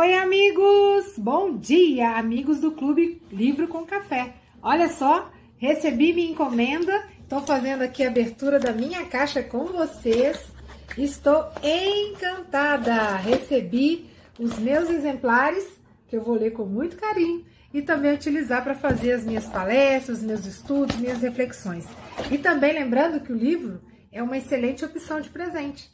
Oi, 0.00 0.14
amigos! 0.14 1.18
Bom 1.18 1.56
dia, 1.56 2.18
amigos 2.18 2.60
do 2.60 2.70
Clube 2.70 3.20
Livro 3.32 3.66
com 3.66 3.84
Café. 3.84 4.32
Olha 4.62 4.88
só, 4.88 5.28
recebi 5.56 6.12
minha 6.12 6.30
encomenda, 6.30 7.04
estou 7.20 7.40
fazendo 7.40 7.82
aqui 7.82 8.04
a 8.04 8.08
abertura 8.08 8.60
da 8.60 8.70
minha 8.70 9.04
caixa 9.06 9.42
com 9.42 9.64
vocês. 9.64 10.52
Estou 10.96 11.50
encantada! 11.64 13.16
Recebi 13.16 14.08
os 14.38 14.56
meus 14.60 14.88
exemplares, 14.88 15.66
que 16.06 16.16
eu 16.16 16.22
vou 16.22 16.36
ler 16.36 16.52
com 16.52 16.64
muito 16.64 16.96
carinho 16.96 17.44
e 17.74 17.82
também 17.82 18.14
utilizar 18.14 18.62
para 18.62 18.76
fazer 18.76 19.14
as 19.14 19.24
minhas 19.24 19.46
palestras, 19.46 20.22
meus 20.22 20.46
estudos, 20.46 20.94
minhas 20.94 21.22
reflexões. 21.22 21.84
E 22.30 22.38
também 22.38 22.72
lembrando 22.72 23.18
que 23.20 23.32
o 23.32 23.36
livro 23.36 23.82
é 24.12 24.22
uma 24.22 24.38
excelente 24.38 24.84
opção 24.84 25.20
de 25.20 25.28
presente. 25.28 25.90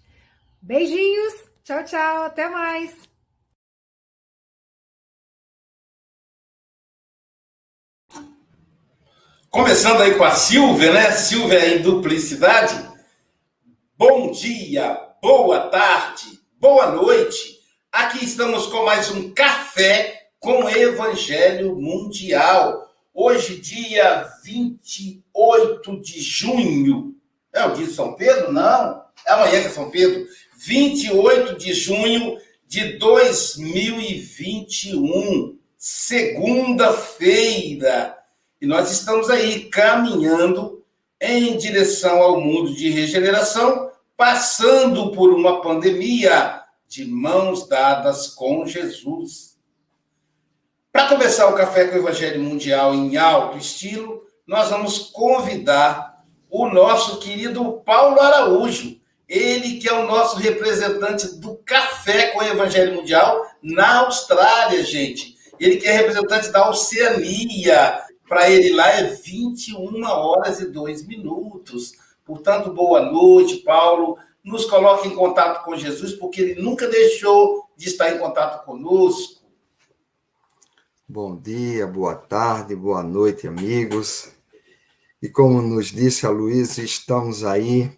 Beijinhos, 0.61 1.33
tchau, 1.65 1.83
tchau, 1.85 2.25
até 2.25 2.51
mais! 2.51 3.14
Começando 9.55 10.03
aí 10.03 10.17
com 10.17 10.25
a 10.25 10.33
Silvia, 10.33 10.93
né? 10.93 11.13
Silvia 11.13 11.77
em 11.77 11.81
duplicidade. 11.81 12.75
Bom 13.97 14.33
dia, 14.33 14.99
boa 15.23 15.69
tarde, 15.69 16.41
boa 16.59 16.91
noite. 16.91 17.61
Aqui 17.93 18.25
estamos 18.25 18.67
com 18.67 18.85
mais 18.85 19.13
um 19.13 19.33
café 19.33 20.27
com 20.41 20.69
Evangelho 20.69 21.77
Mundial. 21.77 22.93
Hoje, 23.15 23.61
dia 23.61 24.29
28 24.43 26.01
de 26.01 26.21
junho. 26.21 27.15
É 27.53 27.65
o 27.65 27.75
dia 27.75 27.87
de 27.87 27.93
São 27.93 28.17
Pedro? 28.17 28.53
Não. 28.53 29.05
É 29.25 29.35
amanhã 29.35 29.61
que 29.61 29.69
é 29.69 29.71
São 29.71 29.89
Pedro. 29.89 30.27
28 30.57 31.57
de 31.57 31.73
junho 31.73 32.39
de 32.67 32.99
2021. 32.99 35.57
Segunda-feira. 35.79 38.24
E 38.65 38.67
nós 38.67 38.91
estamos 38.91 39.29
aí 39.29 39.67
caminhando 39.67 40.83
em 41.21 41.55
direção 41.59 42.23
ao 42.23 42.41
mundo 42.41 42.75
de 42.75 42.89
regeneração, 42.89 43.91
passando 44.17 45.13
por 45.13 45.35
uma 45.35 45.61
pandemia 45.61 46.63
de 46.89 47.05
mãos 47.05 47.69
dadas 47.69 48.29
com 48.29 48.65
Jesus. 48.65 49.59
Para 50.91 51.09
começar 51.09 51.47
o 51.49 51.55
Café 51.55 51.89
com 51.89 51.97
o 51.97 51.99
Evangelho 51.99 52.43
Mundial 52.43 52.95
em 52.95 53.19
alto 53.19 53.59
estilo, 53.59 54.23
nós 54.47 54.71
vamos 54.71 55.11
convidar 55.11 56.25
o 56.49 56.67
nosso 56.67 57.19
querido 57.19 57.83
Paulo 57.85 58.19
Araújo, 58.19 58.99
ele 59.29 59.77
que 59.77 59.91
é 59.91 59.93
o 59.93 60.07
nosso 60.07 60.39
representante 60.39 61.35
do 61.37 61.57
Café 61.67 62.29
com 62.29 62.39
o 62.39 62.43
Evangelho 62.43 62.95
Mundial 62.95 63.45
na 63.63 64.07
Austrália, 64.07 64.83
gente. 64.83 65.35
Ele 65.61 65.77
que 65.77 65.87
é 65.87 65.93
representante 65.93 66.49
da 66.49 66.71
Oceania, 66.71 68.03
para 68.35 68.51
ele 68.51 68.75
lá 68.75 68.91
é 68.91 69.05
21 69.05 70.03
horas 70.03 70.59
e 70.59 70.67
2 70.67 71.07
minutos. 71.07 71.93
Portanto, 72.25 72.73
boa 72.73 73.01
noite, 73.01 73.59
Paulo. 73.59 74.19
Nos 74.43 74.65
coloque 74.65 75.07
em 75.07 75.15
contato 75.15 75.65
com 75.65 75.77
Jesus, 75.77 76.15
porque 76.15 76.41
ele 76.41 76.61
nunca 76.61 76.89
deixou 76.89 77.71
de 77.77 77.87
estar 77.87 78.11
em 78.11 78.19
contato 78.19 78.65
conosco. 78.65 79.45
Bom 81.09 81.37
dia, 81.37 81.87
boa 81.87 82.17
tarde, 82.17 82.75
boa 82.75 83.05
noite, 83.05 83.47
amigos. 83.47 84.33
E 85.23 85.29
como 85.29 85.63
nos 85.63 85.93
disse 85.93 86.27
a 86.27 86.31
Luísa, 86.31 86.83
estamos 86.83 87.45
aí 87.45 87.89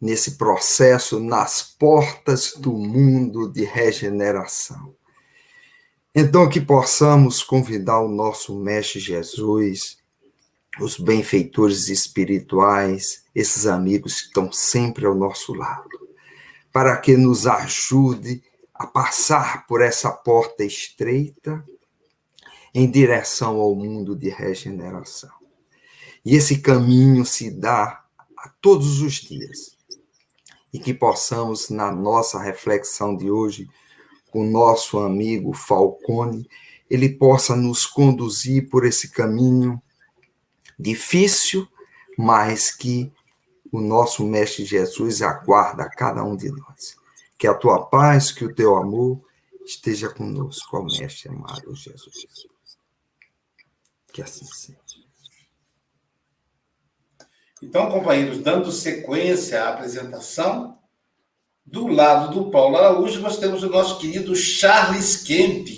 nesse 0.00 0.38
processo 0.38 1.18
nas 1.18 1.60
portas 1.60 2.54
do 2.56 2.72
mundo 2.72 3.50
de 3.50 3.64
regeneração. 3.64 4.94
Então, 6.12 6.48
que 6.48 6.60
possamos 6.60 7.40
convidar 7.40 8.00
o 8.00 8.08
nosso 8.08 8.58
Mestre 8.58 8.98
Jesus, 8.98 9.98
os 10.80 10.98
benfeitores 10.98 11.88
espirituais, 11.88 13.24
esses 13.32 13.64
amigos 13.64 14.20
que 14.20 14.26
estão 14.26 14.50
sempre 14.50 15.06
ao 15.06 15.14
nosso 15.14 15.54
lado, 15.54 15.88
para 16.72 16.96
que 16.96 17.16
nos 17.16 17.46
ajude 17.46 18.42
a 18.74 18.88
passar 18.88 19.66
por 19.68 19.80
essa 19.80 20.10
porta 20.10 20.64
estreita 20.64 21.64
em 22.74 22.90
direção 22.90 23.60
ao 23.60 23.76
mundo 23.76 24.16
de 24.16 24.30
regeneração. 24.30 25.30
E 26.24 26.34
esse 26.34 26.58
caminho 26.58 27.24
se 27.24 27.52
dá 27.52 28.04
a 28.36 28.48
todos 28.60 29.00
os 29.00 29.14
dias. 29.14 29.76
E 30.72 30.78
que 30.78 30.92
possamos, 30.92 31.68
na 31.68 31.92
nossa 31.92 32.40
reflexão 32.40 33.16
de 33.16 33.30
hoje, 33.30 33.68
com 34.30 34.44
nosso 34.44 34.98
amigo 34.98 35.52
Falcone, 35.52 36.48
ele 36.88 37.08
possa 37.08 37.54
nos 37.54 37.86
conduzir 37.86 38.68
por 38.68 38.84
esse 38.84 39.10
caminho 39.10 39.80
difícil, 40.78 41.68
mas 42.16 42.74
que 42.74 43.12
o 43.70 43.80
nosso 43.80 44.26
Mestre 44.26 44.64
Jesus 44.64 45.22
aguarda 45.22 45.84
a 45.84 45.90
cada 45.90 46.24
um 46.24 46.36
de 46.36 46.50
nós. 46.50 46.96
Que 47.38 47.46
a 47.46 47.54
tua 47.54 47.86
paz, 47.86 48.32
que 48.32 48.44
o 48.44 48.54
teu 48.54 48.76
amor 48.76 49.22
esteja 49.64 50.08
conosco, 50.08 50.76
ó 50.76 50.82
Mestre 50.82 51.28
amado 51.28 51.74
Jesus. 51.74 52.26
Que 54.12 54.22
assim 54.22 54.46
seja. 54.46 54.78
Então, 57.62 57.90
companheiros, 57.90 58.38
dando 58.38 58.72
sequência 58.72 59.62
à 59.62 59.74
apresentação, 59.74 60.79
do 61.70 61.86
lado 61.86 62.34
do 62.34 62.50
Paulo 62.50 62.76
Araújo, 62.76 63.20
nós 63.20 63.38
temos 63.38 63.62
o 63.62 63.70
nosso 63.70 63.98
querido 63.98 64.34
Charles 64.34 65.22
Kemp, 65.22 65.68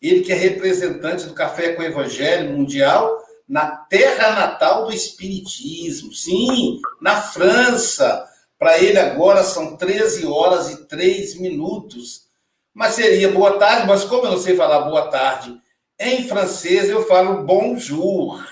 ele 0.00 0.22
que 0.22 0.32
é 0.32 0.34
representante 0.34 1.26
do 1.26 1.34
Café 1.34 1.74
com 1.74 1.82
Evangelho 1.82 2.56
Mundial 2.56 3.22
na 3.46 3.66
terra 3.66 4.34
natal 4.34 4.86
do 4.86 4.92
Espiritismo. 4.92 6.12
Sim, 6.12 6.80
na 7.00 7.20
França. 7.20 8.26
Para 8.58 8.78
ele 8.78 8.98
agora 8.98 9.42
são 9.42 9.76
13 9.76 10.26
horas 10.26 10.70
e 10.70 10.86
3 10.86 11.38
minutos. 11.38 12.24
Mas 12.72 12.94
seria 12.94 13.30
boa 13.30 13.58
tarde, 13.58 13.86
mas 13.86 14.04
como 14.04 14.24
eu 14.26 14.32
não 14.32 14.38
sei 14.38 14.56
falar 14.56 14.88
boa 14.88 15.10
tarde 15.10 15.54
em 16.00 16.26
francês, 16.26 16.88
eu 16.88 17.06
falo 17.06 17.44
bonjour. 17.44 18.44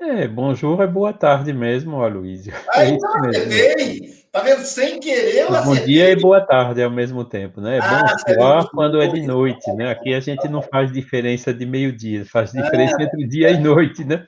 É, 0.00 0.28
bonjour 0.28 0.80
é 0.82 0.86
boa 0.86 1.12
tarde 1.12 1.52
mesmo, 1.52 2.02
Aloysio. 2.02 2.52
Ah, 2.68 2.84
é 2.84 2.88
então 2.90 3.24
acertei. 3.24 4.27
Tá 4.32 4.40
vendo? 4.40 4.62
Sem 4.62 5.00
querer, 5.00 5.42
eu 5.42 5.64
Bom 5.64 5.74
dia 5.74 6.10
e 6.10 6.16
boa 6.16 6.40
tarde 6.40 6.82
ao 6.82 6.90
mesmo 6.90 7.24
tempo, 7.24 7.60
né? 7.60 7.78
É 7.78 7.80
ah, 7.80 8.02
bom 8.02 8.34
soar 8.34 8.68
quando 8.70 9.00
é 9.00 9.06
de 9.06 9.22
noite, 9.22 9.72
né? 9.72 9.90
Aqui 9.90 10.12
a 10.12 10.20
gente 10.20 10.46
não 10.48 10.60
faz 10.60 10.92
diferença 10.92 11.52
de 11.52 11.64
meio-dia, 11.64 12.26
faz 12.26 12.52
diferença 12.52 12.96
ah. 12.98 13.02
entre 13.02 13.26
dia 13.26 13.50
e 13.50 13.58
noite, 13.58 14.04
né? 14.04 14.26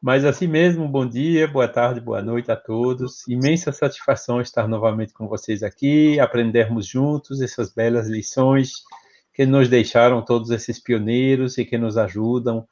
Mas 0.00 0.24
assim 0.24 0.46
mesmo, 0.46 0.88
bom 0.88 1.06
dia, 1.06 1.46
boa 1.46 1.68
tarde, 1.68 2.00
boa 2.00 2.22
noite 2.22 2.50
a 2.50 2.56
todos. 2.56 3.26
Imensa 3.28 3.70
satisfação 3.70 4.40
estar 4.40 4.66
novamente 4.66 5.12
com 5.12 5.28
vocês 5.28 5.62
aqui, 5.62 6.18
aprendermos 6.18 6.86
juntos 6.86 7.40
essas 7.40 7.72
belas 7.72 8.08
lições 8.08 8.72
que 9.34 9.46
nos 9.46 9.68
deixaram 9.68 10.22
todos 10.22 10.50
esses 10.50 10.80
pioneiros 10.80 11.58
e 11.58 11.64
que 11.64 11.78
nos 11.78 11.96
ajudam 11.96 12.66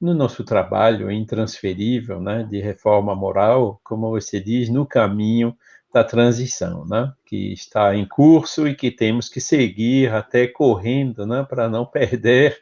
no 0.00 0.14
nosso 0.14 0.44
trabalho 0.44 1.10
intransferível, 1.10 2.20
né, 2.20 2.46
de 2.48 2.60
reforma 2.60 3.14
moral, 3.14 3.80
como 3.82 4.10
você 4.10 4.40
diz, 4.40 4.68
no 4.68 4.86
caminho 4.86 5.56
da 5.92 6.04
transição, 6.04 6.84
né? 6.84 7.12
que 7.24 7.52
está 7.52 7.94
em 7.94 8.06
curso 8.06 8.68
e 8.68 8.74
que 8.74 8.90
temos 8.90 9.28
que 9.28 9.40
seguir 9.40 10.12
até 10.12 10.46
correndo, 10.46 11.26
né? 11.26 11.46
para 11.48 11.68
não 11.68 11.84
perder 11.86 12.60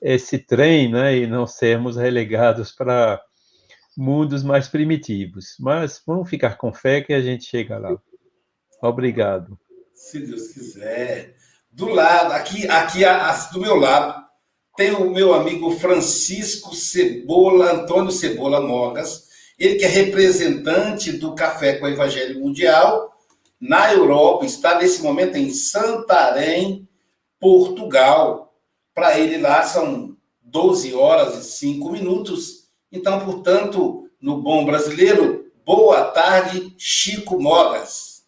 esse 0.00 0.38
trem 0.38 0.90
né? 0.90 1.16
e 1.16 1.26
não 1.26 1.46
sermos 1.46 1.96
relegados 1.96 2.72
para 2.72 3.20
mundos 3.96 4.42
mais 4.42 4.68
primitivos. 4.68 5.56
Mas 5.58 6.00
vamos 6.06 6.30
ficar 6.30 6.56
com 6.56 6.72
fé 6.72 7.00
que 7.00 7.12
a 7.12 7.20
gente 7.20 7.44
chega 7.44 7.78
lá. 7.78 7.96
Obrigado. 8.80 9.58
Se 9.92 10.20
Deus 10.20 10.48
quiser. 10.48 11.36
Do 11.70 11.88
lado, 11.88 12.32
aqui, 12.32 12.66
aqui 12.68 13.00
do 13.52 13.60
meu 13.60 13.76
lado, 13.76 14.24
tem 14.76 14.92
o 14.92 15.10
meu 15.10 15.34
amigo 15.34 15.72
Francisco 15.72 16.74
Cebola, 16.74 17.72
Antônio 17.72 18.10
Cebola 18.10 18.60
Mogas, 18.60 19.27
ele 19.58 19.74
que 19.76 19.84
é 19.84 19.88
representante 19.88 21.12
do 21.12 21.34
Café 21.34 21.74
com 21.74 21.86
o 21.86 21.88
Evangelho 21.88 22.40
Mundial 22.40 23.12
na 23.60 23.92
Europa, 23.92 24.46
está 24.46 24.78
nesse 24.78 25.02
momento 25.02 25.36
em 25.36 25.50
Santarém, 25.50 26.88
Portugal. 27.40 28.54
Para 28.94 29.18
ele 29.18 29.38
lá 29.38 29.64
são 29.64 30.16
12 30.42 30.94
horas 30.94 31.36
e 31.38 31.50
5 31.58 31.90
minutos. 31.90 32.68
Então, 32.90 33.24
portanto, 33.24 34.08
no 34.20 34.40
bom 34.40 34.64
brasileiro, 34.64 35.50
boa 35.64 36.04
tarde, 36.04 36.72
Chico 36.78 37.40
Mogas. 37.40 38.22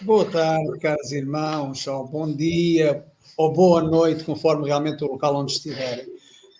Boa 0.00 0.24
tarde, 0.24 0.78
caros 0.78 1.10
irmãos, 1.10 1.86
ou 1.86 2.06
bom 2.06 2.32
dia, 2.32 3.04
ou 3.36 3.52
boa 3.52 3.82
noite, 3.82 4.24
conforme 4.24 4.66
realmente 4.66 5.02
o 5.02 5.08
local 5.08 5.36
onde 5.36 5.52
estiverem. 5.52 6.06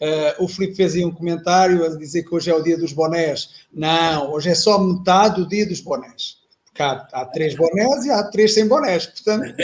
Uh, 0.01 0.45
o 0.45 0.49
Filipe 0.49 0.75
fez 0.75 0.95
aí 0.95 1.05
um 1.05 1.11
comentário 1.11 1.85
a 1.85 1.97
dizer 1.97 2.23
que 2.23 2.35
hoje 2.35 2.51
é 2.51 2.55
o 2.55 2.63
dia 2.63 2.77
dos 2.77 2.93
bonés. 2.93 3.67
Não, 3.73 4.33
hoje 4.33 4.51
é 4.51 4.55
só 4.55 4.79
metade 4.79 5.37
do 5.37 5.49
dia 5.49 5.67
dos 5.67 5.81
bonés. 5.81 6.39
Há, 6.79 7.09
há 7.13 7.25
três 7.27 7.55
bonés 7.57 8.05
e 8.05 8.11
há 8.11 8.23
três 8.25 8.53
sem 8.53 8.69
bonés. 8.69 9.07
Portanto, 9.07 9.55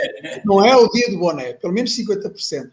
não 0.44 0.64
é 0.64 0.74
o 0.74 0.88
dia 0.88 1.10
do 1.10 1.18
boné, 1.18 1.52
pelo 1.52 1.72
menos 1.72 1.96
50%. 1.96 2.70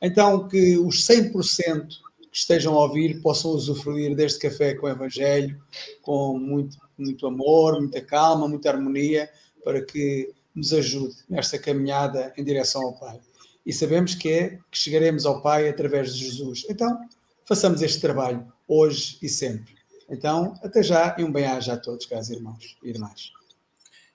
Então, 0.00 0.48
que 0.48 0.78
os 0.78 1.06
100% 1.06 1.88
que 2.30 2.38
estejam 2.38 2.74
a 2.74 2.82
ouvir 2.84 3.20
possam 3.20 3.50
usufruir 3.50 4.14
deste 4.16 4.38
café 4.38 4.74
com 4.74 4.86
o 4.86 4.90
Evangelho, 4.90 5.60
com 6.00 6.38
muito, 6.38 6.76
muito 6.96 7.26
amor, 7.26 7.78
muita 7.80 8.00
calma, 8.00 8.48
muita 8.48 8.70
harmonia, 8.70 9.28
para 9.64 9.82
que 9.84 10.32
nos 10.54 10.72
ajude 10.72 11.14
nesta 11.28 11.58
caminhada 11.58 12.32
em 12.36 12.44
direção 12.44 12.82
ao 12.82 12.92
Pai. 12.94 13.20
E 13.64 13.72
sabemos 13.72 14.14
que 14.14 14.28
é 14.28 14.58
que 14.70 14.78
chegaremos 14.78 15.24
ao 15.24 15.40
Pai 15.40 15.68
através 15.68 16.14
de 16.14 16.24
Jesus. 16.24 16.64
Então, 16.68 16.98
façamos 17.46 17.82
este 17.82 18.00
trabalho 18.00 18.46
hoje 18.66 19.18
e 19.22 19.28
sempre. 19.28 19.74
Então, 20.08 20.54
até 20.62 20.82
já 20.82 21.14
e 21.18 21.24
um 21.24 21.32
bem-aja 21.32 21.74
a 21.74 21.76
todos, 21.76 22.06
caros 22.06 22.30
irmãos 22.30 22.76
e 22.82 22.88
irmãs. 22.90 23.32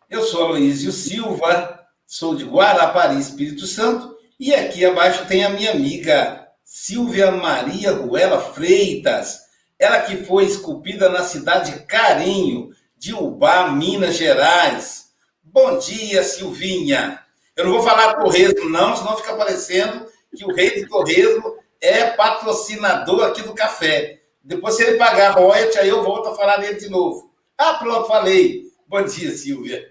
Eu 0.09 0.23
sou 0.23 0.45
Aloysio 0.45 0.91
Silva, 0.91 1.85
sou 2.05 2.35
de 2.35 2.45
Guarapari, 2.45 3.19
Espírito 3.19 3.65
Santo, 3.65 4.15
e 4.39 4.53
aqui 4.53 4.85
abaixo 4.85 5.25
tem 5.27 5.43
a 5.43 5.49
minha 5.49 5.71
amiga 5.71 6.47
Silvia 6.63 7.31
Maria 7.31 7.93
Ruela 7.93 8.39
Freitas, 8.39 9.41
ela 9.79 10.01
que 10.01 10.17
foi 10.25 10.45
esculpida 10.45 11.09
na 11.09 11.23
cidade 11.23 11.71
de 11.71 11.79
Carinho, 11.85 12.71
de 12.97 13.13
Ubá, 13.13 13.71
Minas 13.71 14.15
Gerais. 14.15 15.09
Bom 15.43 15.77
dia, 15.77 16.23
Silvinha. 16.23 17.23
Eu 17.57 17.65
não 17.65 17.73
vou 17.73 17.81
falar 17.81 18.13
torresmo, 18.13 18.69
não, 18.69 18.95
senão 18.95 19.17
fica 19.17 19.35
parecendo 19.35 20.05
que 20.35 20.45
o 20.45 20.53
rei 20.53 20.83
do 20.83 20.87
torresmo 20.87 21.57
é 21.81 22.11
patrocinador 22.11 23.23
aqui 23.23 23.41
do 23.41 23.55
café. 23.55 24.21
Depois, 24.43 24.75
se 24.75 24.83
ele 24.83 24.97
pagar 24.97 25.31
royalty, 25.31 25.79
aí 25.79 25.89
eu 25.89 26.03
volto 26.03 26.29
a 26.29 26.35
falar 26.35 26.57
dele 26.57 26.79
de 26.79 26.87
novo. 26.87 27.33
Ah, 27.57 27.73
pronto, 27.73 28.07
falei. 28.07 28.67
Bom 28.87 29.01
dia, 29.03 29.31
Silvia. 29.31 29.83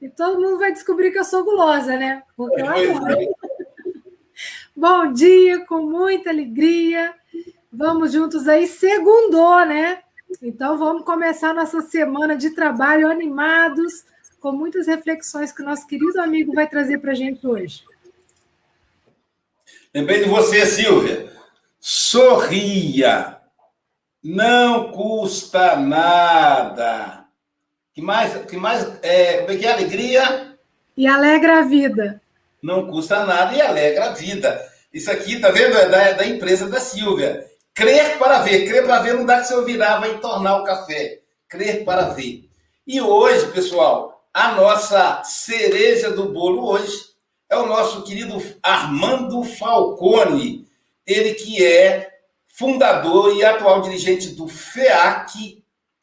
E 0.00 0.08
todo 0.08 0.40
mundo 0.40 0.58
vai 0.58 0.72
descobrir 0.72 1.10
que 1.10 1.18
eu 1.18 1.24
sou 1.24 1.44
gulosa, 1.44 1.96
né? 1.96 2.22
Porque 2.34 2.62
eu 2.62 2.66
adoro. 2.66 3.20
É. 3.20 3.28
Bom 4.74 5.12
dia, 5.12 5.64
com 5.66 5.82
muita 5.82 6.30
alegria. 6.30 7.14
Vamos 7.70 8.12
juntos 8.12 8.48
aí, 8.48 8.66
segundou, 8.66 9.64
né? 9.66 10.02
Então 10.42 10.78
vamos 10.78 11.04
começar 11.04 11.52
nossa 11.52 11.80
semana 11.82 12.34
de 12.34 12.50
trabalho 12.50 13.08
animados, 13.08 14.04
com 14.44 14.52
muitas 14.52 14.86
reflexões 14.86 15.50
que 15.52 15.62
o 15.62 15.64
nosso 15.64 15.86
querido 15.86 16.20
amigo 16.20 16.52
vai 16.52 16.68
trazer 16.68 16.98
para 16.98 17.12
a 17.12 17.14
gente 17.14 17.46
hoje. 17.46 17.82
Lembrei 19.94 20.22
de 20.22 20.28
você, 20.28 20.66
Silvia. 20.66 21.32
Sorria. 21.80 23.38
Não 24.22 24.92
custa 24.92 25.76
nada. 25.76 27.24
Que 27.94 28.02
mais, 28.02 28.44
que 28.44 28.58
mais 28.58 28.86
é, 29.02 29.38
como 29.38 29.52
é 29.52 29.56
que 29.56 29.64
é? 29.64 29.72
Alegria? 29.72 30.58
E 30.94 31.06
alegra 31.06 31.60
a 31.60 31.62
vida. 31.62 32.20
Não 32.62 32.86
custa 32.86 33.24
nada 33.24 33.54
e 33.54 33.62
alegra 33.62 34.10
a 34.10 34.12
vida. 34.12 34.62
Isso 34.92 35.10
aqui, 35.10 35.40
tá 35.40 35.50
vendo? 35.50 35.74
É 35.74 35.88
da, 35.88 36.12
da 36.12 36.26
empresa 36.26 36.68
da 36.68 36.80
Silvia. 36.80 37.46
Crer 37.72 38.18
para 38.18 38.40
ver. 38.40 38.68
Crer 38.68 38.84
para 38.84 39.00
ver 39.00 39.14
não 39.14 39.24
dá 39.24 39.40
que 39.40 39.46
você 39.46 39.64
virar, 39.64 40.00
vai 40.00 40.12
entornar 40.12 40.60
o 40.60 40.64
café. 40.64 41.20
Crer 41.48 41.82
para 41.82 42.10
ver. 42.10 42.46
E 42.86 43.00
hoje, 43.00 43.50
pessoal, 43.52 44.13
a 44.34 44.52
nossa 44.56 45.22
cereja 45.22 46.10
do 46.10 46.30
bolo 46.30 46.68
hoje 46.68 47.14
é 47.48 47.56
o 47.56 47.66
nosso 47.68 48.02
querido 48.02 48.36
Armando 48.60 49.44
Falcone. 49.44 50.66
Ele 51.06 51.34
que 51.34 51.64
é 51.64 52.10
fundador 52.48 53.36
e 53.36 53.44
atual 53.44 53.80
dirigente 53.80 54.30
do 54.30 54.48
FEAC, 54.48 55.62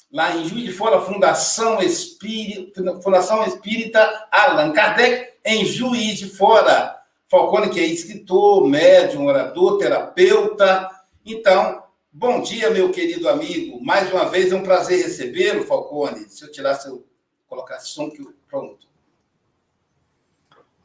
lá 0.09 0.33
em 0.37 0.47
Juiz 0.47 0.63
de 0.63 0.71
Fora, 0.71 1.01
Fundação 1.01 1.81
Espírita, 1.81 3.01
Fundação 3.01 3.43
Espírita 3.45 4.27
Allan 4.31 4.71
Kardec, 4.71 5.33
em 5.43 5.65
Juiz 5.65 6.17
de 6.17 6.29
Fora. 6.29 6.97
Falcone, 7.27 7.69
que 7.69 7.79
é 7.81 7.85
escritor, 7.85 8.65
médium, 8.65 9.25
orador, 9.25 9.77
terapeuta. 9.77 10.89
Então, 11.25 11.83
bom 12.11 12.41
dia, 12.41 12.69
meu 12.69 12.91
querido 12.91 13.27
amigo. 13.27 13.83
Mais 13.83 14.11
uma 14.11 14.25
vez 14.25 14.53
é 14.53 14.55
um 14.55 14.63
prazer 14.63 15.03
recebê-lo, 15.03 15.65
Falcone. 15.65 16.29
Se 16.29 16.45
eu 16.45 16.51
tirar 16.51 16.75
seu. 16.75 17.10
Colocar 17.51 17.80
som 17.80 18.09
que. 18.09 18.25
Pronto. 18.50 18.88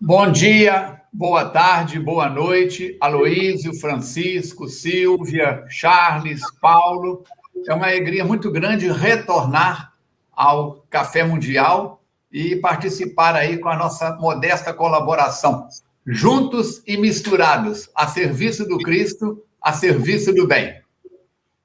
Bom 0.00 0.32
dia, 0.32 1.00
boa 1.12 1.48
tarde, 1.48 2.00
boa 2.00 2.28
noite, 2.28 2.96
Aloísio, 3.00 3.72
Francisco, 3.78 4.68
Silvia, 4.68 5.64
Charles, 5.68 6.42
Paulo 6.60 7.24
é 7.66 7.72
uma 7.72 7.86
alegria 7.86 8.24
muito 8.24 8.50
grande 8.50 8.90
retornar 8.90 9.94
ao 10.32 10.84
Café 10.90 11.22
Mundial 11.24 12.02
e 12.30 12.56
participar 12.56 13.34
aí 13.34 13.58
com 13.58 13.68
a 13.68 13.76
nossa 13.76 14.14
modesta 14.16 14.74
colaboração. 14.74 15.68
Juntos 16.04 16.82
e 16.86 16.96
misturados, 16.96 17.88
a 17.94 18.06
serviço 18.08 18.66
do 18.66 18.78
Cristo, 18.78 19.42
a 19.60 19.72
serviço 19.72 20.32
do 20.32 20.46
bem. 20.46 20.80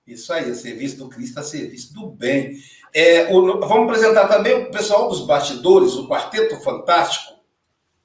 Isso 0.08 0.32
aí, 0.32 0.50
a 0.50 0.56
serviço 0.56 0.98
do 0.98 1.10
Cristo, 1.10 1.40
a 1.40 1.44
serviço 1.44 1.94
do 1.94 2.10
bem. 2.10 2.58
É, 2.94 3.34
o, 3.34 3.60
vamos 3.60 3.90
apresentar 3.90 4.28
também 4.28 4.64
o 4.64 4.72
pessoal 4.72 5.08
dos 5.08 5.26
bastidores, 5.26 5.94
o 5.94 6.08
Quarteto 6.08 6.60
Fantástico. 6.62 7.40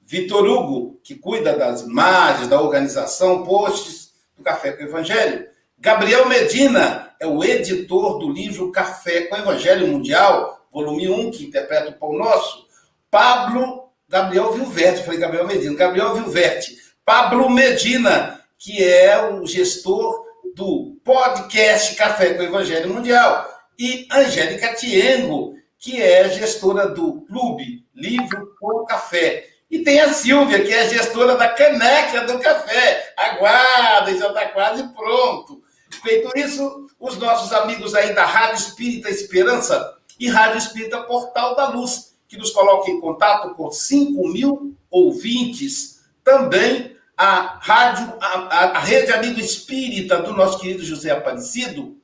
Vitor 0.09 0.47
Hugo, 0.47 1.00
que 1.03 1.17
cuida 1.17 1.56
das 1.56 1.83
imagens, 1.83 2.47
da 2.47 2.61
organização, 2.61 3.43
posts 3.43 4.12
do 4.37 4.44
Café 4.44 4.71
com 4.71 4.85
o 4.85 4.87
Evangelho. 4.87 5.47
Gabriel 5.77 6.29
Medina, 6.29 7.06
é 7.19 7.27
o 7.27 7.43
editor 7.43 8.19
do 8.19 8.31
livro 8.31 8.71
Café 8.71 9.23
com 9.23 9.37
Evangelho 9.37 9.88
Mundial, 9.88 10.67
volume 10.73 11.09
1, 11.09 11.31
que 11.33 11.47
interpreta 11.47 11.90
o 11.90 11.95
Pão 11.95 12.16
Nosso, 12.16 12.66
Pablo 13.11 13.90
Gabriel 14.09 14.52
Vilverte, 14.52 15.02
falei 15.02 15.19
Gabriel 15.19 15.47
Medina, 15.47 15.75
Gabriel 15.75 16.14
Vilverte, 16.14 16.76
Pablo 17.05 17.50
Medina, 17.50 18.40
que 18.59 18.85
é 18.85 19.33
o 19.33 19.45
gestor 19.47 20.25
do 20.55 20.97
podcast 21.05 21.97
Café 21.97 22.35
com 22.35 22.43
Evangelho 22.43 22.95
Mundial, 22.95 23.56
e 23.78 24.06
Angélica 24.11 24.75
Tiengo, 24.75 25.54
que 25.78 26.00
é 26.00 26.28
gestora 26.30 26.88
do 26.88 27.23
Clube 27.23 27.85
Livro 27.95 28.54
com 28.59 28.85
Café. 28.85 29.49
E 29.71 29.80
tem 29.80 30.00
a 30.00 30.12
Silvia, 30.12 30.64
que 30.64 30.73
é 30.73 30.88
gestora 30.88 31.37
da 31.37 31.49
caneca 31.49 32.23
do 32.23 32.38
café. 32.38 33.12
Aguarda, 33.16 34.16
já 34.16 34.28
está 34.28 34.47
quase 34.49 34.83
pronto. 34.95 35.62
Feito 36.02 36.30
isso, 36.37 36.87
os 37.00 37.16
nossos 37.16 37.52
amigos 37.52 37.95
aí 37.95 38.14
da 38.14 38.25
Rádio 38.25 38.56
Espírita 38.56 39.11
Esperança 39.11 39.97
e 40.18 40.28
Rádio 40.28 40.59
Espírita 40.59 41.02
Portal 41.02 41.56
da 41.56 41.68
Luz, 41.68 42.16
que 42.28 42.37
nos 42.37 42.50
colocam 42.50 42.95
em 42.95 43.00
contato 43.00 43.54
com 43.54 43.71
5 43.71 44.28
mil 44.28 44.76
ouvintes. 44.90 46.00
Também 46.23 46.97
a 47.16 47.59
rádio, 47.61 48.14
a, 48.21 48.78
a, 48.78 48.80
Rede 48.80 49.12
Amigo 49.12 49.40
Espírita 49.40 50.21
do 50.21 50.35
nosso 50.35 50.59
querido 50.59 50.85
José 50.85 51.11
Aparecido, 51.11 51.96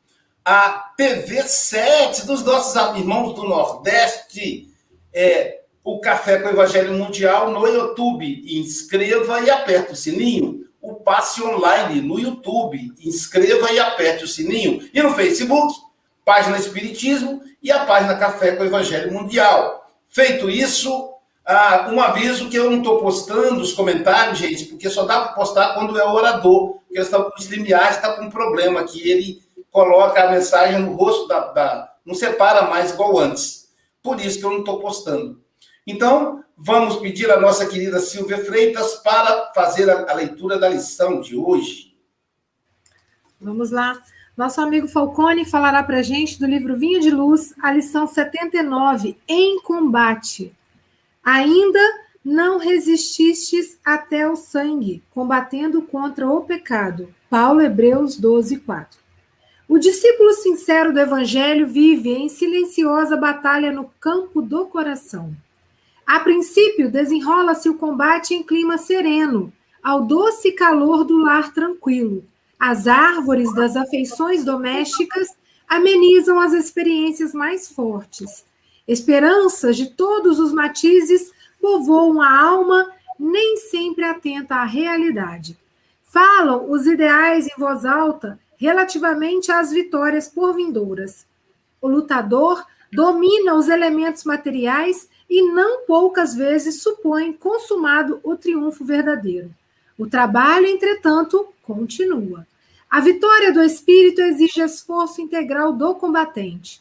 a 0.44 0.92
TV 0.96 1.42
7 1.42 2.26
dos 2.26 2.42
nossos 2.42 2.74
irmãos 2.96 3.34
do 3.34 3.44
Nordeste, 3.44 4.68
é, 5.12 5.60
o 5.84 6.00
Café 6.00 6.38
com 6.38 6.48
o 6.48 6.52
Evangelho 6.52 6.94
Mundial 6.94 7.50
no 7.50 7.66
YouTube. 7.66 8.44
Inscreva 8.58 9.40
e 9.40 9.50
aperte 9.50 9.92
o 9.92 9.96
sininho 9.96 10.62
o 10.82 10.96
passe 10.96 11.42
online 11.42 12.00
no 12.00 12.18
YouTube. 12.18 12.92
Inscreva 13.00 13.72
e 13.72 13.78
aperte 13.78 14.24
o 14.24 14.28
sininho. 14.28 14.90
E 14.92 15.00
no 15.00 15.14
Facebook, 15.14 15.72
página 16.24 16.58
Espiritismo 16.58 17.40
e 17.62 17.70
a 17.70 17.86
página 17.86 18.16
Café 18.16 18.56
com 18.56 18.64
o 18.64 18.66
Evangelho 18.66 19.12
Mundial. 19.12 19.88
Feito 20.08 20.50
isso, 20.50 21.14
ah, 21.46 21.88
um 21.90 22.00
aviso 22.00 22.50
que 22.50 22.56
eu 22.56 22.68
não 22.68 22.78
estou 22.78 23.00
postando 23.00 23.62
os 23.62 23.72
comentários, 23.72 24.38
gente, 24.38 24.64
porque 24.64 24.90
só 24.90 25.04
dá 25.04 25.20
para 25.20 25.32
postar 25.34 25.74
quando 25.74 25.98
é 25.98 26.04
orador. 26.04 26.80
Porque 26.88 27.00
o 27.00 27.32
StreamYard 27.38 27.94
está 27.94 28.12
com 28.14 28.24
um 28.24 28.30
problema 28.30 28.82
que 28.84 29.08
ele 29.08 29.41
coloca 29.72 30.22
a 30.22 30.30
mensagem 30.30 30.80
no 30.80 30.92
rosto 30.92 31.26
da, 31.26 31.50
da. 31.50 31.94
não 32.06 32.14
separa 32.14 32.68
mais 32.68 32.92
igual 32.92 33.18
antes. 33.18 33.72
Por 34.02 34.20
isso 34.20 34.38
que 34.38 34.44
eu 34.44 34.50
não 34.50 34.58
estou 34.60 34.78
postando. 34.78 35.40
Então, 35.86 36.44
vamos 36.56 36.96
pedir 36.96 37.30
a 37.30 37.40
nossa 37.40 37.66
querida 37.66 37.98
Silvia 37.98 38.44
Freitas 38.44 38.96
para 38.96 39.50
fazer 39.54 39.90
a, 39.90 40.10
a 40.10 40.14
leitura 40.14 40.58
da 40.58 40.68
lição 40.68 41.20
de 41.20 41.36
hoje. 41.36 41.96
Vamos 43.40 43.70
lá. 43.70 44.00
Nosso 44.36 44.60
amigo 44.60 44.86
Falcone 44.86 45.44
falará 45.44 45.82
para 45.82 46.02
gente 46.02 46.38
do 46.38 46.46
livro 46.46 46.76
Vinho 46.76 47.00
de 47.00 47.10
Luz, 47.10 47.54
a 47.60 47.72
lição 47.72 48.06
79, 48.06 49.16
Em 49.26 49.60
Combate. 49.60 50.54
Ainda 51.24 51.80
não 52.24 52.58
resististes 52.58 53.78
até 53.84 54.28
o 54.28 54.36
sangue, 54.36 55.02
combatendo 55.10 55.82
contra 55.82 56.28
o 56.28 56.42
pecado. 56.42 57.12
Paulo 57.28 57.60
Hebreus 57.60 58.16
12, 58.16 58.60
4. 58.60 59.01
O 59.72 59.78
discípulo 59.78 60.34
sincero 60.34 60.92
do 60.92 61.00
Evangelho 61.00 61.66
vive 61.66 62.10
em 62.10 62.28
silenciosa 62.28 63.16
batalha 63.16 63.72
no 63.72 63.90
campo 63.98 64.42
do 64.42 64.66
coração. 64.66 65.34
A 66.06 66.20
princípio, 66.20 66.90
desenrola-se 66.90 67.70
o 67.70 67.78
combate 67.78 68.34
em 68.34 68.42
clima 68.42 68.76
sereno, 68.76 69.50
ao 69.82 70.02
doce 70.02 70.52
calor 70.52 71.04
do 71.04 71.16
lar 71.16 71.54
tranquilo. 71.54 72.22
As 72.60 72.86
árvores 72.86 73.50
das 73.54 73.74
afeições 73.74 74.44
domésticas 74.44 75.28
amenizam 75.66 76.38
as 76.38 76.52
experiências 76.52 77.32
mais 77.32 77.66
fortes. 77.66 78.44
Esperanças 78.86 79.74
de 79.74 79.86
todos 79.86 80.38
os 80.38 80.52
matizes 80.52 81.32
povoam 81.62 82.20
a 82.20 82.30
alma, 82.30 82.90
nem 83.18 83.56
sempre 83.56 84.04
atenta 84.04 84.56
à 84.56 84.64
realidade. 84.64 85.56
Falam 86.04 86.70
os 86.70 86.86
ideais 86.86 87.46
em 87.46 87.58
voz 87.58 87.86
alta 87.86 88.38
relativamente 88.62 89.50
às 89.50 89.72
vitórias 89.72 90.28
por 90.28 90.54
vindouras. 90.54 91.26
O 91.80 91.88
lutador 91.88 92.64
domina 92.92 93.56
os 93.56 93.68
elementos 93.68 94.22
materiais 94.22 95.08
e 95.28 95.42
não 95.50 95.84
poucas 95.84 96.32
vezes 96.32 96.80
supõe 96.80 97.32
consumado 97.32 98.20
o 98.22 98.36
triunfo 98.36 98.84
verdadeiro. 98.84 99.50
O 99.98 100.06
trabalho, 100.06 100.66
entretanto, 100.66 101.48
continua. 101.62 102.46
A 102.88 103.00
vitória 103.00 103.52
do 103.52 103.62
espírito 103.62 104.20
exige 104.20 104.60
esforço 104.60 105.20
integral 105.20 105.72
do 105.72 105.94
combatente. 105.96 106.80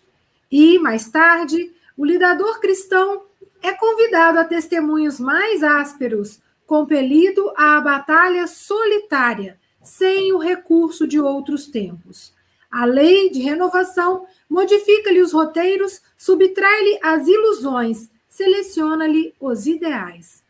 E, 0.51 0.77
mais 0.77 1.09
tarde, 1.09 1.71
o 1.97 2.05
lidador 2.05 2.59
cristão 2.59 3.23
é 3.61 3.71
convidado 3.71 4.37
a 4.37 4.43
testemunhos 4.43 5.19
mais 5.19 5.63
ásperos, 5.63 6.39
compelido 6.67 7.51
à 7.55 7.81
batalha 7.81 8.45
solitária, 8.45 9.57
sem 9.83 10.31
o 10.33 10.37
recurso 10.37 11.07
de 11.07 11.19
outros 11.19 11.67
tempos. 11.67 12.33
A 12.71 12.85
lei 12.85 13.29
de 13.29 13.41
renovação 13.41 14.25
modifica-lhe 14.49 15.21
os 15.21 15.33
roteiros, 15.33 16.01
subtrai-lhe 16.17 16.99
as 17.03 17.27
ilusões, 17.27 18.09
seleciona-lhe 18.29 19.33
os 19.39 19.65
ideais. 19.65 20.41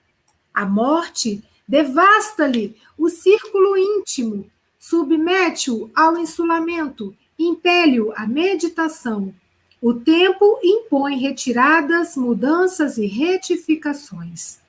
A 0.53 0.65
morte 0.65 1.43
devasta-lhe 1.67 2.75
o 2.97 3.09
círculo 3.09 3.77
íntimo, 3.77 4.50
submete-o 4.77 5.89
ao 5.95 6.17
insulamento, 6.17 7.15
impele-o 7.39 8.11
à 8.15 8.27
meditação. 8.27 9.33
O 9.81 9.93
tempo 9.93 10.59
impõe 10.63 11.17
retiradas, 11.17 12.15
mudanças 12.15 12.97
e 12.97 13.07
retificações. 13.07 14.59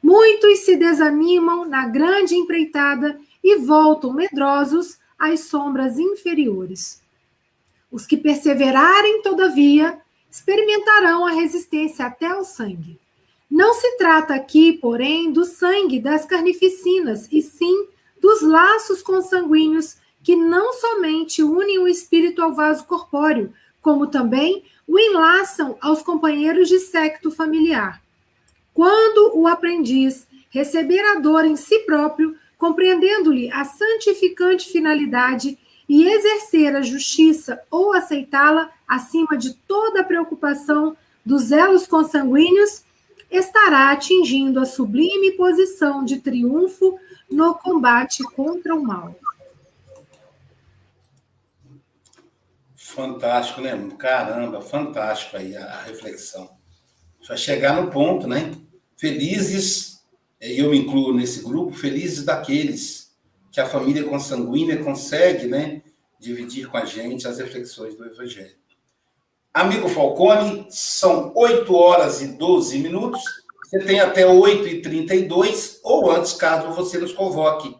Muitos 0.00 0.60
se 0.60 0.76
desanimam 0.76 1.68
na 1.68 1.86
grande 1.86 2.34
empreitada 2.34 3.18
e 3.42 3.56
voltam 3.56 4.12
medrosos 4.12 4.98
às 5.18 5.40
sombras 5.40 5.98
inferiores. 5.98 7.02
Os 7.90 8.06
que 8.06 8.16
perseverarem, 8.16 9.22
todavia, 9.22 10.00
experimentarão 10.30 11.26
a 11.26 11.32
resistência 11.32 12.06
até 12.06 12.26
ao 12.26 12.44
sangue. 12.44 12.98
Não 13.50 13.74
se 13.74 13.98
trata 13.98 14.34
aqui, 14.34 14.72
porém, 14.72 15.30
do 15.30 15.44
sangue 15.44 16.00
das 16.00 16.24
carnificinas, 16.24 17.28
e 17.30 17.42
sim 17.42 17.86
dos 18.18 18.40
laços 18.40 19.02
consanguíneos 19.02 19.96
que 20.22 20.34
não 20.36 20.72
somente 20.72 21.42
unem 21.42 21.78
o 21.78 21.88
espírito 21.88 22.40
ao 22.40 22.54
vaso 22.54 22.84
corpóreo, 22.84 23.52
como 23.82 24.06
também 24.06 24.64
o 24.86 24.98
enlaçam 24.98 25.76
aos 25.80 26.00
companheiros 26.00 26.68
de 26.68 26.78
secto 26.78 27.30
familiar. 27.30 28.00
Quando 28.72 29.36
o 29.36 29.46
aprendiz 29.46 30.26
receber 30.48 31.00
a 31.00 31.18
dor 31.18 31.44
em 31.44 31.56
si 31.56 31.80
próprio, 31.80 32.36
compreendendo-lhe 32.62 33.50
a 33.50 33.64
santificante 33.64 34.68
finalidade 34.70 35.58
e 35.88 36.08
exercer 36.08 36.76
a 36.76 36.80
justiça 36.80 37.60
ou 37.68 37.92
aceitá-la 37.92 38.70
acima 38.86 39.36
de 39.36 39.54
toda 39.66 40.04
preocupação 40.04 40.96
dos 41.26 41.50
elos 41.50 41.88
consanguíneos, 41.88 42.84
estará 43.28 43.90
atingindo 43.90 44.60
a 44.60 44.64
sublime 44.64 45.32
posição 45.32 46.04
de 46.04 46.20
triunfo 46.20 47.00
no 47.28 47.52
combate 47.56 48.22
contra 48.22 48.76
o 48.76 48.80
mal. 48.84 49.12
Fantástico, 52.76 53.60
né? 53.60 53.72
Caramba, 53.98 54.60
fantástico 54.60 55.36
aí 55.36 55.56
a 55.56 55.82
reflexão. 55.82 56.48
Vai 57.26 57.36
chegar 57.36 57.82
no 57.82 57.90
ponto, 57.90 58.28
né? 58.28 58.52
Felizes, 58.96 59.91
e 60.50 60.58
eu 60.58 60.70
me 60.70 60.78
incluo 60.78 61.14
nesse 61.14 61.42
grupo, 61.42 61.72
felizes 61.72 62.24
daqueles 62.24 63.12
que 63.52 63.60
a 63.60 63.66
família 63.66 64.02
consanguínea 64.04 64.82
consegue, 64.82 65.46
né, 65.46 65.82
dividir 66.18 66.68
com 66.68 66.76
a 66.76 66.84
gente 66.84 67.28
as 67.28 67.38
reflexões 67.38 67.94
do 67.94 68.04
Evangelho. 68.04 68.56
Amigo 69.54 69.88
Falcone, 69.88 70.66
são 70.70 71.32
8 71.36 71.74
horas 71.74 72.22
e 72.22 72.28
12 72.28 72.78
minutos. 72.78 73.22
Você 73.64 73.80
tem 73.80 74.00
até 74.00 74.24
8h32, 74.24 75.78
ou 75.84 76.10
antes, 76.10 76.32
caso 76.32 76.72
você 76.72 76.98
nos 76.98 77.12
convoque. 77.12 77.76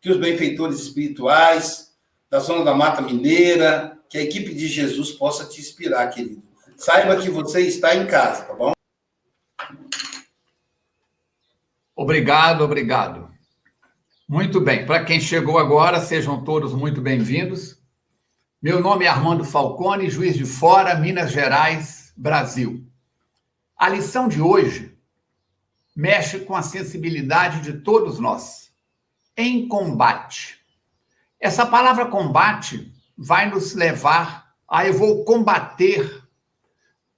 Que 0.00 0.10
os 0.10 0.18
benfeitores 0.18 0.80
espirituais 0.80 1.92
da 2.28 2.40
Zona 2.40 2.64
da 2.64 2.74
Mata 2.74 3.00
Mineira, 3.00 3.96
que 4.08 4.18
a 4.18 4.22
equipe 4.22 4.52
de 4.52 4.66
Jesus 4.66 5.12
possa 5.12 5.44
te 5.44 5.60
inspirar, 5.60 6.08
querido. 6.08 6.42
Saiba 6.76 7.16
que 7.16 7.30
você 7.30 7.60
está 7.60 7.94
em 7.94 8.06
casa, 8.06 8.42
tá 8.42 8.54
bom? 8.54 8.72
Obrigado, 11.94 12.64
obrigado. 12.64 13.30
Muito 14.26 14.62
bem. 14.62 14.86
Para 14.86 15.04
quem 15.04 15.20
chegou 15.20 15.58
agora, 15.58 16.00
sejam 16.00 16.42
todos 16.42 16.72
muito 16.72 17.02
bem-vindos. 17.02 17.78
Meu 18.62 18.80
nome 18.80 19.04
é 19.04 19.08
Armando 19.08 19.44
Falcone, 19.44 20.08
juiz 20.08 20.34
de 20.34 20.46
fora, 20.46 20.94
Minas 20.94 21.30
Gerais, 21.30 22.10
Brasil. 22.16 22.86
A 23.76 23.90
lição 23.90 24.26
de 24.26 24.40
hoje 24.40 24.96
mexe 25.94 26.40
com 26.40 26.56
a 26.56 26.62
sensibilidade 26.62 27.60
de 27.60 27.80
todos 27.82 28.18
nós. 28.18 28.72
Em 29.36 29.68
combate. 29.68 30.60
Essa 31.38 31.66
palavra 31.66 32.06
combate 32.06 32.90
vai 33.18 33.50
nos 33.50 33.74
levar 33.74 34.54
a 34.66 34.86
eu 34.86 34.94
vou 34.94 35.26
combater. 35.26 36.22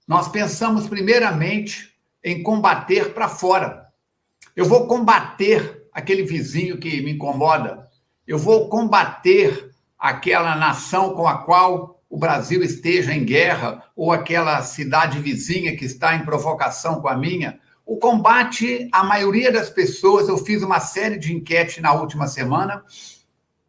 Nós 0.04 0.28
pensamos 0.28 0.88
primeiramente 0.88 1.94
em 2.24 2.42
combater 2.42 3.14
para 3.14 3.28
fora. 3.28 3.83
Eu 4.56 4.64
vou 4.64 4.86
combater 4.86 5.88
aquele 5.92 6.22
vizinho 6.22 6.78
que 6.78 7.00
me 7.02 7.12
incomoda. 7.12 7.88
Eu 8.26 8.38
vou 8.38 8.68
combater 8.68 9.70
aquela 9.98 10.54
nação 10.54 11.14
com 11.14 11.26
a 11.26 11.38
qual 11.38 12.02
o 12.08 12.16
Brasil 12.16 12.62
esteja 12.62 13.12
em 13.12 13.24
guerra 13.24 13.82
ou 13.96 14.12
aquela 14.12 14.62
cidade 14.62 15.18
vizinha 15.18 15.76
que 15.76 15.84
está 15.84 16.14
em 16.14 16.24
provocação 16.24 17.00
com 17.00 17.08
a 17.08 17.16
minha. 17.16 17.58
O 17.84 17.98
combate, 17.98 18.88
a 18.92 19.02
maioria 19.02 19.50
das 19.50 19.68
pessoas, 19.68 20.28
eu 20.28 20.38
fiz 20.38 20.62
uma 20.62 20.78
série 20.78 21.18
de 21.18 21.34
enquetes 21.34 21.82
na 21.82 21.92
última 21.92 22.28
semana. 22.28 22.84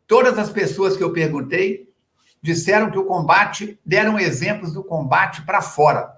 Todas 0.06 0.38
as 0.38 0.50
pessoas 0.50 0.96
que 0.96 1.04
eu 1.04 1.12
perguntei 1.12 1.89
disseram 2.42 2.92
que 2.92 3.00
o 3.00 3.06
combate, 3.06 3.80
deram 3.84 4.20
exemplos 4.20 4.72
do 4.72 4.84
combate 4.84 5.42
para 5.42 5.62
fora. 5.62 6.15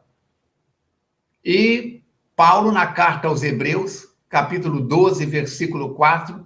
E 1.43 2.03
Paulo, 2.35 2.71
na 2.71 2.87
carta 2.87 3.29
aos 3.29 3.41
Hebreus, 3.41 4.06
capítulo 4.29 4.81
12, 4.81 5.25
versículo 5.25 5.95
4, 5.95 6.45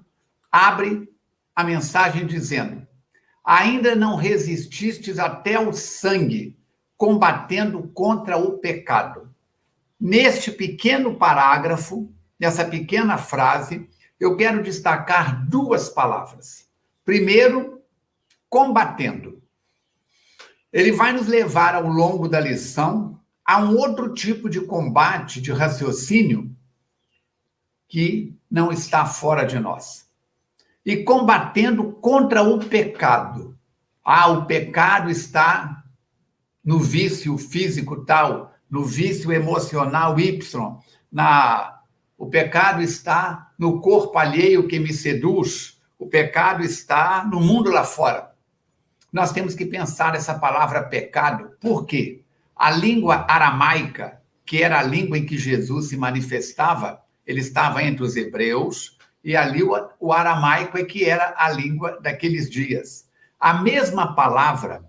abre 0.52 1.10
a 1.56 1.64
mensagem 1.64 2.26
dizendo: 2.26 2.86
Ainda 3.44 3.96
não 3.96 4.16
resististes 4.16 5.20
até 5.20 5.60
o 5.60 5.74
sangue, 5.74 6.58
combatendo 6.98 7.88
contra 7.94 8.38
o 8.38 8.60
pecado. 8.60 9.34
Neste 10.00 10.52
pequeno 10.52 11.16
parágrafo, 11.16 12.12
nessa 12.40 12.66
pequena 12.66 13.18
frase, 13.18 13.88
eu 14.20 14.36
quero 14.36 14.62
destacar 14.62 15.48
duas 15.48 15.90
palavras. 15.90 16.68
Primeiro, 17.04 17.82
combatendo. 18.50 19.42
Ele 20.72 20.92
vai 20.92 21.12
nos 21.12 21.28
levar 21.28 21.76
ao 21.76 21.88
longo 21.88 22.28
da 22.28 22.40
lição 22.40 23.20
a 23.44 23.60
um 23.60 23.76
outro 23.76 24.14
tipo 24.14 24.50
de 24.50 24.62
combate, 24.62 25.42
de 25.42 25.52
raciocínio, 25.52 26.56
que 27.92 28.34
não 28.50 28.72
está 28.72 29.06
fora 29.06 29.44
de 29.44 29.60
nós. 29.60 30.10
E 30.86 31.04
combatendo 31.04 31.92
contra 31.92 32.42
o 32.42 32.58
pecado. 32.58 33.58
Ah, 34.02 34.30
o 34.30 34.46
pecado 34.46 35.10
está 35.10 35.84
no 36.64 36.80
vício 36.80 37.38
físico 37.38 38.06
tal, 38.06 38.54
no 38.70 38.86
vício 38.86 39.30
emocional 39.34 40.18
Y, 40.18 40.40
na 41.12 41.80
o 42.18 42.28
pecado 42.28 42.82
está 42.82 43.52
no 43.58 43.82
corpo 43.82 44.18
alheio 44.18 44.68
que 44.68 44.80
me 44.80 44.94
seduz, 44.94 45.82
o 46.00 46.08
pecado 46.08 46.64
está 46.64 47.26
no 47.26 47.42
mundo 47.42 47.70
lá 47.72 47.84
fora. 47.84 48.32
Nós 49.12 49.34
temos 49.34 49.54
que 49.54 49.66
pensar 49.66 50.16
essa 50.16 50.40
palavra 50.40 50.84
pecado, 50.84 51.58
por 51.60 51.86
quê? 51.86 52.24
A 52.56 52.72
língua 52.72 53.26
aramaica, 53.28 54.22
que 54.46 54.64
era 54.64 54.80
a 54.80 54.84
língua 54.84 55.18
em 55.18 55.26
que 55.26 55.38
Jesus 55.38 55.90
se 55.90 55.98
manifestava, 55.98 57.02
ele 57.32 57.42
estava 57.42 57.84
entre 57.84 58.04
os 58.04 58.16
hebreus, 58.16 58.98
e 59.24 59.36
ali 59.36 59.64
o, 59.64 60.12
aramaico 60.12 60.78
é 60.78 60.84
que 60.84 61.06
era 61.06 61.34
a 61.38 61.50
língua 61.50 62.00
daqueles 62.02 62.50
dias. 62.50 63.08
A 63.40 63.62
mesma 63.62 64.16
palavra 64.16 64.84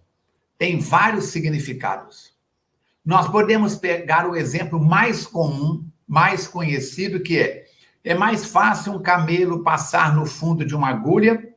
tem 0.58 0.78
vários 0.78 1.26
significados. 1.26 2.32
Nós 3.04 3.28
podemos 3.28 3.74
pegar 3.76 4.28
o 4.28 4.36
exemplo 4.36 4.82
mais 4.82 5.26
comum, 5.26 5.86
mais 6.06 6.46
conhecido, 6.46 7.20
que 7.20 7.38
é: 7.38 7.66
é 8.04 8.14
mais 8.14 8.46
fácil 8.46 8.92
um 8.92 9.02
camelo 9.02 9.62
passar 9.62 10.14
no 10.14 10.24
fundo 10.24 10.64
de 10.64 10.74
uma 10.74 10.88
agulha 10.88 11.52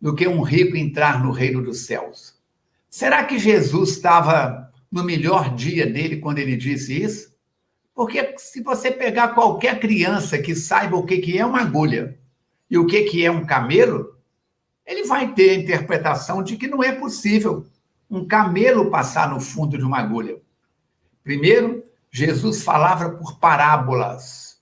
do 0.00 0.14
que 0.14 0.28
um 0.28 0.42
rico 0.42 0.76
entrar 0.76 1.22
no 1.22 1.32
reino 1.32 1.62
dos 1.62 1.86
céus. 1.86 2.36
Será 2.88 3.24
que 3.24 3.38
Jesus 3.38 3.90
estava 3.90 4.72
no 4.90 5.04
melhor 5.04 5.54
dia 5.54 5.86
dele 5.86 6.18
quando 6.18 6.38
ele 6.38 6.56
disse 6.56 7.02
isso? 7.02 7.27
Porque 7.98 8.36
se 8.38 8.62
você 8.62 8.92
pegar 8.92 9.34
qualquer 9.34 9.80
criança 9.80 10.38
que 10.38 10.54
saiba 10.54 10.96
o 10.96 11.04
que, 11.04 11.18
que 11.18 11.36
é 11.36 11.44
uma 11.44 11.62
agulha 11.62 12.16
e 12.70 12.78
o 12.78 12.86
que, 12.86 13.02
que 13.02 13.26
é 13.26 13.28
um 13.28 13.44
camelo, 13.44 14.16
ele 14.86 15.02
vai 15.02 15.34
ter 15.34 15.50
a 15.50 15.54
interpretação 15.54 16.40
de 16.40 16.56
que 16.56 16.68
não 16.68 16.80
é 16.80 16.92
possível 16.92 17.66
um 18.08 18.24
camelo 18.24 18.88
passar 18.88 19.28
no 19.28 19.40
fundo 19.40 19.76
de 19.76 19.82
uma 19.82 19.98
agulha. 19.98 20.36
Primeiro, 21.24 21.82
Jesus 22.08 22.62
falava 22.62 23.10
por 23.10 23.36
parábolas, 23.40 24.60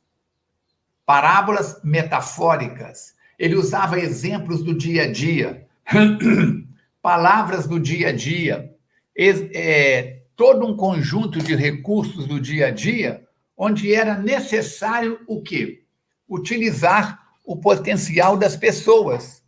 parábolas 1.04 1.78
metafóricas. 1.84 3.14
Ele 3.38 3.54
usava 3.54 4.00
exemplos 4.00 4.62
do 4.62 4.72
dia 4.72 5.02
a 5.02 5.12
dia, 5.12 5.66
palavras 7.02 7.66
do 7.66 7.78
dia 7.78 8.08
a 8.08 8.12
dia, 8.12 8.74
é, 9.14 10.22
todo 10.34 10.66
um 10.66 10.74
conjunto 10.74 11.38
de 11.38 11.54
recursos 11.54 12.26
do 12.26 12.40
dia 12.40 12.68
a 12.68 12.70
dia, 12.70 13.25
onde 13.56 13.94
era 13.94 14.18
necessário 14.18 15.20
o 15.26 15.40
quê? 15.40 15.82
Utilizar 16.28 17.26
o 17.44 17.56
potencial 17.56 18.36
das 18.36 18.56
pessoas, 18.56 19.42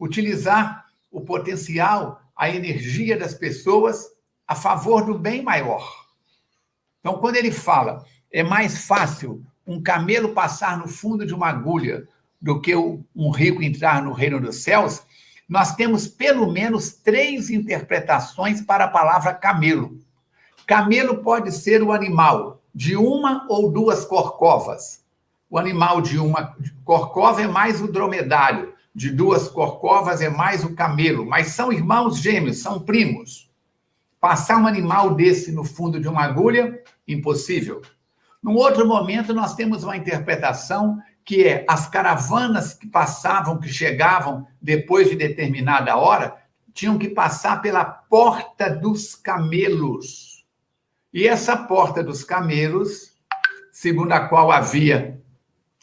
utilizar 0.00 0.86
o 1.10 1.20
potencial, 1.20 2.20
a 2.34 2.50
energia 2.50 3.16
das 3.16 3.34
pessoas 3.34 4.06
a 4.46 4.54
favor 4.54 5.04
do 5.04 5.18
bem 5.18 5.42
maior. 5.42 6.04
Então, 7.00 7.18
quando 7.18 7.36
ele 7.36 7.52
fala, 7.52 8.04
é 8.32 8.42
mais 8.42 8.86
fácil 8.86 9.44
um 9.66 9.82
camelo 9.82 10.30
passar 10.30 10.78
no 10.78 10.88
fundo 10.88 11.24
de 11.24 11.34
uma 11.34 11.48
agulha 11.48 12.08
do 12.40 12.60
que 12.60 12.74
um 12.74 13.30
rico 13.30 13.62
entrar 13.62 14.02
no 14.02 14.12
reino 14.12 14.40
dos 14.40 14.56
céus, 14.56 15.02
nós 15.48 15.74
temos 15.74 16.06
pelo 16.06 16.50
menos 16.50 16.92
três 16.92 17.50
interpretações 17.50 18.60
para 18.60 18.84
a 18.84 18.88
palavra 18.88 19.32
camelo. 19.32 19.98
Camelo 20.66 21.22
pode 21.22 21.52
ser 21.52 21.82
o 21.82 21.92
animal 21.92 22.63
de 22.74 22.96
uma 22.96 23.46
ou 23.48 23.70
duas 23.70 24.04
corcovas. 24.04 25.04
O 25.48 25.58
animal 25.58 26.00
de 26.00 26.18
uma 26.18 26.56
corcova 26.84 27.42
é 27.42 27.46
mais 27.46 27.80
o 27.80 27.90
dromedário, 27.90 28.74
de 28.94 29.10
duas 29.10 29.48
corcovas 29.48 30.20
é 30.20 30.28
mais 30.28 30.64
o 30.64 30.74
camelo, 30.74 31.24
mas 31.24 31.48
são 31.48 31.72
irmãos 31.72 32.18
gêmeos, 32.18 32.58
são 32.58 32.80
primos. 32.80 33.50
Passar 34.20 34.58
um 34.58 34.66
animal 34.66 35.14
desse 35.14 35.52
no 35.52 35.64
fundo 35.64 36.00
de 36.00 36.08
uma 36.08 36.22
agulha, 36.22 36.82
impossível. 37.06 37.82
Num 38.42 38.54
outro 38.54 38.86
momento, 38.86 39.32
nós 39.32 39.54
temos 39.54 39.84
uma 39.84 39.96
interpretação 39.96 40.98
que 41.24 41.46
é 41.46 41.64
as 41.68 41.88
caravanas 41.88 42.74
que 42.74 42.86
passavam, 42.86 43.58
que 43.58 43.68
chegavam 43.68 44.46
depois 44.60 45.08
de 45.08 45.16
determinada 45.16 45.96
hora, 45.96 46.36
tinham 46.72 46.98
que 46.98 47.08
passar 47.08 47.62
pela 47.62 47.84
porta 47.84 48.68
dos 48.68 49.14
camelos. 49.14 50.33
E 51.14 51.28
essa 51.28 51.56
porta 51.56 52.02
dos 52.02 52.24
camelos, 52.24 53.12
segundo 53.70 54.10
a 54.10 54.26
qual 54.26 54.50
havia 54.50 55.22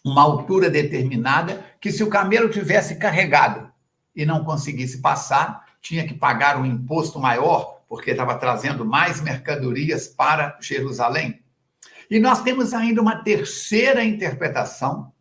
uma 0.04 0.22
altura 0.22 0.70
determinada, 0.70 1.65
que 1.80 1.89
se 1.89 2.04
o 2.04 2.10
camelo 2.10 2.50
tivesse 2.50 2.98
carregado 2.98 3.72
e 4.13 4.26
não 4.26 4.44
conseguisse 4.44 5.00
passar, 5.02 5.65
tinha 5.82 6.06
que 6.06 6.13
pagar 6.13 6.60
um 6.60 6.65
imposto 6.65 7.17
maior, 7.17 7.82
porque 7.88 8.12
estava 8.12 8.36
trazendo 8.36 8.84
mais 8.84 9.22
mercadorias 9.22 10.06
para 10.06 10.58
Jerusalém. 10.60 11.41
E 12.10 12.20
nós 12.20 12.41
temos 12.41 12.74
ainda 12.74 13.02
uma 13.02 13.24
terceira 13.24 14.04
interpretação, 14.04 15.13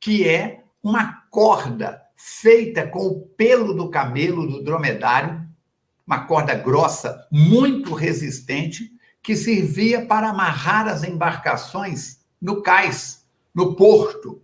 que 0.00 0.26
é 0.26 0.64
uma 0.82 1.24
corda 1.28 2.00
feita 2.16 2.86
com 2.86 3.06
o 3.08 3.20
pelo 3.20 3.74
do 3.74 3.90
camelo, 3.90 4.46
do 4.46 4.64
dromedário, 4.64 5.46
uma 6.06 6.24
corda 6.24 6.54
grossa, 6.54 7.28
muito 7.30 7.92
resistente, 7.92 8.98
que 9.22 9.36
servia 9.36 10.06
para 10.06 10.30
amarrar 10.30 10.88
as 10.88 11.04
embarcações 11.04 12.20
no 12.40 12.62
cais, 12.62 13.26
no 13.54 13.74
porto. 13.74 14.42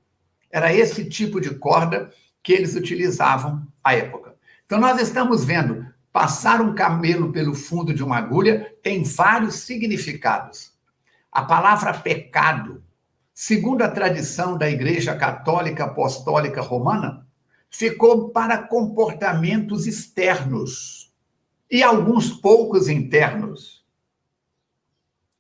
Era 0.51 0.75
esse 0.75 1.09
tipo 1.09 1.41
de 1.41 1.55
corda 1.55 2.11
que 2.43 2.53
eles 2.53 2.75
utilizavam 2.75 3.67
à 3.83 3.95
época. 3.95 4.35
Então, 4.65 4.79
nós 4.79 5.01
estamos 5.01 5.45
vendo 5.45 5.87
passar 6.12 6.61
um 6.61 6.75
camelo 6.75 7.33
pelo 7.33 7.55
fundo 7.55 7.93
de 7.93 8.03
uma 8.03 8.17
agulha 8.17 8.75
tem 8.83 9.03
vários 9.03 9.57
significados. 9.57 10.73
A 11.31 11.43
palavra 11.43 11.93
pecado 11.93 12.83
segundo 13.39 13.83
a 13.83 13.91
tradição 13.91 14.57
da 14.57 14.71
Igreja 14.71 15.15
Católica 15.15 15.85
Apostólica 15.85 16.62
Romana, 16.62 17.27
ficou 17.69 18.31
para 18.31 18.57
comportamentos 18.57 19.87
externos 19.87 21.12
e 21.71 21.83
alguns 21.83 22.31
poucos 22.31 22.89
internos. 22.89 23.76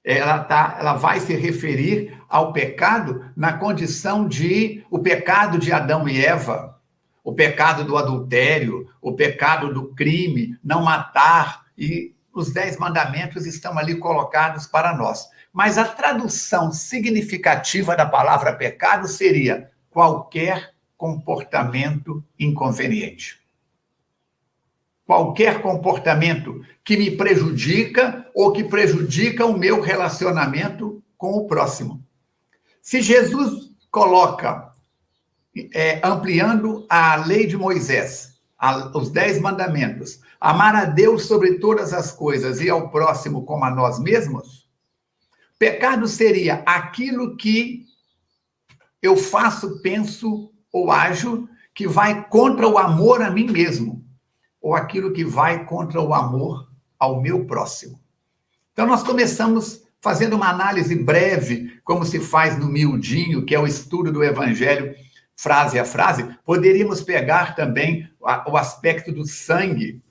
Ela, 0.06 0.38
tá, 0.38 0.76
ela 0.78 0.94
vai 0.94 1.18
se 1.18 1.34
referir 1.34 2.16
ao 2.28 2.52
pecado 2.52 3.24
na 3.36 3.54
condição 3.54 4.28
de 4.28 4.84
o 4.88 5.00
pecado 5.00 5.58
de 5.58 5.72
Adão 5.72 6.08
e 6.08 6.24
Eva, 6.24 6.80
o 7.24 7.32
pecado 7.32 7.84
do 7.84 7.98
adultério, 7.98 8.88
o 9.02 9.14
pecado 9.14 9.74
do 9.74 9.88
crime, 9.94 10.56
não 10.62 10.84
matar, 10.84 11.64
e 11.76 12.14
os 12.32 12.52
dez 12.52 12.78
mandamentos 12.78 13.46
estão 13.46 13.76
ali 13.76 13.96
colocados 13.96 14.64
para 14.64 14.96
nós. 14.96 15.26
Mas 15.52 15.76
a 15.76 15.84
tradução 15.84 16.70
significativa 16.70 17.96
da 17.96 18.06
palavra 18.06 18.52
pecado 18.52 19.08
seria 19.08 19.70
qualquer 19.90 20.72
comportamento 20.96 22.22
inconveniente. 22.38 23.40
Qualquer 25.06 25.62
comportamento 25.62 26.60
que 26.84 26.96
me 26.96 27.12
prejudica 27.12 28.28
ou 28.34 28.52
que 28.52 28.64
prejudica 28.64 29.46
o 29.46 29.56
meu 29.56 29.80
relacionamento 29.80 31.02
com 31.16 31.32
o 31.32 31.46
próximo. 31.46 32.04
Se 32.82 33.00
Jesus 33.00 33.70
coloca, 33.90 34.72
é, 35.72 36.00
ampliando 36.04 36.84
a 36.88 37.16
lei 37.16 37.46
de 37.46 37.56
Moisés, 37.56 38.40
a, 38.58 38.96
os 38.98 39.10
dez 39.10 39.40
mandamentos, 39.40 40.20
amar 40.40 40.74
a 40.74 40.84
Deus 40.84 41.24
sobre 41.24 41.54
todas 41.54 41.92
as 41.92 42.12
coisas 42.12 42.60
e 42.60 42.68
ao 42.68 42.90
próximo 42.90 43.44
como 43.44 43.64
a 43.64 43.70
nós 43.70 43.98
mesmos, 43.98 44.66
Pecado 45.58 46.06
seria 46.06 46.62
aquilo 46.66 47.36
que 47.36 47.86
eu 49.00 49.16
faço, 49.16 49.80
penso 49.80 50.52
ou 50.70 50.90
ajo 50.92 51.48
que 51.74 51.88
vai 51.88 52.28
contra 52.28 52.68
o 52.68 52.76
amor 52.76 53.22
a 53.22 53.30
mim 53.30 53.50
mesmo, 53.50 54.05
ou 54.66 54.74
aquilo 54.74 55.12
que 55.12 55.24
vai 55.24 55.64
contra 55.64 56.00
o 56.00 56.12
amor 56.12 56.68
ao 56.98 57.22
meu 57.22 57.44
próximo. 57.44 58.00
Então, 58.72 58.84
nós 58.84 59.00
começamos 59.04 59.84
fazendo 60.00 60.34
uma 60.34 60.50
análise 60.50 60.92
breve, 60.96 61.80
como 61.84 62.04
se 62.04 62.18
faz 62.18 62.58
no 62.58 62.66
miudinho, 62.66 63.44
que 63.44 63.54
é 63.54 63.60
o 63.60 63.66
estudo 63.66 64.10
do 64.10 64.24
evangelho, 64.24 64.92
frase 65.36 65.78
a 65.78 65.84
frase. 65.84 66.28
Poderíamos 66.44 67.00
pegar 67.00 67.54
também 67.54 68.10
o 68.20 68.56
aspecto 68.56 69.12
do 69.12 69.24
sangue, 69.24 70.02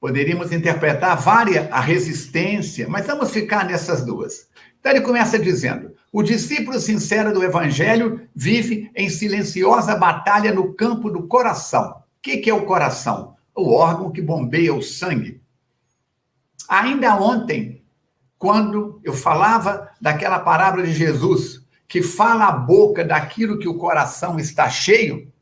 Poderíamos 0.00 0.52
interpretar 0.52 1.16
várias 1.16 1.70
a 1.72 1.80
resistência, 1.80 2.86
mas 2.88 3.06
vamos 3.06 3.30
ficar 3.30 3.64
nessas 3.64 4.04
duas. 4.04 4.46
Então 4.78 4.92
ele 4.92 5.00
começa 5.00 5.38
dizendo: 5.38 5.94
o 6.12 6.22
discípulo 6.22 6.78
sincero 6.78 7.32
do 7.32 7.42
evangelho 7.42 8.28
vive 8.34 8.90
em 8.94 9.08
silenciosa 9.08 9.96
batalha 9.96 10.52
no 10.52 10.74
campo 10.74 11.10
do 11.10 11.26
coração. 11.26 12.05
Que, 12.26 12.38
que 12.38 12.50
é 12.50 12.54
o 12.54 12.66
coração? 12.66 13.36
O 13.54 13.72
órgão 13.72 14.10
que 14.10 14.20
bombeia 14.20 14.74
o 14.74 14.82
sangue. 14.82 15.40
Ainda 16.68 17.14
ontem, 17.14 17.84
quando 18.36 19.00
eu 19.04 19.12
falava 19.12 19.92
daquela 20.00 20.40
parábola 20.40 20.82
de 20.82 20.92
Jesus, 20.92 21.64
que 21.86 22.02
fala 22.02 22.48
a 22.48 22.50
boca 22.50 23.04
daquilo 23.04 23.60
que 23.60 23.68
o 23.68 23.78
coração 23.78 24.40
está 24.40 24.68
cheio, 24.68 25.32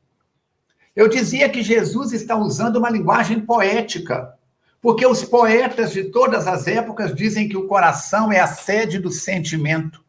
eu 0.94 1.08
dizia 1.08 1.48
que 1.48 1.62
Jesus 1.62 2.12
está 2.12 2.36
usando 2.36 2.76
uma 2.76 2.90
linguagem 2.90 3.40
poética 3.40 4.34
porque 4.82 5.06
os 5.06 5.24
poetas 5.24 5.90
de 5.90 6.04
todas 6.04 6.46
as 6.46 6.66
épocas 6.66 7.14
dizem 7.14 7.48
que 7.48 7.56
o 7.56 7.66
coração 7.66 8.30
é 8.30 8.40
a 8.40 8.46
sede 8.46 8.98
do 8.98 9.10
sentimento. 9.10 10.04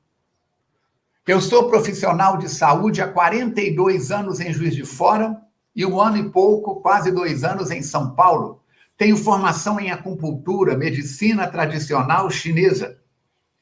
Eu 1.26 1.40
sou 1.40 1.70
profissional 1.70 2.36
de 2.36 2.50
saúde 2.50 3.02
há 3.02 3.08
42 3.08 4.12
anos 4.12 4.42
em 4.42 4.52
Juiz 4.52 4.76
de 4.76 4.84
Fora 4.84 5.45
e 5.76 5.86
um 5.86 6.00
ano 6.00 6.18
e 6.18 6.30
pouco, 6.30 6.82
quase 6.82 7.12
dois 7.12 7.44
anos 7.44 7.70
em 7.70 7.82
São 7.82 8.16
Paulo. 8.16 8.62
Tenho 8.98 9.18
formação 9.18 9.80
em 9.80 9.92
acupuntura, 9.92 10.78
medicina 10.78 11.48
tradicional 11.48 12.30
chinesa. 12.30 12.98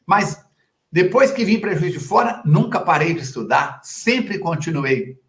Mas 0.05 0.43
depois 0.91 1.31
que 1.31 1.43
vim 1.43 1.59
para 1.59 1.75
Juiz 1.75 1.91
de 1.91 1.99
Fora, 1.99 2.41
nunca 2.45 2.79
parei 2.79 3.15
de 3.15 3.21
estudar, 3.21 3.81
sempre 3.83 4.37
continuei. 4.37 5.19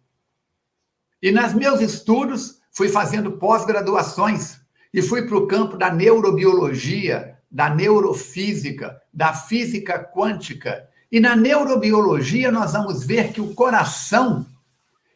E 1.19 1.31
nos 1.31 1.53
meus 1.53 1.81
estudos, 1.81 2.59
fui 2.71 2.87
fazendo 2.87 3.31
pós-graduações 3.31 4.59
e 4.93 5.01
fui 5.01 5.23
para 5.23 5.37
o 5.37 5.47
campo 5.47 5.75
da 5.75 5.91
neurobiologia, 5.91 7.39
da 7.49 7.67
neurofísica, 7.67 9.01
da 9.11 9.33
física 9.33 9.97
quântica. 9.97 10.87
E 11.11 11.19
na 11.19 11.35
neurobiologia 11.35 12.51
nós 12.51 12.73
vamos 12.73 13.03
ver 13.03 13.31
que 13.31 13.41
o 13.41 13.55
coração 13.55 14.45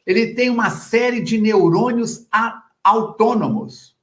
ele 0.05 0.33
tem 0.33 0.49
uma 0.49 0.69
série 0.69 1.21
de 1.21 1.39
neurônios 1.39 2.27
autônomos. 2.83 3.95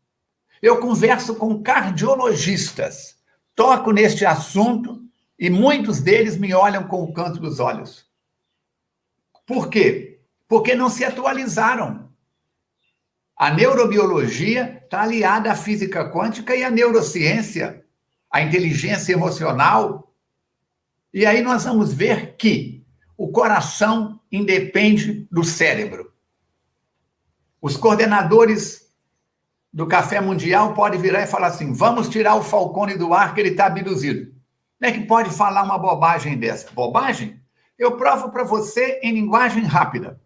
Eu 0.62 0.80
converso 0.80 1.34
com 1.34 1.62
cardiologistas 1.62 3.16
toco 3.56 3.90
neste 3.90 4.26
assunto 4.26 5.02
e 5.38 5.48
muitos 5.48 6.00
deles 6.00 6.36
me 6.36 6.52
olham 6.54 6.86
com 6.86 7.02
o 7.02 7.12
canto 7.12 7.40
dos 7.40 7.58
olhos. 7.58 8.06
Por 9.46 9.68
quê? 9.70 10.20
Porque 10.46 10.74
não 10.74 10.90
se 10.90 11.04
atualizaram. 11.04 12.10
A 13.34 13.50
neurobiologia 13.50 14.80
está 14.84 15.02
aliada 15.02 15.50
à 15.50 15.54
física 15.54 16.10
quântica 16.10 16.54
e 16.54 16.62
à 16.62 16.70
neurociência, 16.70 17.84
à 18.30 18.42
inteligência 18.42 19.12
emocional. 19.12 20.12
E 21.12 21.24
aí 21.24 21.42
nós 21.42 21.64
vamos 21.64 21.92
ver 21.92 22.36
que 22.36 22.75
o 23.16 23.28
coração 23.28 24.20
independe 24.30 25.26
do 25.30 25.42
cérebro. 25.42 26.12
Os 27.60 27.76
coordenadores 27.76 28.92
do 29.72 29.86
Café 29.86 30.20
Mundial 30.20 30.74
podem 30.74 31.00
virar 31.00 31.22
e 31.22 31.26
falar 31.26 31.48
assim: 31.48 31.72
vamos 31.72 32.08
tirar 32.08 32.36
o 32.36 32.42
Falcone 32.42 32.96
do 32.96 33.14
ar 33.14 33.34
que 33.34 33.40
ele 33.40 33.50
está 33.50 33.66
abduzido. 33.66 34.34
Como 34.78 34.90
é 34.90 34.92
que 34.92 35.06
pode 35.06 35.30
falar 35.30 35.62
uma 35.62 35.78
bobagem 35.78 36.38
dessa? 36.38 36.70
Bobagem? 36.72 37.40
Eu 37.78 37.96
provo 37.96 38.30
para 38.30 38.44
você 38.44 39.00
em 39.02 39.12
linguagem 39.12 39.64
rápida. 39.64 40.20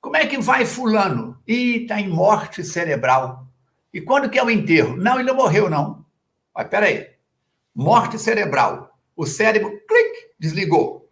Como 0.00 0.16
é 0.16 0.26
que 0.26 0.38
vai 0.38 0.66
fulano? 0.66 1.40
Ih, 1.46 1.82
está 1.82 2.00
em 2.00 2.08
morte 2.08 2.62
cerebral. 2.62 3.46
E 3.92 4.00
quando 4.00 4.28
que 4.28 4.38
é 4.38 4.44
o 4.44 4.50
enterro? 4.50 4.96
Não, 4.96 5.14
ele 5.14 5.28
não 5.28 5.36
morreu, 5.36 5.70
não. 5.70 6.04
Mas 6.54 6.68
peraí. 6.68 7.08
Morte 7.74 8.18
cerebral. 8.18 8.98
O 9.16 9.24
cérebro, 9.24 9.70
clique, 9.86 10.34
desligou. 10.38 11.03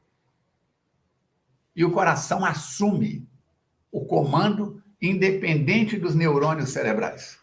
E 1.75 1.85
o 1.85 1.91
coração 1.91 2.45
assume 2.45 3.29
o 3.91 4.05
comando 4.05 4.83
independente 5.01 5.97
dos 5.97 6.15
neurônios 6.15 6.71
cerebrais. 6.71 7.39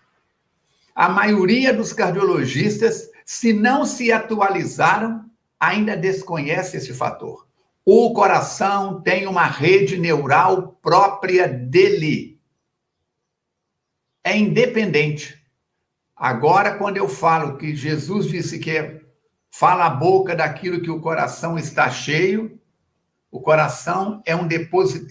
A 0.96 1.10
maioria 1.10 1.74
dos 1.74 1.94
cardiologistas, 1.94 3.10
se 3.26 3.54
não 3.54 3.86
se 3.86 4.12
atualizaram, 4.12 5.26
ainda 5.60 5.96
desconhece 5.96 6.78
esse 6.78 6.94
fator. 6.94 7.48
O 7.86 8.14
coração 8.14 9.02
tem 9.02 9.28
uma 9.28 9.46
rede 9.46 9.98
neural 9.98 10.78
própria 10.82 11.48
dele. 11.48 12.40
É 14.24 14.38
independente. 14.38 15.40
Agora, 16.16 16.78
quando 16.78 16.98
eu 16.98 17.08
falo 17.08 17.58
que 17.58 17.76
Jesus 17.76 18.28
disse 18.28 18.60
que 18.60 18.72
é, 18.72 19.02
fala 19.50 19.86
a 19.86 19.90
boca 19.90 20.36
daquilo 20.36 20.82
que 20.82 20.92
o 20.92 21.00
coração 21.00 21.58
está 21.58 21.90
cheio, 21.90 22.59
o 23.32 23.40
coração 23.40 24.22
é 24.26 24.36
um, 24.36 24.48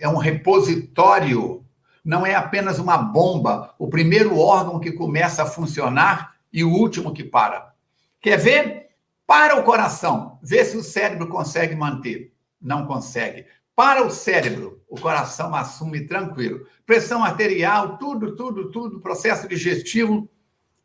é 0.01 0.09
um 0.09 0.17
repositório, 0.17 1.65
não 2.05 2.27
é 2.27 2.35
apenas 2.35 2.79
uma 2.79 2.97
bomba, 2.97 3.75
o 3.79 3.89
primeiro 3.89 4.39
órgão 4.39 4.81
que 4.81 4.93
começa 4.93 5.43
a 5.43 5.47
funcionar 5.47 6.35
e 6.53 6.65
o 6.65 6.71
último 6.71 7.13
que 7.13 7.25
para. 7.25 7.73
Quer 8.21 8.39
ver? 8.39 8.89
Para 9.27 9.57
o 9.57 9.63
coração, 9.63 10.39
vê 10.43 10.65
se 10.65 10.77
o 10.77 10.83
cérebro 10.83 11.29
consegue 11.29 11.77
manter 11.77 12.33
não 12.61 12.87
consegue. 12.87 13.47
Para 13.75 14.05
o 14.05 14.11
cérebro, 14.11 14.83
o 14.89 15.01
coração 15.01 15.55
assume 15.55 16.07
tranquilo. 16.07 16.67
Pressão 16.85 17.23
arterial, 17.23 17.97
tudo, 17.97 18.35
tudo, 18.35 18.71
tudo, 18.71 19.01
processo 19.01 19.47
digestivo, 19.47 20.29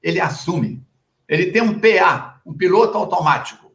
ele 0.01 0.19
assume. 0.19 0.85
Ele 1.27 1.51
tem 1.51 1.61
um 1.61 1.79
PA, 1.79 2.41
um 2.45 2.53
piloto 2.53 2.97
automático. 2.97 3.71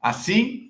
Assim, 0.00 0.69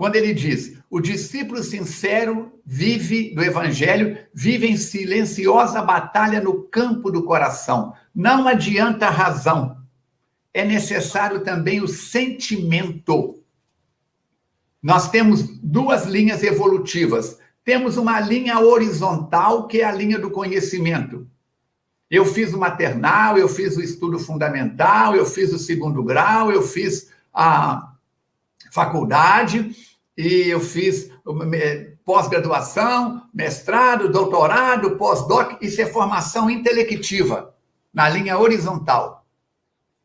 quando 0.00 0.16
ele 0.16 0.32
diz: 0.32 0.78
o 0.88 0.98
discípulo 0.98 1.62
sincero 1.62 2.58
vive 2.64 3.34
do 3.34 3.44
evangelho, 3.44 4.16
vive 4.32 4.66
em 4.66 4.74
silenciosa 4.74 5.82
batalha 5.82 6.40
no 6.40 6.62
campo 6.62 7.10
do 7.10 7.22
coração. 7.22 7.92
Não 8.14 8.48
adianta 8.48 9.08
a 9.08 9.10
razão. 9.10 9.76
É 10.54 10.64
necessário 10.64 11.40
também 11.40 11.82
o 11.82 11.86
sentimento. 11.86 13.44
Nós 14.82 15.10
temos 15.10 15.42
duas 15.58 16.06
linhas 16.06 16.42
evolutivas. 16.42 17.38
Temos 17.62 17.98
uma 17.98 18.18
linha 18.20 18.58
horizontal, 18.58 19.66
que 19.66 19.82
é 19.82 19.84
a 19.84 19.92
linha 19.92 20.18
do 20.18 20.30
conhecimento. 20.30 21.28
Eu 22.10 22.24
fiz 22.24 22.54
o 22.54 22.58
maternal, 22.58 23.36
eu 23.36 23.50
fiz 23.50 23.76
o 23.76 23.82
estudo 23.82 24.18
fundamental, 24.18 25.14
eu 25.14 25.26
fiz 25.26 25.52
o 25.52 25.58
segundo 25.58 26.02
grau, 26.02 26.50
eu 26.50 26.62
fiz 26.62 27.10
a 27.34 27.92
faculdade 28.72 29.89
e 30.20 30.48
eu 30.48 30.60
fiz 30.60 31.10
pós-graduação, 32.04 33.28
mestrado, 33.32 34.10
doutorado, 34.10 34.96
pós-doc. 34.96 35.58
Isso 35.60 35.80
é 35.80 35.86
formação 35.86 36.50
intelectiva 36.50 37.54
na 37.92 38.08
linha 38.08 38.38
horizontal. 38.38 39.24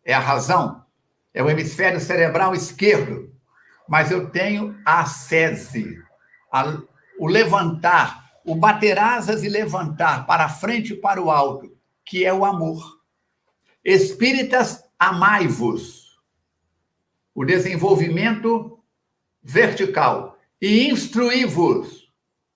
É 0.04 0.14
a 0.14 0.20
razão, 0.20 0.84
é 1.34 1.42
o 1.42 1.50
hemisfério 1.50 2.00
cerebral 2.00 2.54
esquerdo 2.54 3.36
mas 3.88 4.12
eu 4.12 4.30
tenho 4.30 4.78
a 4.84 5.06
sese, 5.06 6.02
a, 6.52 6.82
o 7.20 7.28
levantar, 7.28 8.32
o 8.44 8.56
bater 8.56 8.98
asas 8.98 9.44
e 9.44 9.50
levantar 9.50 10.26
para 10.26 10.50
frente 10.50 10.94
e 10.94 10.98
para 10.98 11.22
o 11.22 11.32
alto, 11.32 11.76
que 12.04 12.26
é 12.26 12.34
o 12.34 12.46
amor. 12.46 13.00
Espíritas, 13.84 14.84
amai-vos. 14.98 16.20
O 17.34 17.44
desenvolvimento 17.44 18.75
vertical. 19.46 20.38
E 20.60 20.90
instruí-vos. 20.90 22.04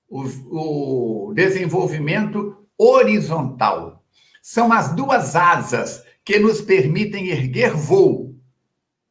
O, 0.10 1.30
o 1.30 1.34
desenvolvimento 1.36 2.65
horizontal. 2.75 4.04
São 4.41 4.73
as 4.73 4.95
duas 4.95 5.36
asas 5.36 6.04
que 6.25 6.39
nos 6.39 6.62
permitem 6.62 7.28
erguer 7.28 7.75
voo 7.75 8.36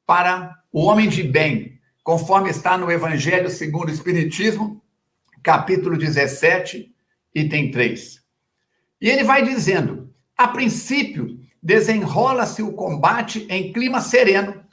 para 0.04 0.58
o 0.72 0.82
homem 0.82 1.08
de 1.08 1.22
bem, 1.22 1.78
conforme 2.02 2.50
está 2.50 2.76
no 2.76 2.90
Evangelho 2.90 3.48
segundo 3.48 3.88
o 3.88 3.92
Espiritismo, 3.92 4.82
capítulo 5.40 5.96
17, 5.96 6.92
item 7.32 7.70
3. 7.70 8.20
E 9.00 9.08
ele 9.08 9.22
vai 9.22 9.44
dizendo: 9.44 10.12
a 10.36 10.48
princípio, 10.48 11.38
desenrola-se 11.62 12.62
o 12.62 12.72
combate 12.72 13.46
em 13.48 13.72
clima 13.72 14.00
sereno, 14.00 14.64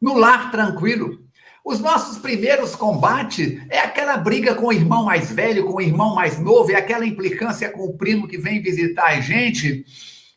no 0.00 0.14
lar 0.14 0.50
tranquilo. 0.50 1.27
Os 1.68 1.80
nossos 1.80 2.16
primeiros 2.16 2.74
combates 2.74 3.60
é 3.68 3.80
aquela 3.80 4.16
briga 4.16 4.54
com 4.54 4.68
o 4.68 4.72
irmão 4.72 5.04
mais 5.04 5.30
velho, 5.30 5.66
com 5.66 5.74
o 5.74 5.82
irmão 5.82 6.14
mais 6.14 6.38
novo, 6.40 6.72
é 6.72 6.76
aquela 6.76 7.04
implicância 7.04 7.70
com 7.70 7.84
o 7.84 7.92
primo 7.92 8.26
que 8.26 8.38
vem 8.38 8.62
visitar 8.62 9.08
a 9.08 9.20
gente. 9.20 9.84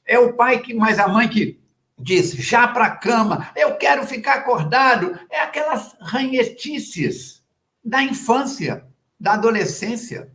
É 0.06 0.20
o 0.20 0.34
pai 0.34 0.60
que 0.60 0.74
mais 0.74 1.00
a 1.00 1.08
mãe 1.08 1.30
que 1.30 1.58
diz 1.98 2.34
já 2.34 2.68
para 2.68 2.90
cama, 2.90 3.50
eu 3.56 3.78
quero 3.78 4.06
ficar 4.06 4.40
acordado. 4.40 5.18
É 5.30 5.40
aquelas 5.40 5.96
ranhetices 6.02 7.42
da 7.82 8.04
infância, 8.04 8.84
da 9.18 9.36
adolescência, 9.36 10.34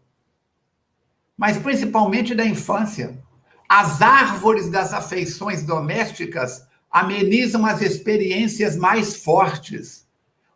mas 1.37 1.59
principalmente 1.59 2.35
da 2.35 2.47
infância. 2.47 3.23
As 3.69 4.01
árvores 4.01 4.71
das 4.71 4.95
afeições 4.95 5.63
domésticas 5.63 6.67
amenizam 6.91 7.67
as 7.67 7.83
experiências 7.83 8.79
mais 8.79 9.23
fortes. 9.23 10.06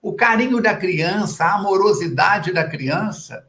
O 0.03 0.15
carinho 0.15 0.63
da 0.63 0.75
criança, 0.75 1.45
a 1.45 1.57
amorosidade 1.57 2.53
da 2.53 2.65
criança. 2.65 3.47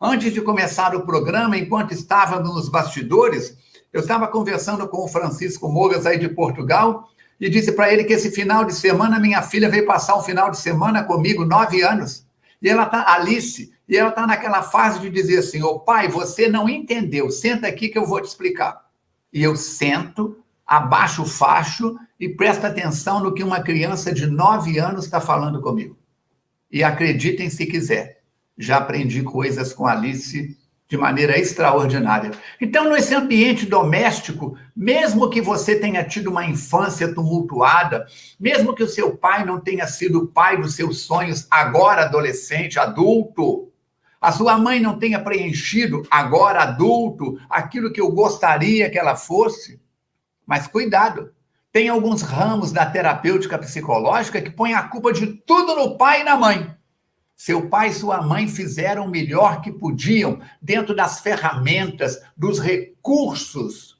Antes 0.00 0.32
de 0.32 0.40
começar 0.40 0.94
o 0.94 1.04
programa, 1.04 1.58
enquanto 1.58 1.92
estávamos 1.92 2.54
nos 2.54 2.68
bastidores, 2.68 3.56
eu 3.92 4.00
estava 4.00 4.28
conversando 4.28 4.86
com 4.86 5.04
o 5.04 5.08
Francisco 5.08 5.68
Mogas 5.68 6.06
aí 6.06 6.16
de 6.18 6.28
Portugal 6.28 7.08
e 7.40 7.48
disse 7.48 7.72
para 7.72 7.92
ele 7.92 8.04
que 8.04 8.12
esse 8.12 8.30
final 8.30 8.64
de 8.64 8.74
semana 8.74 9.18
minha 9.18 9.42
filha 9.42 9.68
veio 9.68 9.86
passar 9.86 10.16
um 10.16 10.22
final 10.22 10.50
de 10.50 10.58
semana 10.58 11.02
comigo, 11.02 11.44
nove 11.44 11.82
anos. 11.82 12.24
E 12.62 12.68
ela 12.68 12.84
está, 12.84 13.12
Alice, 13.14 13.72
e 13.88 13.96
ela 13.96 14.10
está 14.10 14.26
naquela 14.26 14.62
fase 14.62 15.00
de 15.00 15.10
dizer 15.10 15.38
assim: 15.38 15.62
Ô 15.62 15.80
pai, 15.80 16.08
você 16.08 16.48
não 16.48 16.68
entendeu, 16.68 17.30
senta 17.30 17.66
aqui 17.66 17.88
que 17.88 17.98
eu 17.98 18.06
vou 18.06 18.20
te 18.20 18.26
explicar. 18.26 18.84
E 19.32 19.42
eu 19.42 19.56
sento, 19.56 20.36
abaixo 20.68 21.22
o 21.22 21.26
facho 21.26 21.96
e 22.20 22.28
presto 22.28 22.66
atenção 22.66 23.20
no 23.20 23.32
que 23.32 23.42
uma 23.42 23.62
criança 23.62 24.12
de 24.12 24.26
nove 24.26 24.78
anos 24.78 25.06
está 25.06 25.18
falando 25.18 25.62
comigo. 25.62 25.96
E 26.70 26.84
acreditem 26.84 27.48
se 27.48 27.64
quiser, 27.64 28.20
já 28.58 28.76
aprendi 28.76 29.22
coisas 29.22 29.72
com 29.72 29.86
Alice 29.86 30.54
de 30.86 30.96
maneira 30.96 31.38
extraordinária. 31.38 32.30
Então, 32.60 32.90
nesse 32.90 33.14
ambiente 33.14 33.66
doméstico, 33.66 34.56
mesmo 34.74 35.28
que 35.28 35.40
você 35.40 35.76
tenha 35.76 36.02
tido 36.02 36.30
uma 36.30 36.46
infância 36.46 37.14
tumultuada, 37.14 38.06
mesmo 38.40 38.74
que 38.74 38.82
o 38.82 38.88
seu 38.88 39.16
pai 39.16 39.44
não 39.44 39.60
tenha 39.60 39.86
sido 39.86 40.20
o 40.20 40.26
pai 40.26 40.60
dos 40.60 40.74
seus 40.74 41.00
sonhos, 41.00 41.46
agora 41.50 42.04
adolescente, 42.04 42.78
adulto, 42.78 43.70
a 44.20 44.32
sua 44.32 44.58
mãe 44.58 44.80
não 44.80 44.98
tenha 44.98 45.20
preenchido, 45.20 46.02
agora 46.10 46.62
adulto, 46.62 47.38
aquilo 47.48 47.92
que 47.92 48.00
eu 48.00 48.10
gostaria 48.10 48.90
que 48.90 48.98
ela 48.98 49.14
fosse, 49.14 49.78
mas 50.48 50.66
cuidado. 50.66 51.30
Tem 51.70 51.90
alguns 51.90 52.22
ramos 52.22 52.72
da 52.72 52.86
terapêutica 52.86 53.58
psicológica 53.58 54.40
que 54.40 54.48
põem 54.50 54.72
a 54.72 54.82
culpa 54.82 55.12
de 55.12 55.26
tudo 55.26 55.76
no 55.76 55.98
pai 55.98 56.22
e 56.22 56.24
na 56.24 56.38
mãe. 56.38 56.74
Seu 57.36 57.68
pai 57.68 57.90
e 57.90 57.92
sua 57.92 58.22
mãe 58.22 58.48
fizeram 58.48 59.04
o 59.04 59.10
melhor 59.10 59.60
que 59.60 59.70
podiam 59.70 60.40
dentro 60.60 60.96
das 60.96 61.20
ferramentas, 61.20 62.18
dos 62.34 62.58
recursos 62.58 63.98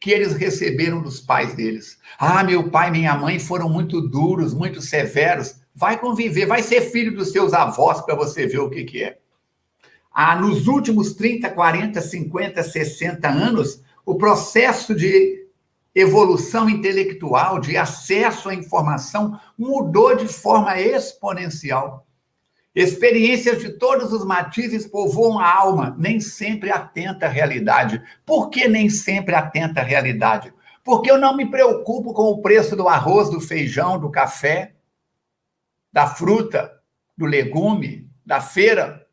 que 0.00 0.10
eles 0.10 0.32
receberam 0.32 1.02
dos 1.02 1.20
pais 1.20 1.54
deles. 1.54 1.98
Ah, 2.18 2.42
meu 2.42 2.70
pai 2.70 2.88
e 2.88 2.92
minha 2.92 3.14
mãe 3.14 3.38
foram 3.38 3.68
muito 3.68 4.00
duros, 4.00 4.54
muito 4.54 4.80
severos. 4.80 5.56
Vai 5.74 5.98
conviver, 5.98 6.46
vai 6.46 6.62
ser 6.62 6.80
filho 6.90 7.14
dos 7.14 7.32
seus 7.32 7.52
avós 7.52 8.00
para 8.00 8.14
você 8.14 8.46
ver 8.46 8.60
o 8.60 8.70
que, 8.70 8.84
que 8.84 9.04
é. 9.04 9.18
Ah, 10.10 10.34
nos 10.34 10.66
últimos 10.66 11.12
30, 11.12 11.50
40, 11.50 12.00
50, 12.00 12.62
60 12.62 13.28
anos, 13.28 13.82
o 14.06 14.16
processo 14.16 14.94
de 14.94 15.39
evolução 15.94 16.68
intelectual, 16.68 17.60
de 17.60 17.76
acesso 17.76 18.48
à 18.48 18.54
informação, 18.54 19.38
mudou 19.58 20.16
de 20.16 20.28
forma 20.28 20.80
exponencial. 20.80 22.06
Experiências 22.74 23.58
de 23.58 23.70
todos 23.70 24.12
os 24.12 24.24
matizes 24.24 24.86
povoam 24.86 25.40
a 25.40 25.52
alma, 25.52 25.96
nem 25.98 26.20
sempre 26.20 26.70
atenta 26.70 27.26
à 27.26 27.28
realidade. 27.28 28.00
Por 28.24 28.48
que 28.48 28.68
nem 28.68 28.88
sempre 28.88 29.34
atenta 29.34 29.80
à 29.80 29.84
realidade? 29.84 30.54
Porque 30.84 31.10
eu 31.10 31.18
não 31.18 31.36
me 31.36 31.50
preocupo 31.50 32.14
com 32.14 32.24
o 32.24 32.40
preço 32.40 32.76
do 32.76 32.88
arroz, 32.88 33.28
do 33.28 33.40
feijão, 33.40 33.98
do 33.98 34.10
café, 34.10 34.74
da 35.92 36.06
fruta, 36.06 36.72
do 37.18 37.26
legume, 37.26 38.08
da 38.24 38.40
feira. 38.40 39.04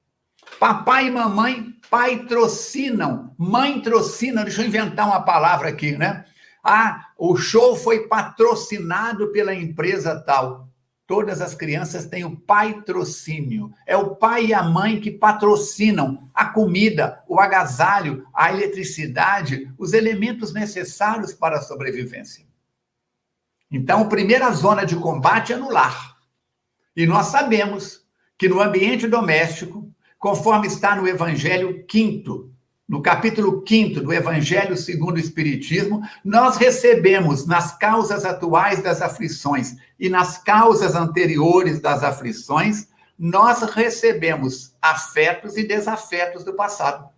Papai 0.59 1.07
e 1.07 1.11
mamãe 1.11 1.73
patrocinam, 1.89 3.33
mãe 3.37 3.81
trocina, 3.81 4.43
deixa 4.43 4.61
eu 4.61 4.67
inventar 4.67 5.07
uma 5.07 5.21
palavra 5.21 5.69
aqui, 5.69 5.97
né? 5.97 6.25
Ah, 6.63 7.09
o 7.17 7.35
show 7.37 7.75
foi 7.75 8.07
patrocinado 8.07 9.31
pela 9.31 9.53
empresa 9.53 10.19
tal. 10.19 10.67
Todas 11.07 11.39
as 11.39 11.55
crianças 11.55 12.05
têm 12.05 12.25
o 12.25 12.35
patrocínio. 12.35 13.73
É 13.85 13.95
o 13.95 14.15
pai 14.15 14.47
e 14.47 14.53
a 14.53 14.61
mãe 14.61 14.99
que 14.99 15.09
patrocinam 15.09 16.29
a 16.33 16.45
comida, 16.47 17.23
o 17.27 17.39
agasalho, 17.39 18.27
a 18.33 18.51
eletricidade, 18.51 19.71
os 19.77 19.93
elementos 19.93 20.53
necessários 20.53 21.33
para 21.33 21.59
a 21.59 21.61
sobrevivência. 21.61 22.45
Então, 23.71 24.01
a 24.01 24.05
primeira 24.05 24.51
zona 24.51 24.85
de 24.85 24.97
combate 24.97 25.53
é 25.53 25.55
no 25.57 25.69
lar. 25.69 26.17
E 26.95 27.05
nós 27.05 27.27
sabemos 27.27 28.05
que 28.37 28.49
no 28.49 28.61
ambiente 28.61 29.07
doméstico, 29.07 29.89
conforme 30.19 30.67
está 30.67 30.95
no 30.95 31.07
Evangelho 31.07 31.85
quinto, 31.85 32.53
no 32.87 33.01
capítulo 33.01 33.63
5 33.67 33.99
do 33.99 34.13
Evangelho 34.13 34.77
segundo 34.77 35.17
o 35.17 35.19
Espiritismo, 35.19 36.01
nós 36.23 36.55
recebemos 36.55 37.45
nas 37.45 37.77
causas 37.77 38.23
atuais 38.23 38.81
das 38.81 39.01
aflições 39.01 39.75
e 39.99 40.07
nas 40.07 40.37
causas 40.37 40.95
anteriores 40.95 41.81
das 41.81 42.01
aflições, 42.01 42.87
nós 43.19 43.61
recebemos 43.73 44.73
afetos 44.81 45.57
e 45.57 45.67
desafetos 45.67 46.45
do 46.45 46.53
passado. 46.53 47.09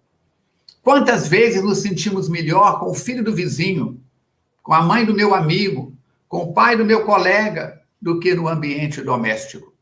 Quantas 0.82 1.28
vezes 1.28 1.62
nos 1.62 1.80
sentimos 1.80 2.28
melhor 2.28 2.80
com 2.80 2.90
o 2.90 2.96
filho 2.96 3.24
do 3.24 3.36
vizinho, 3.36 4.02
com 4.64 4.74
a 4.74 4.82
mãe 4.82 5.06
do 5.06 5.14
meu 5.14 5.36
amigo, 5.36 5.94
com 6.28 6.38
o 6.38 6.54
pai 6.54 6.76
do 6.76 6.86
meu 6.86 7.06
colega, 7.06 7.80
do 8.02 8.20
que 8.20 8.34
no 8.34 8.48
ambiente 8.48 9.02
doméstico? 9.02 9.74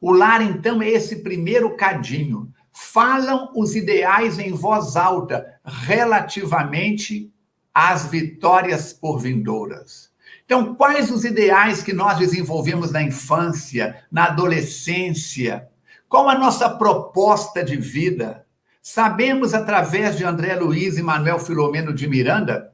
O 0.00 0.12
lar, 0.12 0.42
então, 0.42 0.82
é 0.82 0.88
esse 0.88 1.16
primeiro 1.16 1.76
cadinho 1.76 2.52
falam 2.82 3.52
os 3.54 3.76
ideais 3.76 4.38
em 4.38 4.52
voz 4.52 4.96
alta 4.96 5.60
relativamente 5.64 7.30
às 7.74 8.06
vitórias 8.06 8.90
por 8.90 9.18
vindouras. 9.18 10.10
Então, 10.46 10.74
quais 10.74 11.10
os 11.10 11.24
ideais 11.24 11.82
que 11.82 11.92
nós 11.92 12.18
desenvolvemos 12.18 12.90
na 12.90 13.02
infância, 13.02 14.02
na 14.10 14.24
adolescência? 14.24 15.68
Qual 16.08 16.28
a 16.28 16.38
nossa 16.38 16.70
proposta 16.70 17.62
de 17.62 17.76
vida? 17.76 18.46
Sabemos 18.80 19.52
através 19.52 20.16
de 20.16 20.24
André 20.24 20.56
Luiz 20.56 20.96
e 20.96 21.02
Manuel 21.02 21.38
Filomeno 21.38 21.92
de 21.92 22.08
Miranda, 22.08 22.72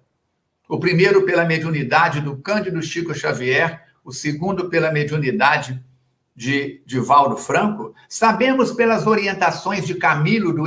o 0.68 0.78
primeiro 0.78 1.26
pela 1.26 1.44
mediunidade 1.44 2.20
do 2.20 2.36
Cândido 2.36 2.80
Chico 2.80 3.12
Xavier, 3.12 3.82
o 4.04 4.12
segundo 4.12 4.70
pela 4.70 4.92
mediunidade 4.92 5.84
de 6.36 6.82
Divaldo 6.84 7.36
Franco, 7.36 7.94
sabemos 8.08 8.70
pelas 8.70 9.06
orientações 9.06 9.86
de 9.86 9.94
Camilo, 9.94 10.52
do 10.52 10.64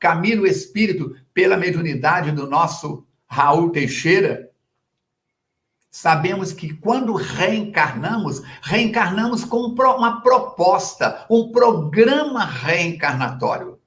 Camilo 0.00 0.46
Espírito, 0.46 1.14
pela 1.34 1.58
mediunidade 1.58 2.32
do 2.32 2.48
nosso 2.48 3.06
Raul 3.26 3.70
Teixeira, 3.70 4.50
sabemos 5.90 6.52
que 6.52 6.72
quando 6.72 7.12
reencarnamos, 7.12 8.42
reencarnamos 8.62 9.44
com 9.44 9.58
uma 9.58 10.22
proposta, 10.22 11.26
um 11.28 11.52
programa 11.52 12.44
reencarnatório. 12.44 13.78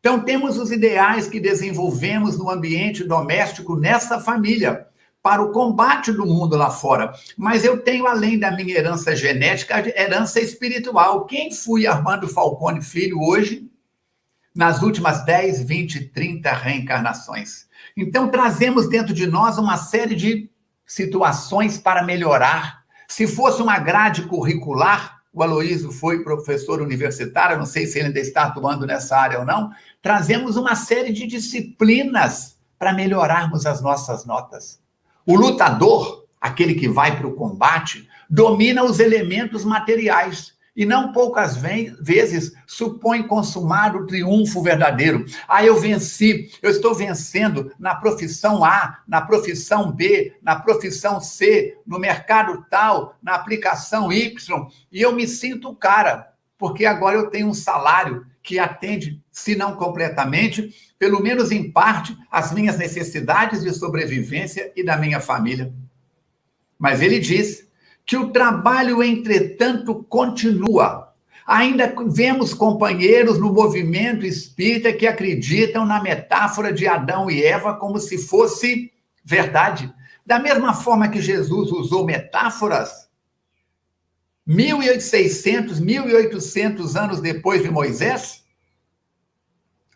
Então, 0.00 0.20
temos 0.20 0.58
os 0.58 0.70
ideais 0.70 1.26
que 1.26 1.40
desenvolvemos 1.40 2.36
no 2.36 2.50
ambiente 2.50 3.02
doméstico 3.02 3.74
nessa 3.74 4.20
família 4.20 4.86
para 5.24 5.42
o 5.42 5.52
combate 5.52 6.12
do 6.12 6.26
mundo 6.26 6.54
lá 6.54 6.68
fora. 6.68 7.14
Mas 7.34 7.64
eu 7.64 7.80
tenho, 7.80 8.06
além 8.06 8.38
da 8.38 8.50
minha 8.50 8.76
herança 8.76 9.16
genética, 9.16 9.78
herança 9.98 10.38
espiritual. 10.38 11.24
Quem 11.24 11.50
fui 11.50 11.86
Armando 11.86 12.28
Falcone 12.28 12.82
Filho 12.82 13.18
hoje, 13.22 13.66
nas 14.54 14.82
últimas 14.82 15.24
10, 15.24 15.62
20, 15.62 16.08
30 16.08 16.52
reencarnações? 16.52 17.66
Então, 17.96 18.28
trazemos 18.28 18.86
dentro 18.86 19.14
de 19.14 19.26
nós 19.26 19.56
uma 19.56 19.78
série 19.78 20.14
de 20.14 20.50
situações 20.84 21.78
para 21.78 22.02
melhorar. 22.02 22.84
Se 23.08 23.26
fosse 23.26 23.62
uma 23.62 23.78
grade 23.78 24.24
curricular, 24.24 25.22
o 25.32 25.42
Aloísio 25.42 25.90
foi 25.90 26.22
professor 26.22 26.82
universitário, 26.82 27.56
não 27.56 27.64
sei 27.64 27.86
se 27.86 27.98
ele 27.98 28.08
ainda 28.08 28.20
está 28.20 28.42
atuando 28.42 28.86
nessa 28.86 29.16
área 29.16 29.38
ou 29.38 29.46
não, 29.46 29.70
trazemos 30.02 30.58
uma 30.58 30.76
série 30.76 31.14
de 31.14 31.26
disciplinas 31.26 32.58
para 32.78 32.92
melhorarmos 32.92 33.64
as 33.64 33.80
nossas 33.80 34.26
notas. 34.26 34.83
O 35.26 35.34
lutador, 35.36 36.26
aquele 36.40 36.74
que 36.74 36.88
vai 36.88 37.16
para 37.16 37.26
o 37.26 37.34
combate, 37.34 38.08
domina 38.28 38.84
os 38.84 39.00
elementos 39.00 39.64
materiais 39.64 40.54
e 40.76 40.84
não 40.84 41.12
poucas 41.12 41.56
vezes 41.56 42.52
supõe 42.66 43.22
consumar 43.22 43.94
o 43.94 44.06
triunfo 44.06 44.60
verdadeiro. 44.60 45.24
Ah, 45.46 45.64
eu 45.64 45.78
venci, 45.78 46.50
eu 46.60 46.70
estou 46.70 46.94
vencendo 46.94 47.72
na 47.78 47.94
profissão 47.94 48.64
A, 48.64 48.98
na 49.06 49.20
profissão 49.20 49.92
B, 49.92 50.36
na 50.42 50.56
profissão 50.56 51.20
C, 51.20 51.78
no 51.86 51.98
mercado 51.98 52.66
tal, 52.68 53.16
na 53.22 53.34
aplicação 53.34 54.12
Y, 54.12 54.68
e 54.90 55.00
eu 55.00 55.12
me 55.12 55.28
sinto 55.28 55.74
cara, 55.74 56.32
porque 56.58 56.84
agora 56.84 57.16
eu 57.16 57.30
tenho 57.30 57.48
um 57.48 57.54
salário 57.54 58.26
que 58.42 58.58
atende, 58.58 59.22
se 59.34 59.56
não 59.56 59.74
completamente, 59.74 60.72
pelo 60.96 61.20
menos 61.20 61.50
em 61.50 61.68
parte, 61.68 62.16
as 62.30 62.52
minhas 62.52 62.78
necessidades 62.78 63.64
de 63.64 63.74
sobrevivência 63.74 64.72
e 64.76 64.84
da 64.84 64.96
minha 64.96 65.18
família. 65.18 65.74
Mas 66.78 67.02
ele 67.02 67.18
diz 67.18 67.68
que 68.06 68.16
o 68.16 68.30
trabalho, 68.30 69.02
entretanto, 69.02 70.04
continua. 70.04 71.12
Ainda 71.44 71.92
vemos 72.06 72.54
companheiros 72.54 73.36
no 73.36 73.52
movimento 73.52 74.24
espírita 74.24 74.92
que 74.92 75.04
acreditam 75.04 75.84
na 75.84 76.00
metáfora 76.00 76.72
de 76.72 76.86
Adão 76.86 77.28
e 77.28 77.42
Eva 77.42 77.74
como 77.74 77.98
se 77.98 78.16
fosse 78.16 78.92
verdade. 79.24 79.92
Da 80.24 80.38
mesma 80.38 80.72
forma 80.72 81.08
que 81.08 81.20
Jesus 81.20 81.72
usou 81.72 82.06
metáforas, 82.06 83.08
1.600, 84.48 85.80
1.800 85.80 86.96
anos 87.02 87.20
depois 87.20 87.62
de 87.64 87.70
Moisés, 87.70 88.43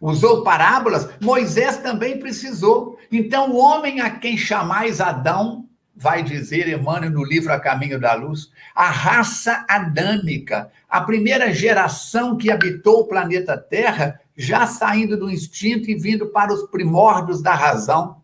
usou 0.00 0.42
parábolas, 0.42 1.08
Moisés 1.20 1.78
também 1.78 2.18
precisou. 2.18 2.98
Então, 3.10 3.50
o 3.50 3.56
homem 3.56 4.00
a 4.00 4.10
quem 4.10 4.36
chamais 4.36 5.00
Adão, 5.00 5.68
vai 5.98 6.22
dizer 6.22 6.68
Emmanuel 6.68 7.10
no 7.10 7.24
livro 7.24 7.52
A 7.52 7.58
Caminho 7.58 8.00
da 8.00 8.14
Luz, 8.14 8.52
a 8.72 8.88
raça 8.88 9.66
adâmica, 9.68 10.70
a 10.88 11.00
primeira 11.00 11.52
geração 11.52 12.36
que 12.36 12.52
habitou 12.52 13.00
o 13.00 13.08
planeta 13.08 13.58
Terra, 13.58 14.20
já 14.36 14.64
saindo 14.68 15.16
do 15.16 15.28
instinto 15.28 15.90
e 15.90 15.96
vindo 15.96 16.28
para 16.28 16.54
os 16.54 16.70
primórdios 16.70 17.42
da 17.42 17.52
razão. 17.52 18.22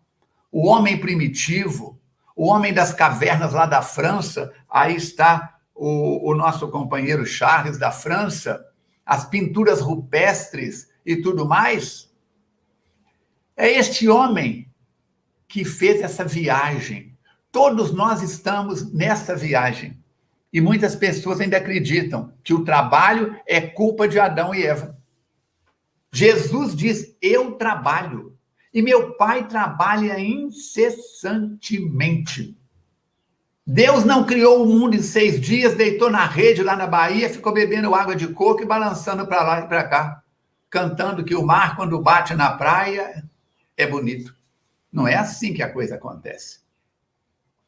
O 0.52 0.68
homem 0.68 1.00
primitivo, 1.00 1.98
o 2.36 2.46
homem 2.46 2.72
das 2.72 2.92
cavernas 2.92 3.52
lá 3.52 3.66
da 3.66 3.82
França, 3.82 4.52
aí 4.70 4.94
está 4.94 5.56
o, 5.74 6.30
o 6.30 6.34
nosso 6.36 6.68
companheiro 6.68 7.26
Charles 7.26 7.76
da 7.76 7.90
França, 7.90 8.64
as 9.04 9.24
pinturas 9.24 9.80
rupestres 9.80 10.93
e 11.04 11.16
tudo 11.16 11.46
mais. 11.46 12.10
É 13.56 13.70
este 13.70 14.08
homem 14.08 14.68
que 15.46 15.64
fez 15.64 16.00
essa 16.00 16.24
viagem. 16.24 17.16
Todos 17.52 17.92
nós 17.92 18.20
estamos 18.22 18.92
nessa 18.92 19.36
viagem. 19.36 20.02
E 20.52 20.60
muitas 20.60 20.96
pessoas 20.96 21.40
ainda 21.40 21.56
acreditam 21.56 22.32
que 22.42 22.52
o 22.54 22.64
trabalho 22.64 23.36
é 23.46 23.60
culpa 23.60 24.08
de 24.08 24.18
Adão 24.18 24.52
e 24.54 24.64
Eva. 24.64 24.98
Jesus 26.12 26.76
diz: 26.76 27.16
Eu 27.20 27.52
trabalho. 27.52 28.36
E 28.72 28.80
meu 28.82 29.12
pai 29.14 29.46
trabalha 29.46 30.18
incessantemente. 30.18 32.56
Deus 33.66 34.04
não 34.04 34.24
criou 34.24 34.62
o 34.62 34.66
mundo 34.66 34.94
em 34.96 35.02
seis 35.02 35.40
dias, 35.40 35.74
deitou 35.74 36.10
na 36.10 36.26
rede 36.26 36.62
lá 36.62 36.76
na 36.76 36.86
Bahia, 36.86 37.30
ficou 37.30 37.50
bebendo 37.52 37.94
água 37.94 38.14
de 38.14 38.28
coco 38.28 38.62
e 38.62 38.66
balançando 38.66 39.26
para 39.26 39.42
lá 39.42 39.60
e 39.60 39.68
para 39.68 39.84
cá, 39.84 40.22
cantando 40.74 41.22
que 41.22 41.36
o 41.36 41.46
mar, 41.46 41.76
quando 41.76 42.02
bate 42.02 42.34
na 42.34 42.50
praia, 42.50 43.24
é 43.76 43.86
bonito. 43.86 44.34
Não 44.92 45.06
é 45.06 45.14
assim 45.14 45.54
que 45.54 45.62
a 45.62 45.72
coisa 45.72 45.94
acontece. 45.94 46.58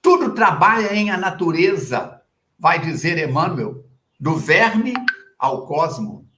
Tudo 0.03 0.35
trabalha 0.35 0.93
em 0.93 1.09
a 1.13 1.17
natureza, 1.17 2.21
vai 2.59 2.81
dizer 2.81 3.17
Emmanuel, 3.17 3.87
do 4.19 4.35
verme 4.35 4.93
ao 5.39 5.69
cosmo. 5.69 6.29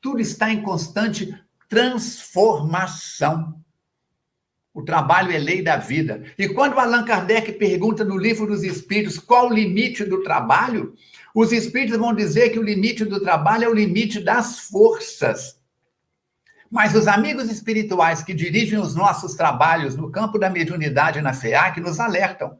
Tudo 0.00 0.20
está 0.20 0.52
em 0.52 0.62
constante 0.62 1.36
transformação. 1.68 3.60
O 4.72 4.82
trabalho 4.82 5.32
é 5.32 5.38
lei 5.38 5.62
da 5.62 5.78
vida. 5.78 6.22
E 6.38 6.48
quando 6.48 6.78
Allan 6.78 7.04
Kardec 7.04 7.54
pergunta 7.54 8.04
no 8.04 8.16
livro 8.16 8.46
dos 8.46 8.62
Espíritos 8.62 9.18
qual 9.18 9.48
o 9.48 9.52
limite 9.52 10.04
do 10.04 10.22
trabalho, 10.22 10.94
os 11.34 11.50
Espíritos 11.50 11.98
vão 11.98 12.14
dizer 12.14 12.50
que 12.50 12.58
o 12.60 12.62
limite 12.62 13.04
do 13.04 13.18
trabalho 13.18 13.64
é 13.64 13.68
o 13.68 13.74
limite 13.74 14.20
das 14.20 14.60
forças. 14.60 15.53
Mas 16.74 16.92
os 16.96 17.06
amigos 17.06 17.48
espirituais 17.48 18.20
que 18.20 18.34
dirigem 18.34 18.80
os 18.80 18.96
nossos 18.96 19.36
trabalhos 19.36 19.94
no 19.94 20.10
campo 20.10 20.40
da 20.40 20.50
mediunidade 20.50 21.22
na 21.22 21.32
FEAC 21.32 21.80
nos 21.80 22.00
alertam 22.00 22.58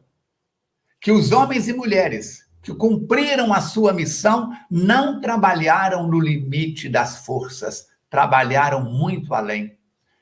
que 1.01 1.11
os 1.11 1.33
homens 1.33 1.67
e 1.67 1.73
mulheres 1.73 2.45
que 2.61 2.73
cumpriram 2.73 3.51
a 3.51 3.59
sua 3.59 3.91
missão 3.91 4.53
não 4.71 5.19
trabalharam 5.19 6.07
no 6.07 6.17
limite 6.17 6.87
das 6.87 7.25
forças, 7.25 7.87
trabalharam 8.09 8.85
muito 8.85 9.33
além. 9.33 9.77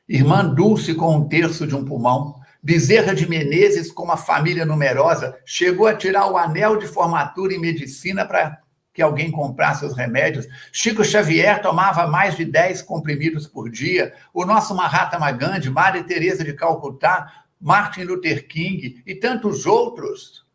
Irmã 0.09 0.43
Dulce 0.43 0.95
com 0.95 1.15
um 1.15 1.27
terço 1.27 1.67
de 1.67 1.75
um 1.75 1.85
pulmão, 1.85 2.41
Bezerra 2.63 3.13
de 3.13 3.29
Menezes 3.29 3.91
com 3.91 4.01
uma 4.01 4.17
família 4.17 4.65
numerosa, 4.65 5.37
chegou 5.45 5.85
a 5.85 5.93
tirar 5.93 6.31
o 6.31 6.35
anel 6.35 6.77
de 6.77 6.87
formatura 6.87 7.53
em 7.53 7.59
medicina 7.59 8.25
para 8.25 8.59
que 8.93 9.01
alguém 9.01 9.31
comprasse 9.31 9.83
os 9.83 9.97
remédios. 9.97 10.47
Chico 10.71 11.03
Xavier 11.03 11.61
tomava 11.61 12.05
mais 12.07 12.37
de 12.37 12.45
10 12.45 12.83
comprimidos 12.83 13.47
por 13.47 13.69
dia. 13.69 14.13
O 14.33 14.45
nosso 14.45 14.75
Mahatma 14.75 15.31
Gandhi, 15.31 15.69
Maria 15.69 16.03
Teresa 16.03 16.43
de 16.43 16.53
Calcutá, 16.53 17.43
Martin 17.59 18.03
Luther 18.03 18.47
King 18.47 19.01
e 19.05 19.15
tantos 19.15 19.65
outros 19.65 20.45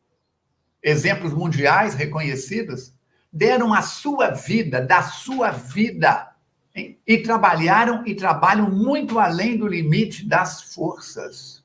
exemplos 0.83 1.33
mundiais 1.33 1.94
reconhecidos, 1.94 2.94
deram 3.33 3.74
a 3.74 3.83
sua 3.83 4.31
vida, 4.31 4.81
da 4.81 5.03
sua 5.03 5.51
vida, 5.51 6.31
hein? 6.74 6.98
e 7.07 7.18
trabalharam 7.18 8.07
e 8.07 8.14
trabalham 8.14 8.70
muito 8.70 9.18
além 9.18 9.57
do 9.57 9.66
limite 9.66 10.27
das 10.27 10.74
forças. 10.74 11.64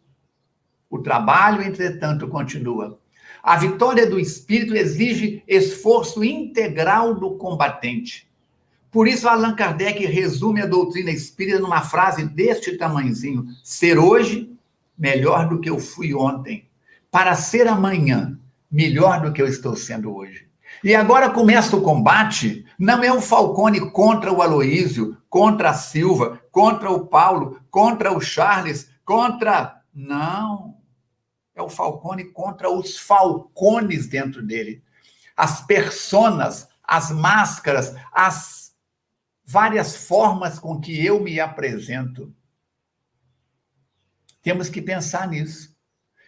O 0.90 1.00
trabalho, 1.00 1.62
entretanto, 1.62 2.28
continua. 2.28 3.00
A 3.44 3.58
vitória 3.58 4.10
do 4.10 4.18
espírito 4.18 4.74
exige 4.74 5.44
esforço 5.46 6.24
integral 6.24 7.14
do 7.14 7.32
combatente. 7.32 8.26
Por 8.90 9.06
isso, 9.06 9.28
Allan 9.28 9.54
Kardec 9.54 10.06
resume 10.06 10.62
a 10.62 10.66
doutrina 10.66 11.12
espírita 11.12 11.60
numa 11.60 11.82
frase 11.82 12.24
deste 12.24 12.78
tamanhozinho: 12.78 13.48
ser 13.62 14.00
hoje 14.00 14.50
melhor 14.98 15.50
do 15.50 15.60
que 15.60 15.70
eu 15.70 15.78
fui 15.78 16.14
ontem, 16.14 16.66
para 17.12 17.36
ser 17.36 17.68
amanhã 17.68 18.40
melhor 18.72 19.20
do 19.20 19.34
que 19.34 19.42
eu 19.42 19.48
estou 19.48 19.76
sendo 19.76 20.16
hoje. 20.16 20.48
E 20.82 20.96
agora 20.96 21.30
começa 21.30 21.76
o 21.76 21.82
combate, 21.82 22.66
não 22.80 23.04
é 23.04 23.12
o 23.12 23.22
Falcone 23.22 23.92
contra 23.92 24.32
o 24.32 24.42
Aloísio, 24.42 25.18
contra 25.30 25.72
a 25.72 25.74
Silva, 25.74 26.42
contra 26.50 26.90
o 26.90 27.08
Paulo, 27.08 27.60
contra 27.70 28.16
o 28.16 28.22
Charles, 28.22 28.90
contra. 29.04 29.82
Não. 29.94 30.73
É 31.56 31.62
o 31.62 31.70
Falcone 31.70 32.26
contra 32.26 32.70
os 32.70 32.98
falcones 32.98 34.08
dentro 34.08 34.42
dele. 34.42 34.84
As 35.36 35.62
personas, 35.66 36.68
as 36.84 37.12
máscaras, 37.12 37.96
as 38.12 38.74
várias 39.46 39.96
formas 40.08 40.58
com 40.58 40.80
que 40.80 41.06
eu 41.06 41.20
me 41.20 41.40
apresento. 41.40 42.34
Temos 44.42 44.70
que 44.70 44.82
pensar 44.82 45.28
nisso. 45.28 45.74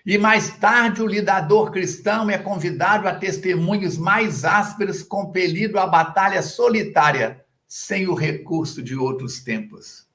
E 0.05 0.17
mais 0.19 0.55
tarde, 0.57 1.01
o 1.01 1.07
lidador 1.07 1.71
cristão 1.71 2.29
é 2.29 2.38
convidado 2.38 3.07
a 3.07 3.15
testemunhos 3.15 3.97
mais 3.97 4.45
ásperos, 4.45 5.01
compelido 5.01 5.79
à 5.79 5.88
batalha 5.88 6.43
solitária, 6.43 7.43
sem 7.67 8.07
o 8.07 8.13
recurso 8.13 8.83
de 8.83 8.95
outros 8.95 9.43
tempos. 9.43 10.07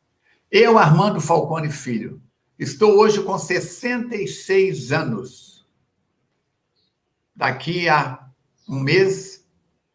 Eu, 0.49 0.79
Armando 0.79 1.21
Falcone 1.21 1.71
Filho, 1.71 2.23
estou 2.61 2.99
hoje 2.99 3.23
com 3.23 3.39
66 3.39 4.93
anos. 4.93 5.67
Daqui 7.35 7.89
a 7.89 8.29
um 8.69 8.79
mês 8.79 9.47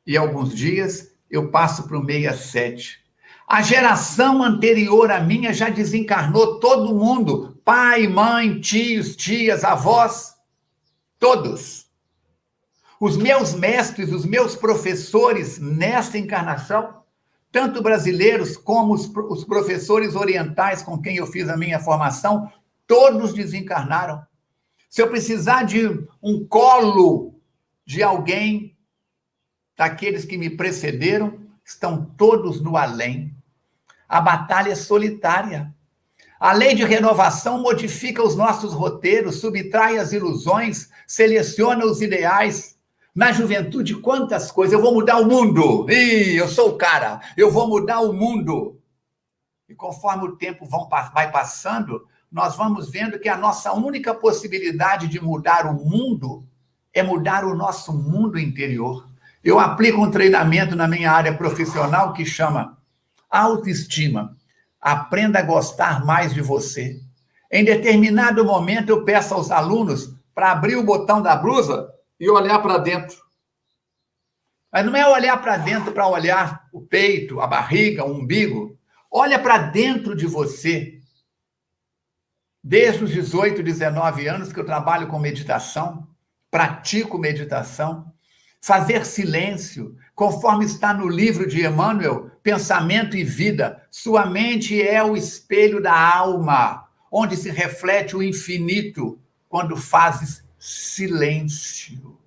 e 0.06 0.18
alguns 0.18 0.54
dias, 0.54 1.16
eu 1.30 1.52
passo 1.52 1.88
para 1.88 2.00
o 2.00 2.04
67. 2.06 3.06
A 3.48 3.62
geração 3.62 4.44
anterior 4.44 5.12
à 5.12 5.20
minha 5.20 5.54
já 5.54 5.70
desencarnou 5.70 6.60
todo 6.60 6.96
mundo, 6.96 7.62
pai, 7.64 8.08
mãe, 8.08 8.60
tios, 8.60 9.16
tias, 9.16 9.64
avós, 9.64 10.34
todos. 11.20 11.86
Os 13.00 13.16
meus 13.16 13.54
mestres, 13.54 14.12
os 14.12 14.26
meus 14.26 14.56
professores 14.56 15.60
nesta 15.60 16.18
encarnação, 16.18 17.05
tanto 17.56 17.82
brasileiros 17.82 18.58
como 18.58 18.94
os, 18.94 19.10
os 19.30 19.46
professores 19.46 20.14
orientais 20.14 20.84
com 20.84 21.02
quem 21.02 21.16
eu 21.16 21.26
fiz 21.26 21.48
a 21.48 21.56
minha 21.56 21.80
formação, 21.80 22.52
todos 22.86 23.34
desencarnaram. 23.34 24.22
Se 24.90 25.02
eu 25.02 25.08
precisar 25.08 25.64
de 25.64 25.88
um 26.22 26.46
colo 26.46 27.40
de 27.86 28.04
alguém, 28.04 28.76
daqueles 29.74 30.26
que 30.26 30.38
me 30.38 30.50
precederam, 30.50 31.40
estão 31.64 32.04
todos 32.18 32.60
no 32.60 32.76
além. 32.76 33.34
A 34.06 34.20
batalha 34.20 34.74
é 34.74 34.76
solitária. 34.76 35.74
A 36.38 36.52
lei 36.52 36.76
de 36.76 36.84
renovação 36.84 37.62
modifica 37.62 38.22
os 38.22 38.36
nossos 38.36 38.74
roteiros, 38.74 39.40
subtrai 39.40 39.98
as 39.98 40.12
ilusões, 40.12 40.90
seleciona 41.08 41.86
os 41.86 42.02
ideais. 42.02 42.75
Na 43.16 43.32
juventude, 43.32 43.96
quantas 43.96 44.52
coisas. 44.52 44.74
Eu 44.74 44.82
vou 44.82 44.94
mudar 44.94 45.20
o 45.20 45.26
mundo. 45.26 45.90
Ih, 45.90 46.36
eu 46.36 46.50
sou 46.50 46.72
o 46.72 46.78
cara. 46.78 47.22
Eu 47.38 47.50
vou 47.50 47.66
mudar 47.66 48.02
o 48.02 48.12
mundo. 48.12 48.78
E 49.70 49.74
conforme 49.74 50.26
o 50.26 50.36
tempo 50.36 50.68
vai 51.14 51.32
passando, 51.32 52.06
nós 52.30 52.58
vamos 52.58 52.90
vendo 52.90 53.18
que 53.18 53.30
a 53.30 53.38
nossa 53.38 53.72
única 53.72 54.14
possibilidade 54.14 55.08
de 55.08 55.22
mudar 55.22 55.66
o 55.66 55.74
mundo 55.74 56.46
é 56.94 57.02
mudar 57.02 57.46
o 57.46 57.56
nosso 57.56 57.94
mundo 57.94 58.38
interior. 58.38 59.08
Eu 59.42 59.60
aplico 59.62 60.04
um 60.04 60.12
treinamento 60.12 60.76
na 60.76 60.86
minha 60.86 61.10
área 61.10 61.34
profissional 61.34 62.12
que 62.12 62.26
chama 62.26 62.78
autoestima. 63.30 64.36
Aprenda 64.82 65.40
a 65.40 65.44
gostar 65.44 66.06
mais 66.06 66.34
de 66.34 66.42
você. 66.42 67.00
Em 67.50 67.64
determinado 67.64 68.44
momento, 68.44 68.90
eu 68.90 69.06
peço 69.06 69.34
aos 69.34 69.52
alunos 69.52 70.14
para 70.34 70.52
abrir 70.52 70.76
o 70.76 70.84
botão 70.84 71.22
da 71.22 71.34
blusa 71.36 71.95
e 72.20 72.30
olhar 72.30 72.60
para 72.60 72.78
dentro. 72.78 73.18
Mas 74.72 74.86
não 74.86 74.96
é 74.96 75.08
olhar 75.08 75.42
para 75.42 75.58
dentro 75.58 75.92
para 75.92 76.08
olhar 76.08 76.68
o 76.72 76.82
peito, 76.82 77.40
a 77.40 77.48
barriga, 77.48 78.04
o 78.04 78.14
umbigo. 78.14 78.78
Olha 79.10 79.40
para 79.40 79.58
dentro 79.58 80.16
de 80.16 80.26
você. 80.26 81.00
Desde 82.64 83.04
os 83.04 83.12
18, 83.12 83.64
19 83.64 84.28
anos 84.28 84.52
que 84.52 84.60
eu 84.60 84.66
trabalho 84.66 85.08
com 85.08 85.20
meditação, 85.20 86.08
pratico 86.52 87.18
meditação, 87.18 88.12
fazer 88.60 89.06
silêncio, 89.06 89.96
conforme 90.16 90.66
está 90.66 90.94
no 90.94 91.08
livro 91.08 91.48
de 91.48 91.66
Emmanuel, 91.66 92.32
Pensamento 92.42 93.16
e 93.16 93.24
Vida. 93.24 93.86
Sua 93.92 94.26
mente 94.26 94.82
é 94.82 95.04
o 95.04 95.16
espelho 95.16 95.82
da 95.82 96.16
alma, 96.16 96.88
onde 97.12 97.38
se 97.38 97.50
reflete 97.52 98.16
o 98.16 98.24
infinito 98.24 99.20
quando 99.48 99.78
fazes 99.78 100.45
silêncio. 100.66 102.18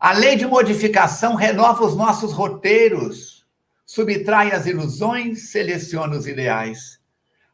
A 0.00 0.12
lei 0.12 0.34
de 0.34 0.44
modificação 0.44 1.36
renova 1.36 1.84
os 1.84 1.94
nossos 1.94 2.32
roteiros, 2.32 3.46
subtrai 3.86 4.50
as 4.50 4.66
ilusões, 4.66 5.50
seleciona 5.50 6.16
os 6.16 6.26
ideais. 6.26 6.98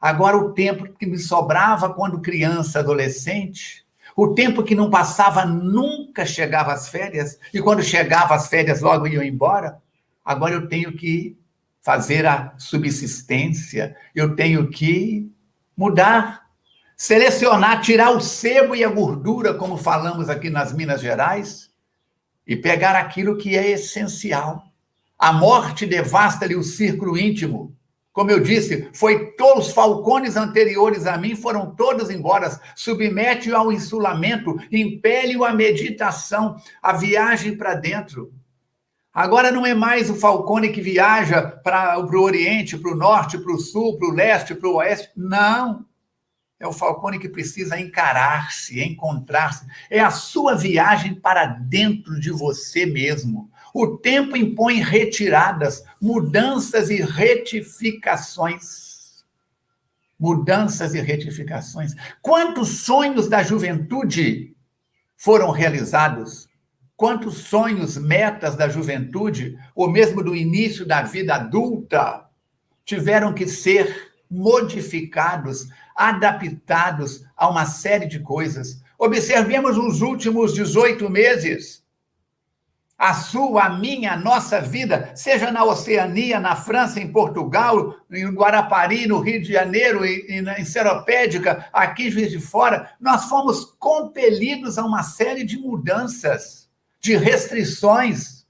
Agora, 0.01 0.39
o 0.39 0.55
tempo 0.55 0.89
que 0.95 1.05
me 1.05 1.19
sobrava 1.19 1.93
quando 1.93 2.23
criança, 2.23 2.79
adolescente, 2.79 3.85
o 4.17 4.35
tempo 4.35 4.63
que 4.65 4.75
não 4.75 4.89
passava 4.89 5.45
nunca 5.45 6.25
chegava 6.25 6.73
às 6.73 6.89
férias, 6.89 7.39
e 7.53 7.61
quando 7.61 7.83
chegava 7.83 8.35
às 8.35 8.49
férias 8.49 8.81
logo 8.81 9.07
iam 9.07 9.23
embora. 9.23 9.79
Agora 10.25 10.55
eu 10.55 10.69
tenho 10.69 10.93
que 10.97 11.37
fazer 11.83 12.25
a 12.25 12.55
subsistência, 12.57 13.95
eu 14.15 14.35
tenho 14.35 14.71
que 14.71 15.31
mudar, 15.77 16.39
selecionar, 17.01 17.80
tirar 17.80 18.11
o 18.11 18.20
sebo 18.20 18.76
e 18.76 18.84
a 18.84 18.88
gordura, 18.90 19.55
como 19.55 19.78
falamos 19.78 20.28
aqui 20.28 20.51
nas 20.51 20.70
Minas 20.70 21.01
Gerais, 21.01 21.70
e 22.46 22.55
pegar 22.55 22.94
aquilo 22.94 23.38
que 23.38 23.57
é 23.57 23.70
essencial. 23.70 24.62
A 25.18 25.32
morte 25.32 25.86
devasta-lhe 25.86 26.55
o 26.55 26.62
círculo 26.62 27.16
íntimo, 27.16 27.74
como 28.12 28.30
eu 28.30 28.38
disse, 28.38 28.90
foi 28.92 29.30
todos 29.32 29.68
os 29.68 29.72
falcones 29.72 30.36
anteriores 30.36 31.07
a 31.07 31.16
mim 31.16 31.34
foram 31.34 31.74
todos 31.74 32.11
embora. 32.11 32.61
Submete-o 32.76 33.57
ao 33.57 33.72
insulamento, 33.72 34.55
impele-o 34.70 35.42
à 35.42 35.55
meditação, 35.55 36.57
à 36.82 36.92
viagem 36.92 37.57
para 37.57 37.76
dentro. 37.76 38.30
Agora 39.11 39.51
não 39.51 39.64
é 39.64 39.72
mais 39.72 40.11
o 40.11 40.14
falcone 40.14 40.68
que 40.68 40.82
viaja 40.82 41.40
para 41.40 41.98
o 41.98 42.20
Oriente, 42.20 42.76
para 42.76 42.92
o 42.92 42.96
Norte, 42.96 43.38
para 43.38 43.55
o 43.55 43.59
Sul, 43.59 43.98
para 43.98 44.09
o 44.09 44.12
Leste, 44.12 44.55
para 44.55 44.68
o 44.68 44.74
Oeste. 44.74 45.09
Não. 45.16 45.88
É 46.61 46.67
o 46.67 46.73
Falcone 46.75 47.19
que 47.19 47.31
precisa 47.31 47.81
encarar-se, 47.81 48.83
encontrar-se. 48.83 49.65
É 49.89 49.99
a 49.99 50.11
sua 50.11 50.55
viagem 50.55 51.15
para 51.15 51.47
dentro 51.47 52.21
de 52.21 52.31
você 52.31 52.85
mesmo. 52.85 53.51
O 53.73 53.97
tempo 53.97 54.37
impõe 54.37 54.83
retiradas, 54.83 55.83
mudanças 55.99 56.91
e 56.91 57.01
retificações. 57.01 59.25
Mudanças 60.19 60.95
e 60.95 61.01
retificações. 61.01 61.95
Quantos 62.21 62.83
sonhos 62.83 63.27
da 63.27 63.43
juventude 63.43 64.55
foram 65.17 65.51
realizados? 65.51 66.47
Quantos 66.95 67.39
sonhos, 67.39 67.97
metas 67.97 68.55
da 68.55 68.69
juventude, 68.69 69.59
ou 69.75 69.91
mesmo 69.91 70.23
do 70.23 70.37
início 70.37 70.85
da 70.85 71.01
vida 71.01 71.37
adulta, 71.37 72.27
tiveram 72.85 73.33
que 73.33 73.47
ser 73.47 74.11
modificados, 74.31 75.67
adaptados 76.01 77.24
a 77.36 77.48
uma 77.48 77.66
série 77.66 78.07
de 78.07 78.20
coisas? 78.20 78.82
Observemos 78.98 79.76
os 79.76 80.01
últimos 80.01 80.55
18 80.55 81.09
meses. 81.11 81.84
A 82.96 83.14
sua, 83.14 83.64
a 83.64 83.68
minha, 83.70 84.12
a 84.12 84.16
nossa 84.16 84.61
vida, 84.61 85.11
seja 85.14 85.51
na 85.51 85.64
Oceania, 85.64 86.38
na 86.38 86.55
França, 86.55 87.01
em 87.01 87.11
Portugal, 87.11 87.96
em 88.11 88.28
Guarapari, 88.28 89.07
no 89.07 89.20
Rio 89.20 89.40
de 89.40 89.53
Janeiro, 89.53 90.05
em, 90.05 90.44
em 90.59 90.64
Seropédica, 90.64 91.66
aqui 91.72 92.09
em 92.09 92.11
Juiz 92.11 92.30
de 92.30 92.38
Fora, 92.38 92.90
nós 93.01 93.24
fomos 93.24 93.64
compelidos 93.78 94.76
a 94.76 94.84
uma 94.84 95.03
série 95.03 95.44
de 95.44 95.59
mudanças 95.59 96.68
de 97.01 97.16
restrições. 97.16 98.46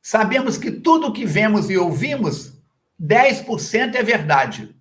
Sabemos 0.00 0.56
que 0.56 0.70
tudo 0.70 1.12
que 1.12 1.26
vemos 1.26 1.68
e 1.68 1.76
ouvimos, 1.76 2.54
10% 2.98 3.94
é 3.94 4.02
verdade, 4.02 4.74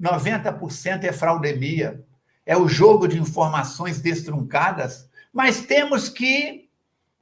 90% 0.00 1.04
é 1.04 1.12
fraudemia, 1.12 2.04
é 2.44 2.56
o 2.56 2.68
jogo 2.68 3.08
de 3.08 3.18
informações 3.18 4.00
destruncadas, 4.00 5.08
mas 5.32 5.60
temos 5.60 6.08
que 6.08 6.68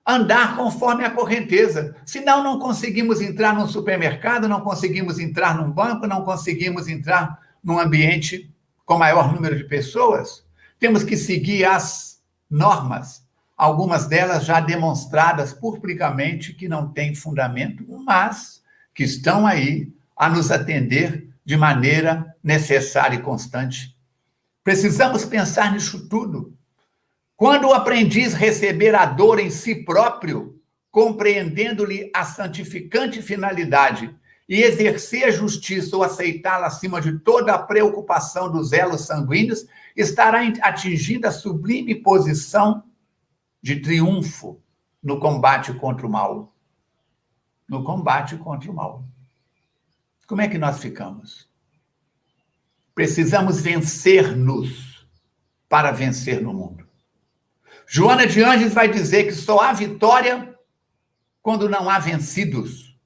andar 0.07 0.57
conforme 0.57 1.05
a 1.05 1.11
correnteza. 1.11 1.97
Senão, 2.05 2.43
não 2.43 2.59
conseguimos 2.59 3.21
entrar 3.21 3.55
num 3.55 3.67
supermercado, 3.67 4.49
não 4.49 4.61
conseguimos 4.61 5.19
entrar 5.19 5.57
num 5.57 5.71
banco, 5.71 6.07
não 6.07 6.23
conseguimos 6.23 6.89
entrar 6.89 7.41
num 7.63 7.79
ambiente 7.79 8.51
com 8.85 8.99
maior 8.99 9.33
número 9.33 9.57
de 9.57 9.65
pessoas. 9.65 10.45
Temos 10.79 11.03
que 11.03 11.17
seguir 11.17 11.65
as 11.65 12.23
normas 12.51 13.25
algumas 13.57 14.07
delas 14.07 14.45
já 14.45 14.61
demonstradas 14.61 15.53
publicamente 15.53 16.53
que 16.53 16.69
não 16.69 16.89
têm 16.89 17.15
fundamento, 17.15 17.85
mas 18.05 18.63
que 18.95 19.05
estão 19.05 19.47
aí 19.47 19.93
a 20.17 20.29
nos 20.29 20.51
atender 20.51 21.29
de 21.45 21.57
maneira 21.57 22.35
necessária 22.43 23.17
e 23.17 23.23
constante. 23.23 23.95
Precisamos 24.63 25.25
pensar 25.25 25.73
nisso 25.73 26.09
tudo. 26.09 26.57
Quando 27.37 27.69
o 27.69 27.75
aprendiz 27.75 28.33
receber 28.33 28.95
a 28.95 29.05
dor 29.05 29.39
em 29.39 29.51
si 29.51 29.85
próprio, 29.85 30.61
compreendendo-lhe 30.91 32.11
a 32.15 32.25
santificante 32.25 33.21
finalidade 33.21 34.15
e 34.49 34.63
exercer 34.63 35.25
a 35.25 35.31
justiça 35.31 35.97
ou 35.97 36.03
aceitá-la 36.03 36.69
acima 36.69 37.01
de 37.01 37.19
toda 37.19 37.53
a 37.53 37.59
preocupação 37.59 38.51
dos 38.51 38.73
elos 38.73 39.03
sanguíneos, 39.03 39.67
estará 39.97 40.41
atingindo 40.63 41.27
a 41.27 41.33
sublime 41.33 41.95
posição 41.95 42.85
de 43.61 43.81
triunfo 43.81 44.61
no 45.03 45.19
combate 45.19 45.73
contra 45.75 46.07
o 46.07 46.11
mal. 46.11 46.55
No 47.69 47.83
combate 47.83 48.37
contra 48.37 48.71
o 48.71 48.75
mal. 48.75 49.05
Como 50.27 50.41
é 50.41 50.49
que 50.49 50.59
nós 50.59 50.79
ficamos? 50.79 51.49
Precisamos 52.95 53.61
vencer-nos 53.61 55.07
para 55.69 55.91
vencer 55.91 56.41
no 56.41 56.55
mundo. 56.55 56.87
Joana 57.87 58.27
de 58.27 58.43
Anjos 58.43 58.73
vai 58.73 58.89
dizer 58.89 59.25
que 59.25 59.33
só 59.33 59.61
há 59.61 59.73
vitória 59.73 60.55
quando 61.43 61.69
não 61.69 61.91
há 61.91 61.99
vencidos. 61.99 62.97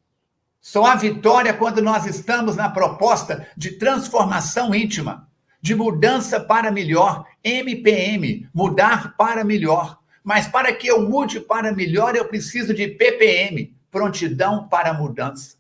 Só 0.61 0.85
há 0.85 0.95
vitória 0.95 1.53
quando 1.53 1.83
nós 1.83 2.07
estamos 2.07 2.55
na 2.55 2.69
proposta 2.69 3.49
de 3.57 3.73
transformação 3.73 4.75
íntima, 4.75 5.29
de 5.61 5.75
mudança 5.75 6.39
para 6.39 6.71
melhor, 6.71 7.27
MPM, 7.43 8.49
mudar 8.55 9.17
para 9.17 9.43
melhor. 9.43 9.99
Mas 10.23 10.47
para 10.47 10.73
que 10.73 10.87
eu 10.87 11.09
mude 11.09 11.41
para 11.41 11.73
melhor, 11.73 12.15
eu 12.15 12.27
preciso 12.27 12.73
de 12.73 12.87
PPM, 12.87 13.75
prontidão 13.91 14.69
para 14.69 14.93
mudança. 14.93 15.58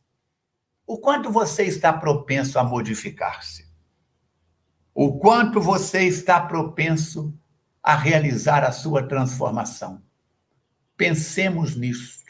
O 0.89 0.97
quanto 0.97 1.30
você 1.30 1.64
está 1.64 1.93
propenso 1.93 2.59
a 2.59 2.64
modificar-se? 2.64 3.68
O 4.95 5.18
quanto 5.18 5.61
você 5.61 6.05
está 6.05 6.41
propenso 6.41 7.34
a 7.82 7.95
realizar 7.95 8.64
a 8.64 8.72
sua 8.72 9.03
transformação? 9.03 10.01
Pensemos 10.97 11.76
nisso 11.76 12.24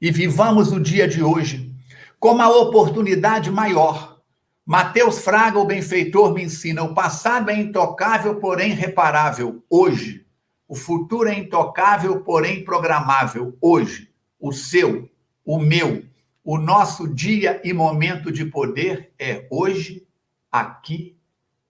e 0.00 0.12
vivamos 0.12 0.70
o 0.70 0.78
dia 0.78 1.08
de 1.08 1.20
hoje 1.20 1.74
como 2.20 2.40
a 2.40 2.48
oportunidade 2.48 3.50
maior. 3.50 4.20
Mateus 4.64 5.18
Fraga, 5.18 5.58
o 5.58 5.64
benfeitor, 5.64 6.32
me 6.32 6.44
ensina: 6.44 6.84
o 6.84 6.94
passado 6.94 7.50
é 7.50 7.56
intocável, 7.56 8.36
porém 8.36 8.72
reparável. 8.72 9.64
Hoje, 9.68 10.24
o 10.68 10.76
futuro 10.76 11.28
é 11.28 11.34
intocável, 11.34 12.20
porém 12.20 12.62
programável. 12.62 13.58
Hoje, 13.60 14.12
o 14.38 14.52
seu, 14.52 15.10
o 15.44 15.58
meu, 15.58 16.08
o 16.44 16.58
nosso 16.58 17.06
dia 17.12 17.60
e 17.64 17.72
momento 17.72 18.32
de 18.32 18.44
poder 18.44 19.12
é 19.18 19.46
hoje, 19.50 20.06
aqui 20.50 21.16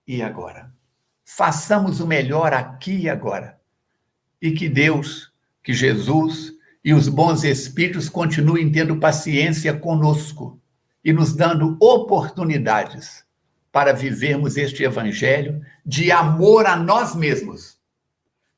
e 0.07 0.23
agora. 0.23 0.73
Façamos 1.25 2.01
o 2.01 2.07
melhor 2.07 2.53
aqui 2.53 3.03
e 3.03 3.09
agora. 3.09 3.61
E 4.41 4.53
que 4.53 4.69
Deus, 4.69 5.33
que 5.63 5.73
Jesus 5.73 6.53
e 6.85 6.95
os 6.95 7.09
bons 7.09 7.45
espíritos 7.45 8.09
continuem 8.09 8.71
tendo 8.73 8.99
paciência 8.99 9.77
conosco 9.77 10.61
e 11.05 11.13
nos 11.13 11.35
dando 11.35 11.77
oportunidades 11.81 13.25
para 13.71 13.93
vivermos 13.93 14.57
este 14.57 14.83
evangelho 14.83 15.65
de 15.85 16.11
amor 16.11 16.67
a 16.67 16.77
nós 16.77 17.15
mesmos 17.15 17.81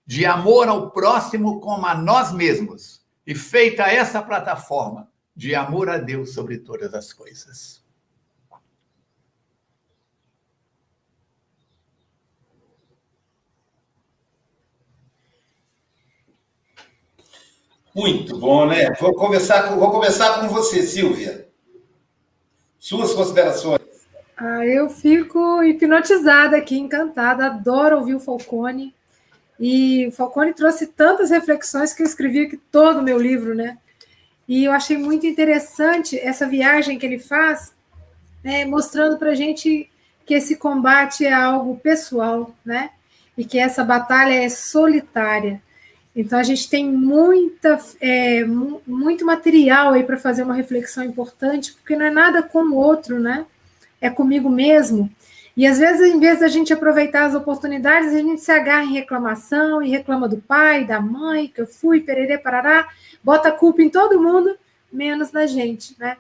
de 0.07 0.27
amor 0.27 0.69
ao 0.69 0.91
próximo 0.91 1.61
como 1.61 1.87
a 1.87 1.95
nós 1.95 2.33
mesmos, 2.33 3.01
e 3.27 3.35
feita 3.35 3.85
essa 3.85 4.21
plataforma 4.21 5.09
de 5.35 5.55
amor 5.55 5.89
a 5.89 5.99
Deus 5.99 6.35
sobre 6.35 6.59
todas 6.59 6.95
as 6.95 7.13
coisas. 7.13 7.83
Muito 17.95 18.39
bom, 18.39 18.67
né? 18.67 18.91
Vou 18.99 19.15
começar 19.15 19.69
com, 19.69 19.77
vou 19.77 19.91
começar 19.91 20.41
com 20.41 20.49
você, 20.49 20.83
Silvia. 20.83 21.47
Suas 22.79 23.13
considerações. 23.13 23.83
Ah, 24.37 24.67
eu 24.67 24.89
fico 24.89 25.63
hipnotizada 25.63 26.57
aqui, 26.57 26.79
encantada. 26.79 27.47
Adoro 27.47 27.99
ouvir 27.99 28.15
o 28.15 28.21
Falcone. 28.21 28.95
E 29.61 30.07
o 30.07 30.13
Falcone 30.13 30.55
trouxe 30.55 30.87
tantas 30.87 31.31
reflexões 31.31 31.93
que 31.93 32.03
eu 32.03 32.07
escrevi 32.07 32.47
aqui 32.47 32.57
todo 32.57 33.01
o 33.01 33.03
meu 33.03 33.19
livro, 33.19 33.55
né? 33.55 33.79
E 34.49 34.65
eu 34.65 34.73
achei 34.73 34.97
muito 34.97 35.27
interessante 35.27 36.19
essa 36.19 36.47
viagem 36.47 36.99
que 36.99 37.07
ele 37.07 37.19
faz, 37.19 37.73
né, 38.43 38.65
mostrando 38.65 39.17
para 39.17 39.31
a 39.31 39.35
gente 39.35 39.89
que 40.27 40.35
esse 40.35 40.57
combate 40.57 41.25
é 41.25 41.33
algo 41.33 41.77
pessoal, 41.79 42.55
né? 42.65 42.91
E 43.37 43.45
que 43.45 43.59
essa 43.59 43.83
batalha 43.83 44.35
é 44.35 44.49
solitária. 44.49 45.61
Então 46.15 46.39
a 46.39 46.43
gente 46.43 46.69
tem 46.69 46.87
muita, 46.87 47.79
é, 48.01 48.45
muito 48.45 49.25
material 49.25 49.95
aí 49.95 50.05
para 50.05 50.19
fazer 50.19 50.43
uma 50.43 50.55
reflexão 50.55 51.03
importante, 51.03 51.73
porque 51.73 51.97
não 51.97 52.07
é 52.07 52.11
nada 52.11 52.43
com 52.43 52.63
o 52.63 52.77
outro, 52.77 53.19
né? 53.19 53.47
É 54.01 54.11
comigo 54.11 54.51
mesmo. 54.51 55.11
E 55.57 55.67
às 55.67 55.79
vezes, 55.79 56.11
em 56.11 56.19
vez 56.19 56.41
da 56.41 56.49
gente 56.49 56.73
aproveitar 56.73 57.27
as 57.27 57.35
oportunidades, 57.35 58.15
a 58.15 58.19
gente 58.19 58.41
se 58.41 58.51
agarra 58.51 58.85
em 58.85 58.95
reclamação 58.95 59.83
e 59.83 59.91
reclama 59.91 60.29
do 60.29 60.39
pai, 60.39 60.85
da 60.85 61.01
mãe, 61.01 61.47
que 61.47 61.61
eu 61.61 61.67
fui, 61.67 62.01
pererê, 62.01 62.39
parará, 62.39 62.89
bota 63.23 63.49
a 63.49 63.53
culpa 63.53 63.83
em 63.83 63.89
todo 63.89 64.21
mundo, 64.21 64.57
menos 64.93 65.33
na 65.33 65.47
gente, 65.47 65.95
né? 65.99 66.17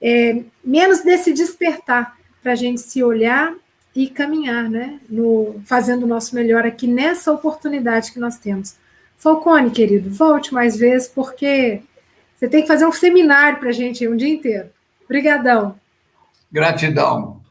É, 0.00 0.42
menos 0.64 1.02
desse 1.02 1.32
despertar 1.32 2.16
para 2.42 2.52
a 2.52 2.56
gente 2.56 2.80
se 2.80 3.02
olhar 3.02 3.54
e 3.94 4.08
caminhar, 4.08 4.68
né? 4.68 5.00
No, 5.08 5.60
fazendo 5.64 6.02
o 6.04 6.06
nosso 6.06 6.34
melhor 6.34 6.66
aqui 6.66 6.86
nessa 6.86 7.32
oportunidade 7.32 8.12
que 8.12 8.18
nós 8.18 8.38
temos. 8.38 8.76
Falcone, 9.16 9.70
querido, 9.70 10.10
volte 10.10 10.52
mais 10.52 10.76
vezes, 10.76 11.08
porque 11.08 11.82
você 12.36 12.48
tem 12.48 12.62
que 12.62 12.68
fazer 12.68 12.86
um 12.86 12.92
seminário 12.92 13.58
para 13.58 13.70
a 13.70 13.72
gente 13.72 14.06
um 14.06 14.16
dia 14.16 14.28
inteiro. 14.28 14.68
Obrigadão. 15.04 15.78
Gratidão. 16.50 17.43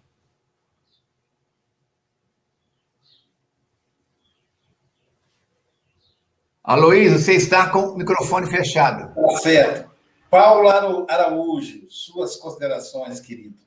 Aloysio, 6.63 7.19
você 7.19 7.33
está 7.33 7.69
com 7.69 7.79
o 7.79 7.97
microfone 7.97 8.47
fechado. 8.47 9.13
Tá 9.13 9.37
certo. 9.37 9.91
Paulo 10.29 10.69
Araújo, 11.09 11.85
suas 11.89 12.37
considerações, 12.37 13.19
querido. 13.19 13.57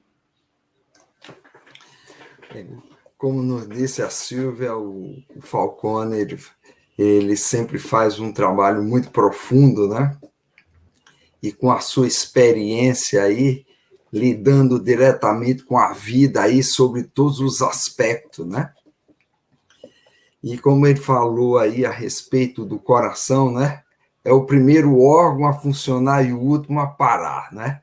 como 3.19 3.43
nos 3.43 3.69
disse 3.69 4.01
a 4.01 4.09
Silvia, 4.09 4.75
o, 4.75 5.15
o 5.35 5.43
Falcone, 5.43 6.17
ele, 6.17 6.39
ele 6.99 7.37
sempre 7.37 7.79
faz 7.79 8.19
um 8.19 8.33
trabalho 8.33 8.83
muito 8.83 9.11
profundo, 9.11 9.89
né? 9.89 10.17
E 11.43 11.53
com 11.53 11.71
a 11.71 11.81
sua 11.81 12.07
experiência 12.07 13.23
aí, 13.23 13.67
lidando 14.11 14.83
diretamente 14.83 15.65
com 15.65 15.79
a 15.79 15.93
vida 15.93 16.41
aí 16.41 16.63
sobre 16.63 17.05
todos 17.05 17.41
os 17.41 17.61
aspectos, 17.61 18.47
né? 18.47 18.73
E 20.47 20.57
como 20.57 20.87
ele 20.87 21.01
falou 21.01 21.59
aí 21.59 21.85
a 21.85 21.91
respeito 21.91 22.65
do 22.65 22.79
coração, 22.79 23.51
né? 23.51 23.83
É 24.25 24.33
o 24.33 24.47
primeiro 24.47 25.01
órgão 25.01 25.49
a 25.49 25.53
funcionar 25.53 26.25
e 26.25 26.33
o 26.33 26.39
último 26.39 26.79
a 26.79 26.87
parar, 26.87 27.53
né? 27.53 27.83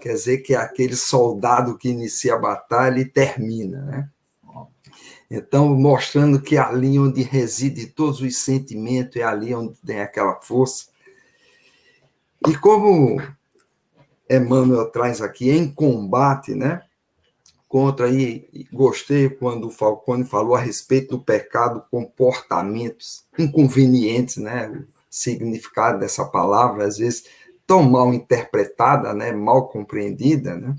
Quer 0.00 0.14
dizer 0.14 0.38
que 0.38 0.52
é 0.52 0.56
aquele 0.56 0.96
soldado 0.96 1.78
que 1.78 1.90
inicia 1.90 2.34
a 2.34 2.38
batalha 2.38 2.98
e 2.98 3.04
termina, 3.04 3.82
né? 3.82 4.08
Então, 5.30 5.68
mostrando 5.76 6.42
que 6.42 6.56
é 6.56 6.58
ali 6.58 6.98
onde 6.98 7.22
reside 7.22 7.86
todos 7.86 8.20
os 8.20 8.36
sentimentos, 8.36 9.14
é 9.14 9.22
ali 9.22 9.54
onde 9.54 9.78
tem 9.86 10.00
aquela 10.00 10.40
força. 10.40 10.86
E 12.48 12.56
como 12.56 13.22
Emmanuel 14.28 14.90
traz 14.90 15.22
aqui, 15.22 15.52
em 15.52 15.72
combate, 15.72 16.52
né? 16.52 16.82
Contra 17.72 18.04
aí, 18.04 18.66
gostei 18.70 19.30
quando 19.30 19.68
o 19.68 19.70
Falcone 19.70 20.26
falou 20.26 20.54
a 20.54 20.60
respeito 20.60 21.16
do 21.16 21.24
pecado, 21.24 21.82
comportamentos 21.90 23.24
inconvenientes, 23.38 24.36
né? 24.36 24.68
O 24.68 24.86
significado 25.08 25.98
dessa 25.98 26.26
palavra, 26.26 26.84
às 26.84 26.98
vezes, 26.98 27.24
tão 27.66 27.82
mal 27.82 28.12
interpretada, 28.12 29.14
né? 29.14 29.32
Mal 29.32 29.68
compreendida, 29.68 30.54
né? 30.54 30.76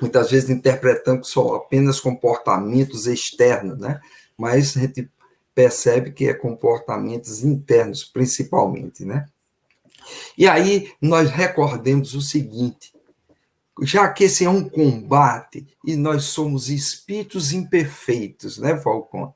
muitas 0.00 0.30
vezes 0.30 0.48
interpretando 0.48 1.20
que 1.20 1.28
são 1.28 1.54
apenas 1.54 2.00
comportamentos 2.00 3.06
externos, 3.06 3.78
né? 3.78 4.00
Mas 4.38 4.74
a 4.78 4.80
gente 4.80 5.10
percebe 5.54 6.12
que 6.12 6.26
é 6.26 6.32
comportamentos 6.32 7.44
internos, 7.44 8.04
principalmente, 8.04 9.04
né? 9.04 9.28
E 10.38 10.48
aí 10.48 10.90
nós 10.98 11.28
recordemos 11.28 12.14
o 12.14 12.22
seguinte: 12.22 12.93
já 13.82 14.08
que 14.08 14.24
esse 14.24 14.44
é 14.44 14.50
um 14.50 14.68
combate 14.68 15.66
e 15.84 15.96
nós 15.96 16.24
somos 16.24 16.68
espíritos 16.68 17.52
imperfeitos, 17.52 18.58
né, 18.58 18.76
Falcone? 18.76 19.32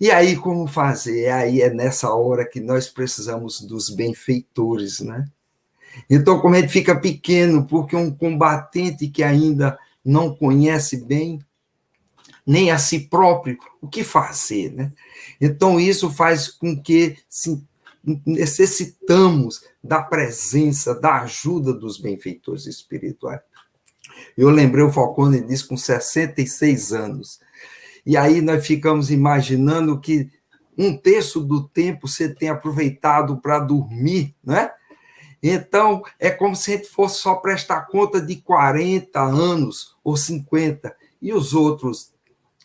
E 0.00 0.10
aí 0.10 0.36
como 0.36 0.66
fazer? 0.66 1.30
Aí 1.30 1.62
é 1.62 1.70
nessa 1.70 2.12
hora 2.12 2.48
que 2.48 2.60
nós 2.60 2.88
precisamos 2.88 3.60
dos 3.60 3.88
benfeitores, 3.90 5.00
né? 5.00 5.24
Então, 6.10 6.38
como 6.40 6.54
ele 6.54 6.68
fica 6.68 6.94
pequeno, 6.94 7.66
porque 7.66 7.96
um 7.96 8.14
combatente 8.14 9.08
que 9.08 9.22
ainda 9.22 9.78
não 10.04 10.34
conhece 10.34 11.04
bem, 11.04 11.40
nem 12.46 12.70
a 12.70 12.78
si 12.78 13.00
próprio, 13.00 13.58
o 13.80 13.88
que 13.88 14.04
fazer, 14.04 14.72
né? 14.72 14.92
Então, 15.40 15.80
isso 15.80 16.10
faz 16.10 16.48
com 16.48 16.80
que 16.80 17.16
necessitamos 18.24 19.64
da 19.82 20.00
presença, 20.00 20.94
da 20.94 21.22
ajuda 21.22 21.72
dos 21.72 21.98
benfeitores 21.98 22.66
espirituais. 22.66 23.40
Eu 24.36 24.50
lembrei, 24.50 24.84
o 24.84 24.92
Falcone 24.92 25.40
disse, 25.40 25.66
com 25.66 25.76
66 25.76 26.92
anos. 26.92 27.40
E 28.04 28.16
aí 28.16 28.40
nós 28.40 28.66
ficamos 28.66 29.10
imaginando 29.10 29.98
que 30.00 30.30
um 30.78 30.96
terço 30.96 31.40
do 31.40 31.66
tempo 31.68 32.06
você 32.06 32.28
tem 32.32 32.48
aproveitado 32.48 33.38
para 33.38 33.58
dormir, 33.58 34.34
né? 34.44 34.70
Então, 35.42 36.02
é 36.18 36.30
como 36.30 36.56
se 36.56 36.72
a 36.72 36.76
gente 36.76 36.88
fosse 36.88 37.20
só 37.20 37.34
prestar 37.36 37.82
conta 37.82 38.20
de 38.20 38.36
40 38.36 39.20
anos 39.20 39.96
ou 40.02 40.16
50, 40.16 40.94
e 41.20 41.32
os 41.32 41.54
outros 41.54 42.12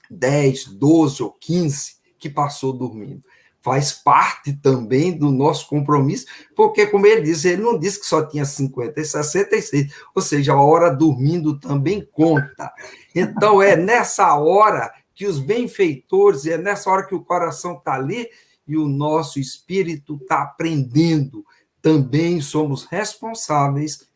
10, 0.09 0.65
12 0.65 1.23
ou 1.23 1.31
15 1.31 1.95
que 2.17 2.29
passou 2.29 2.73
dormindo. 2.73 3.23
Faz 3.61 3.91
parte 3.91 4.53
também 4.53 5.15
do 5.15 5.31
nosso 5.31 5.67
compromisso, 5.67 6.25
porque, 6.55 6.87
como 6.87 7.05
ele 7.05 7.21
disse, 7.21 7.49
ele 7.49 7.61
não 7.61 7.77
disse 7.77 7.99
que 7.99 8.05
só 8.07 8.25
tinha 8.25 8.43
50, 8.43 8.99
é 8.99 9.03
66, 9.03 9.93
ou 10.15 10.21
seja, 10.21 10.53
a 10.53 10.61
hora 10.61 10.89
dormindo 10.89 11.59
também 11.59 12.07
conta. 12.11 12.73
Então, 13.13 13.61
é 13.61 13.75
nessa 13.75 14.35
hora 14.35 14.91
que 15.13 15.27
os 15.27 15.37
benfeitores, 15.37 16.45
é 16.47 16.57
nessa 16.57 16.89
hora 16.89 17.05
que 17.05 17.13
o 17.13 17.23
coração 17.23 17.73
está 17.73 17.93
ali 17.93 18.27
e 18.67 18.75
o 18.75 18.87
nosso 18.87 19.39
espírito 19.39 20.15
está 20.15 20.41
aprendendo 20.41 21.45
também 21.81 22.39
somos 22.41 22.85
responsáveis 22.85 24.07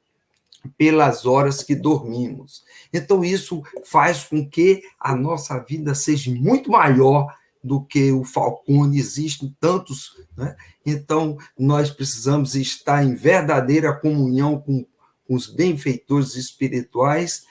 pelas 0.78 1.26
horas 1.26 1.64
que 1.64 1.76
dormimos. 1.76 2.64
Então, 2.94 3.24
isso 3.24 3.64
faz 3.84 4.24
com 4.24 4.48
que 4.48 4.84
a 5.00 5.16
nossa 5.16 5.60
vida 5.60 5.94
seja 5.96 6.32
muito 6.32 6.72
maior 6.72 7.28
do 7.66 7.84
que 7.84 8.12
o 8.12 8.24
Falcone, 8.24 9.00
existem 9.00 9.56
tantos. 9.60 10.12
Né? 10.38 10.56
Então, 10.86 11.36
nós 11.58 11.90
precisamos 11.90 12.54
estar 12.54 13.04
em 13.04 13.16
verdadeira 13.16 13.92
comunhão 13.92 14.62
com, 14.62 14.86
com 15.28 15.34
os 15.34 15.48
benfeitores 15.48 16.36
espirituais, 16.36 17.44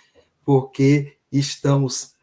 porque 0.45 1.17
estamos 1.33 2.15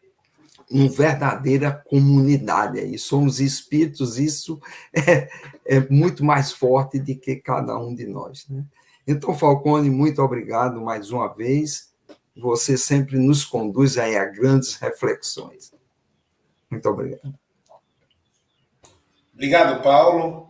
em 0.70 0.88
verdadeira 0.88 1.70
comunidade 1.70 2.80
aí. 2.80 2.98
Somos 2.98 3.42
espíritos, 3.42 4.18
isso 4.18 4.58
é, 4.96 5.30
é 5.66 5.80
muito 5.90 6.24
mais 6.24 6.54
forte 6.54 6.98
do 6.98 7.14
que 7.20 7.36
cada 7.36 7.78
um 7.78 7.94
de 7.94 8.08
nós. 8.08 8.48
Né? 8.48 8.64
Então, 9.06 9.38
Falcone, 9.38 9.90
muito 9.90 10.22
obrigado 10.22 10.80
mais 10.80 11.12
uma 11.12 11.28
vez. 11.28 11.92
Você 12.38 12.78
sempre 12.78 13.20
nos 13.20 13.44
conduz 13.44 13.98
aí 13.98 14.16
a 14.16 14.24
grandes 14.24 14.76
reflexões. 14.76 15.74
Muito 16.70 16.88
obrigado. 16.88 17.41
Obrigado, 19.42 19.82
Paulo. 19.82 20.50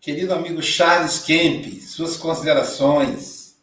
Querido 0.00 0.32
amigo 0.32 0.62
Charles 0.62 1.22
Kemp, 1.26 1.66
suas 1.82 2.16
considerações. 2.16 3.54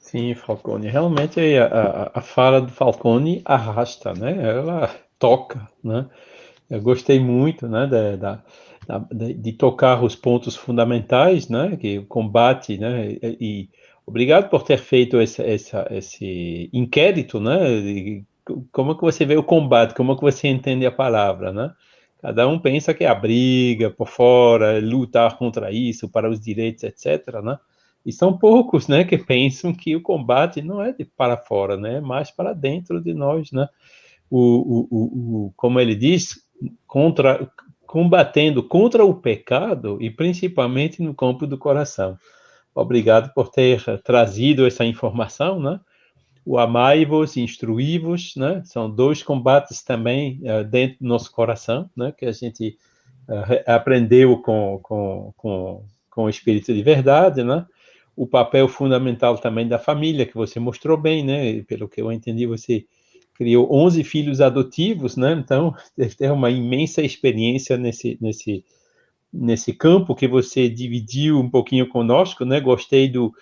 Sim, 0.00 0.34
Falcone. 0.34 0.88
Realmente 0.88 1.38
a, 1.56 1.66
a, 1.66 2.18
a 2.18 2.20
fala 2.20 2.60
do 2.60 2.72
Falcone 2.72 3.40
arrasta, 3.44 4.14
né? 4.14 4.36
Ela 4.36 4.92
toca, 5.16 5.68
né? 5.80 6.10
Eu 6.68 6.82
gostei 6.82 7.20
muito, 7.20 7.68
né, 7.68 7.86
da, 7.86 8.16
da, 8.16 8.42
da 8.88 8.98
de 9.32 9.52
tocar 9.52 10.02
os 10.02 10.16
pontos 10.16 10.56
fundamentais, 10.56 11.48
né, 11.48 11.76
que 11.76 11.98
o 11.98 12.06
combate, 12.06 12.78
né, 12.78 13.12
e, 13.22 13.38
e 13.40 13.70
obrigado 14.04 14.50
por 14.50 14.64
ter 14.64 14.78
feito 14.78 15.20
esse, 15.20 15.40
essa, 15.40 15.86
esse 15.88 16.68
inquérito, 16.72 17.38
né, 17.38 17.80
de, 17.80 18.24
como 18.72 18.96
que 18.96 19.02
você 19.02 19.24
vê 19.24 19.36
o 19.36 19.44
combate, 19.44 19.94
como 19.94 20.16
que 20.16 20.22
você 20.22 20.48
entende 20.48 20.84
a 20.84 20.90
palavra, 20.90 21.52
né? 21.52 21.72
Cada 22.20 22.48
um 22.48 22.58
pensa 22.58 22.92
que 22.92 23.04
é 23.04 23.08
a 23.08 23.14
briga 23.14 23.90
por 23.90 24.08
fora, 24.08 24.80
lutar 24.80 25.38
contra 25.38 25.70
isso, 25.70 26.08
para 26.08 26.28
os 26.28 26.40
direitos, 26.40 26.82
etc, 26.82 27.40
né? 27.42 27.58
E 28.04 28.12
são 28.12 28.36
poucos, 28.36 28.88
né, 28.88 29.04
que 29.04 29.18
pensam 29.18 29.72
que 29.72 29.94
o 29.94 30.00
combate 30.00 30.62
não 30.62 30.82
é 30.82 30.92
de 30.92 31.04
para 31.04 31.36
fora, 31.36 31.76
né, 31.76 31.96
é 31.96 32.00
mais 32.00 32.30
para 32.30 32.54
dentro 32.54 33.00
de 33.00 33.12
nós, 33.12 33.52
né. 33.52 33.68
O, 34.30 34.38
o, 34.38 34.88
o, 34.90 35.46
o 35.46 35.52
como 35.56 35.80
ele 35.80 35.94
diz, 35.94 36.40
contra, 36.86 37.50
combatendo 37.86 38.62
contra 38.62 39.04
o 39.04 39.14
pecado 39.14 39.98
e 40.00 40.10
principalmente 40.10 41.02
no 41.02 41.14
campo 41.14 41.46
do 41.46 41.56
coração. 41.56 42.18
Obrigado 42.74 43.32
por 43.34 43.48
ter 43.48 43.82
trazido 44.02 44.66
essa 44.66 44.84
informação, 44.84 45.60
né? 45.60 45.80
O 46.48 46.56
amai-vos, 46.56 47.36
instruí-vos, 47.36 48.34
né? 48.36 48.62
São 48.64 48.88
dois 48.90 49.22
combates 49.22 49.82
também 49.82 50.40
uh, 50.44 50.64
dentro 50.64 50.98
do 51.00 51.06
nosso 51.06 51.30
coração, 51.30 51.90
né? 51.94 52.10
Que 52.16 52.24
a 52.24 52.32
gente 52.32 52.78
uh, 53.28 53.70
aprendeu 53.70 54.38
com, 54.38 54.80
com, 54.82 55.34
com, 55.36 55.84
com 56.10 56.24
o 56.24 56.30
Espírito 56.30 56.72
de 56.72 56.82
Verdade, 56.82 57.44
né? 57.44 57.66
o 58.18 58.26
papel 58.26 58.66
fundamental 58.66 59.38
também 59.38 59.68
da 59.68 59.78
família, 59.78 60.26
que 60.26 60.34
você 60.34 60.58
mostrou 60.58 60.96
bem, 60.98 61.24
né? 61.24 61.62
Pelo 61.62 61.88
que 61.88 62.00
eu 62.02 62.10
entendi, 62.10 62.46
você 62.46 62.84
criou 63.32 63.72
11 63.72 64.02
filhos 64.02 64.40
adotivos, 64.40 65.16
né? 65.16 65.34
Então, 65.34 65.72
deve 65.96 66.16
ter 66.16 66.32
uma 66.32 66.50
imensa 66.50 67.00
experiência 67.00 67.76
nesse, 67.76 68.18
nesse, 68.20 68.64
nesse 69.32 69.72
campo 69.72 70.16
que 70.16 70.26
você 70.26 70.68
dividiu 70.68 71.38
um 71.38 71.48
pouquinho 71.48 71.88
conosco, 71.88 72.44
né? 72.44 72.58
Gostei 72.58 73.08
do 73.08 73.32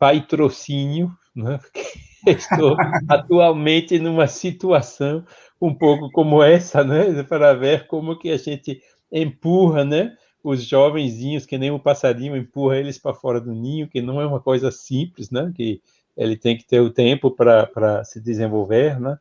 patrocínio, 0.00 1.12
né? 1.32 1.60
Estou 2.36 2.76
atualmente 3.08 3.98
numa 3.98 4.26
situação 4.26 5.24
um 5.60 5.74
pouco 5.74 6.10
como 6.10 6.42
essa, 6.42 6.82
né? 6.82 7.22
Para 7.22 7.54
ver 7.54 7.86
como 7.86 8.18
que 8.18 8.30
a 8.30 8.36
gente 8.36 8.80
empurra, 9.12 9.84
né? 9.84 10.16
os 10.44 10.62
jovenzinhos, 10.62 11.46
que 11.46 11.56
nem 11.56 11.70
um 11.70 11.78
passarinho, 11.78 12.36
empurra 12.36 12.76
eles 12.76 12.98
para 12.98 13.14
fora 13.14 13.40
do 13.40 13.54
ninho, 13.54 13.88
que 13.88 14.02
não 14.02 14.20
é 14.20 14.26
uma 14.26 14.40
coisa 14.40 14.70
simples, 14.70 15.30
né? 15.30 15.50
Que 15.56 15.80
ele 16.14 16.36
tem 16.36 16.54
que 16.54 16.66
ter 16.66 16.80
o 16.80 16.90
tempo 16.90 17.30
para 17.30 18.04
se 18.04 18.20
desenvolver, 18.20 19.00
né? 19.00 19.18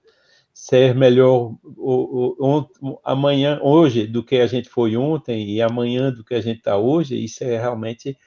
Ser 0.53 0.93
melhor 0.93 1.55
o, 1.63 2.35
o, 2.37 2.67
o, 2.81 2.99
amanhã, 3.05 3.57
hoje, 3.63 4.05
do 4.05 4.21
que 4.21 4.35
a 4.35 4.47
gente 4.47 4.67
foi 4.67 4.97
ontem, 4.97 5.49
e 5.49 5.61
amanhã 5.61 6.11
do 6.11 6.25
que 6.25 6.35
a 6.35 6.41
gente 6.41 6.57
está 6.57 6.77
hoje, 6.77 7.15
isso 7.15 7.41
é 7.41 7.57
realmente 7.57 8.17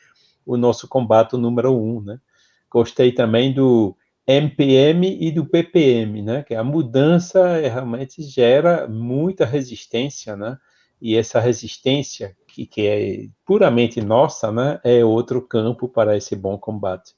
o 0.47 0.57
nosso 0.57 0.89
combate 0.89 1.37
número 1.37 1.77
um, 1.77 2.01
né? 2.01 2.19
Gostei 2.71 3.13
também 3.13 3.53
do 3.53 3.95
MPM 4.27 5.19
e 5.21 5.31
do 5.31 5.47
PPM, 5.47 6.23
né? 6.23 6.43
Que 6.43 6.55
a 6.55 6.65
mudança 6.65 7.39
é, 7.59 7.69
realmente 7.69 8.23
gera 8.23 8.89
muita 8.89 9.45
resistência, 9.45 10.37
né? 10.37 10.59
E 11.01 11.17
essa 11.17 11.39
resistência 11.39 12.37
que, 12.49 12.67
que 12.67 12.87
é 12.87 13.29
puramente 13.45 14.01
nossa, 14.01 14.51
né? 14.51 14.81
É 14.83 15.05
outro 15.05 15.41
campo 15.41 15.89
para 15.89 16.17
esse 16.17 16.35
bom 16.35 16.59
combate. 16.59 17.15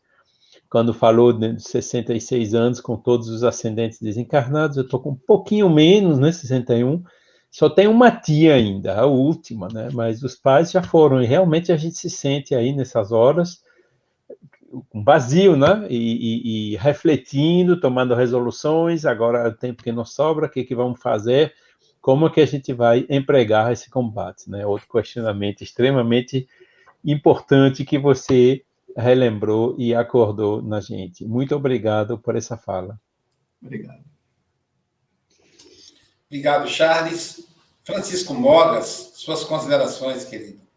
Quando 0.68 0.92
falou 0.92 1.32
de 1.32 1.58
66 1.58 2.54
anos 2.54 2.80
com 2.80 2.96
todos 2.96 3.28
os 3.28 3.42
ascendentes 3.42 4.00
desencarnados, 4.00 4.76
eu 4.76 4.82
estou 4.82 5.00
com 5.00 5.10
um 5.10 5.16
pouquinho 5.16 5.70
menos, 5.70 6.18
né? 6.18 6.30
61. 6.30 7.02
Só 7.50 7.70
tem 7.70 7.86
uma 7.88 8.10
tia 8.10 8.54
ainda, 8.54 9.00
a 9.00 9.06
última, 9.06 9.68
né? 9.72 9.88
Mas 9.94 10.22
os 10.22 10.36
pais 10.36 10.70
já 10.70 10.82
foram 10.82 11.22
e 11.22 11.26
realmente 11.26 11.72
a 11.72 11.76
gente 11.78 11.96
se 11.96 12.10
sente 12.10 12.54
aí 12.54 12.74
nessas 12.74 13.12
horas 13.12 13.62
um 14.72 15.02
vazio, 15.02 15.56
né? 15.56 15.86
E, 15.88 15.96
e, 15.96 16.72
e, 16.72 16.76
refletindo, 16.76 17.80
tomando 17.80 18.14
resoluções. 18.14 19.04
Agora 19.04 19.38
é 19.40 19.48
o 19.48 19.56
tempo 19.56 19.82
que 19.82 19.92
nos 19.92 20.14
sobra, 20.14 20.46
o 20.46 20.50
que, 20.50 20.64
que 20.64 20.74
vamos 20.74 21.00
fazer? 21.00 21.54
Como 22.00 22.26
é 22.26 22.30
que 22.30 22.40
a 22.40 22.46
gente 22.46 22.72
vai 22.72 23.06
empregar 23.08 23.72
esse 23.72 23.90
combate, 23.90 24.48
né? 24.50 24.66
Outro 24.66 24.88
questionamento 24.88 25.62
extremamente 25.62 26.48
importante 27.04 27.84
que 27.84 27.98
você 27.98 28.64
relembrou 28.96 29.74
e 29.78 29.94
acordou 29.94 30.62
na 30.62 30.80
gente. 30.80 31.24
Muito 31.24 31.54
obrigado 31.54 32.18
por 32.18 32.36
essa 32.36 32.56
fala. 32.56 33.00
Obrigado. 33.62 34.04
Obrigado, 36.26 36.68
Charles. 36.68 37.48
Francisco 37.84 38.34
Mogas, 38.34 39.12
suas 39.14 39.44
considerações, 39.44 40.24
querido. 40.24 40.67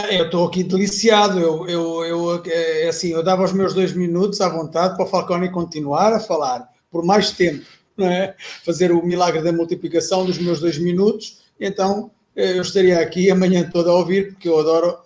Ah, 0.00 0.14
eu 0.14 0.26
estou 0.26 0.46
aqui 0.46 0.62
deliciado. 0.62 1.40
Eu, 1.40 1.68
eu, 1.68 2.04
eu, 2.04 2.42
é, 2.46 2.86
assim, 2.86 3.08
eu 3.08 3.20
dava 3.20 3.42
os 3.42 3.52
meus 3.52 3.74
dois 3.74 3.92
minutos 3.92 4.40
à 4.40 4.48
vontade 4.48 4.94
para 4.94 5.04
o 5.04 5.08
Falcone 5.08 5.50
continuar 5.50 6.12
a 6.12 6.20
falar 6.20 6.68
por 6.88 7.04
mais 7.04 7.32
tempo, 7.32 7.66
é? 7.98 8.32
fazer 8.64 8.92
o 8.92 9.04
milagre 9.04 9.42
da 9.42 9.52
multiplicação 9.52 10.24
dos 10.24 10.38
meus 10.38 10.60
dois 10.60 10.78
minutos. 10.78 11.38
Então 11.58 12.12
eu 12.36 12.62
estaria 12.62 13.00
aqui 13.00 13.28
amanhã 13.28 13.68
toda 13.68 13.90
a 13.90 13.94
ouvir, 13.94 14.34
porque 14.34 14.48
eu 14.48 14.60
adoro 14.60 14.98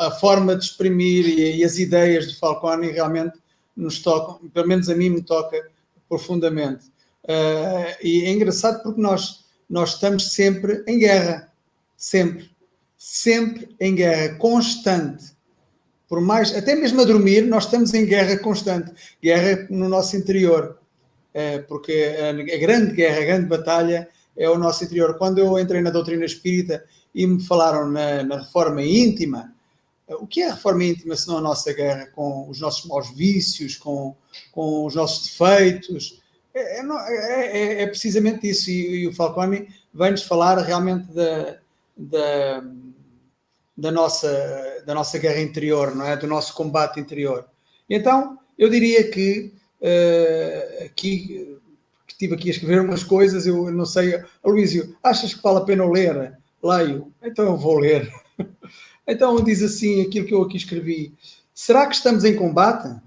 a, 0.00 0.10
forma 0.12 0.56
de 0.56 0.64
exprimir 0.64 1.26
e, 1.26 1.62
as 1.62 1.78
ideias 1.78 2.26
de 2.26 2.38
Falcone 2.38 2.90
realmente 2.90 3.36
nos 3.76 3.98
tocam, 3.98 4.48
pelo 4.48 4.66
menos 4.66 4.88
a 4.88 4.94
mim 4.94 5.10
me 5.10 5.20
toca 5.20 5.62
profundamente. 6.08 6.86
Uh, 7.24 7.92
e 8.02 8.24
é 8.24 8.32
engraçado 8.32 8.82
porque 8.82 9.00
nós, 9.00 9.44
nós 9.68 9.90
estamos 9.92 10.32
sempre 10.32 10.82
em 10.86 10.98
guerra, 10.98 11.52
sempre 11.98 12.55
sempre 12.96 13.74
em 13.80 13.94
guerra 13.94 14.34
constante. 14.36 15.36
Por 16.08 16.20
mais, 16.20 16.54
até 16.54 16.74
mesmo 16.74 17.00
a 17.00 17.04
dormir, 17.04 17.42
nós 17.42 17.64
estamos 17.64 17.92
em 17.92 18.06
guerra 18.06 18.38
constante, 18.38 18.92
guerra 19.22 19.66
no 19.70 19.88
nosso 19.88 20.16
interior, 20.16 20.78
é, 21.34 21.58
porque 21.58 22.16
a, 22.20 22.58
grande 22.58 22.94
guerra, 22.94 23.20
a 23.20 23.24
grande 23.24 23.46
batalha 23.46 24.08
é 24.36 24.48
o 24.48 24.58
nosso 24.58 24.84
interior. 24.84 25.18
Quando 25.18 25.38
eu 25.38 25.58
entrei 25.58 25.80
na 25.80 25.90
doutrina 25.90 26.24
espírita 26.24 26.84
e 27.14 27.26
me 27.26 27.42
falaram 27.42 27.90
na, 27.90 28.22
na 28.22 28.38
reforma 28.38 28.82
íntima, 28.82 29.52
o 30.08 30.26
que 30.26 30.42
é 30.42 30.48
a 30.48 30.54
reforma 30.54 30.84
íntima 30.84 31.16
se 31.16 31.26
não 31.26 31.38
a 31.38 31.40
nossa 31.40 31.72
guerra 31.72 32.06
com 32.14 32.48
os 32.48 32.60
nossos 32.60 32.86
maus 32.86 33.10
vícios, 33.10 33.76
com, 33.76 34.14
com 34.52 34.86
os 34.86 34.94
nossos 34.94 35.26
defeitos? 35.26 36.22
É, 36.54 36.80
é, 36.80 36.82
é, 36.82 37.58
é, 37.58 37.82
é 37.82 37.86
precisamente 37.86 38.48
isso. 38.48 38.70
E, 38.70 39.02
e 39.02 39.08
o 39.08 39.12
Falcone 39.12 39.68
vem-nos 39.92 40.22
falar 40.22 40.58
realmente 40.58 41.12
da, 41.12 41.58
da, 41.96 42.64
da 43.76 43.92
nossa, 43.92 44.82
da 44.86 44.94
nossa 44.94 45.18
guerra 45.18 45.40
interior, 45.40 45.94
não 45.94 46.06
é? 46.06 46.16
Do 46.16 46.26
nosso 46.26 46.54
combate 46.54 46.98
interior. 46.98 47.46
Então, 47.88 48.38
eu 48.58 48.70
diria 48.70 49.10
que 49.10 49.52
uh, 49.80 50.84
aqui 50.84 51.56
estive 52.16 52.34
aqui 52.34 52.48
a 52.48 52.52
escrever 52.52 52.80
umas 52.80 53.04
coisas, 53.04 53.46
eu 53.46 53.70
não 53.70 53.84
sei, 53.84 54.22
Luísio, 54.42 54.96
achas 55.02 55.34
que 55.34 55.42
vale 55.42 55.58
a 55.58 55.62
pena 55.62 55.84
ler? 55.84 56.38
Leio, 56.62 57.12
então 57.22 57.44
eu 57.44 57.56
vou 57.56 57.78
ler. 57.78 58.10
então 59.06 59.42
diz 59.44 59.62
assim 59.62 60.00
aquilo 60.02 60.26
que 60.26 60.34
eu 60.34 60.42
aqui 60.42 60.56
escrevi. 60.56 61.14
Será 61.54 61.86
que 61.86 61.94
estamos 61.94 62.24
em 62.24 62.34
combate? 62.34 62.98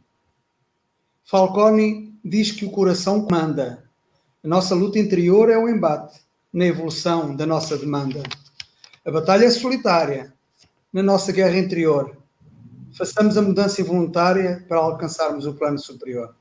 Falcone 1.23 2.13
diz 2.23 2.51
que 2.51 2.65
o 2.65 2.71
coração 2.71 3.25
comanda. 3.25 3.83
A 4.43 4.47
nossa 4.47 4.75
luta 4.75 4.99
interior 4.99 5.49
é 5.49 5.57
o 5.57 5.67
embate 5.67 6.21
na 6.53 6.65
evolução 6.65 7.35
da 7.35 7.45
nossa 7.45 7.77
demanda. 7.77 8.21
A 9.05 9.11
batalha 9.11 9.45
é 9.45 9.51
solitária, 9.51 10.33
na 10.91 11.03
nossa 11.03 11.31
guerra 11.31 11.57
interior. 11.57 12.17
Façamos 12.97 13.37
a 13.37 13.41
mudança 13.41 13.81
involuntária 13.81 14.65
para 14.67 14.77
alcançarmos 14.77 15.45
o 15.45 15.53
plano 15.53 15.77
superior. 15.77 16.35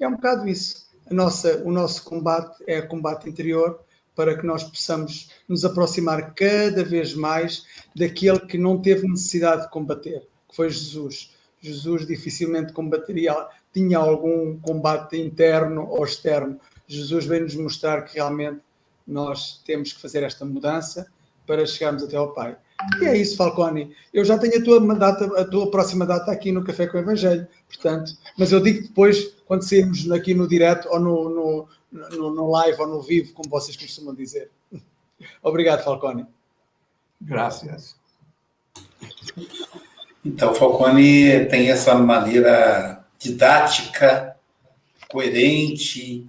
É 0.00 0.08
um 0.08 0.12
bocado 0.12 0.48
isso. 0.48 0.86
Nossa, 1.10 1.62
o 1.64 1.70
nosso 1.70 2.02
combate 2.04 2.64
é 2.66 2.80
combate 2.80 3.28
interior 3.28 3.80
para 4.14 4.38
que 4.38 4.46
nós 4.46 4.64
possamos 4.64 5.30
nos 5.48 5.64
aproximar 5.64 6.34
cada 6.34 6.84
vez 6.84 7.14
mais 7.14 7.66
daquele 7.94 8.40
que 8.40 8.56
não 8.56 8.80
teve 8.80 9.06
necessidade 9.06 9.62
de 9.62 9.70
combater, 9.70 10.26
que 10.48 10.56
foi 10.56 10.70
Jesus. 10.70 11.34
Jesus 11.60 12.06
dificilmente 12.06 12.72
combateria, 12.72 13.34
tinha 13.72 13.98
algum 13.98 14.58
combate 14.60 15.16
interno 15.16 15.86
ou 15.88 16.04
externo. 16.04 16.58
Jesus 16.86 17.26
veio 17.26 17.42
nos 17.42 17.56
mostrar 17.56 18.02
que 18.02 18.14
realmente 18.14 18.60
nós 19.06 19.62
temos 19.66 19.92
que 19.92 20.00
fazer 20.00 20.22
esta 20.22 20.44
mudança 20.44 21.10
para 21.46 21.66
chegarmos 21.66 22.02
até 22.02 22.16
ao 22.16 22.32
Pai. 22.32 22.56
E 23.00 23.04
é 23.06 23.16
isso, 23.16 23.36
Falcone. 23.36 23.94
Eu 24.12 24.24
já 24.24 24.36
tenho 24.36 24.58
a 24.58 24.64
tua, 24.64 24.94
data, 24.94 25.40
a 25.40 25.44
tua 25.44 25.70
próxima 25.70 26.04
data 26.04 26.30
aqui 26.30 26.52
no 26.52 26.64
Café 26.64 26.86
com 26.86 26.96
o 26.96 27.00
Evangelho, 27.00 27.46
portanto, 27.68 28.12
mas 28.36 28.52
eu 28.52 28.60
digo 28.60 28.82
depois, 28.82 29.34
quando 29.46 29.62
sairmos 29.62 30.10
aqui 30.10 30.34
no 30.34 30.48
direto 30.48 30.88
ou 30.90 31.00
no, 31.00 31.28
no, 31.28 31.68
no, 32.10 32.34
no 32.34 32.50
live 32.50 32.80
ou 32.80 32.88
no 32.88 33.02
vivo, 33.02 33.32
como 33.32 33.48
vocês 33.48 33.76
costumam 33.76 34.14
dizer. 34.14 34.50
Obrigado, 35.42 35.84
Falcone. 35.84 36.26
Graças. 37.20 37.96
Então, 40.24 40.54
Falcone 40.54 41.46
tem 41.46 41.70
essa 41.70 41.94
maneira 41.94 43.04
didática, 43.18 44.36
coerente, 45.08 46.26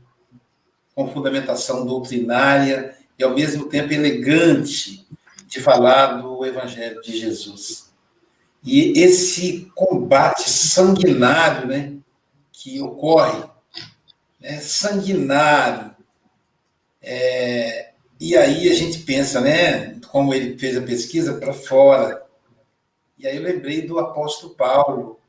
com 0.94 1.12
fundamentação 1.12 1.86
doutrinária 1.86 2.96
e, 3.18 3.24
ao 3.24 3.34
mesmo 3.34 3.66
tempo, 3.66 3.94
elegante 3.94 5.06
de 5.56 5.62
falar 5.62 6.22
do 6.22 6.46
Evangelho 6.46 7.02
de 7.02 7.18
Jesus. 7.18 7.90
E 8.62 9.00
esse 9.00 9.72
combate 9.74 10.50
sanguinário 10.50 11.68
né, 11.68 11.94
que 12.52 12.82
ocorre, 12.82 13.42
né, 14.40 14.60
sanguinário, 14.60 15.96
é, 17.02 17.92
e 18.20 18.36
aí 18.36 18.70
a 18.70 18.74
gente 18.74 19.00
pensa, 19.00 19.40
né, 19.40 19.98
como 20.12 20.34
ele 20.34 20.58
fez 20.58 20.76
a 20.76 20.82
pesquisa, 20.82 21.36
para 21.36 21.54
fora. 21.54 22.26
E 23.18 23.26
aí 23.26 23.38
eu 23.38 23.44
lembrei 23.44 23.84
do 23.84 23.98
apóstolo 23.98 24.56
Paulo, 24.56 25.20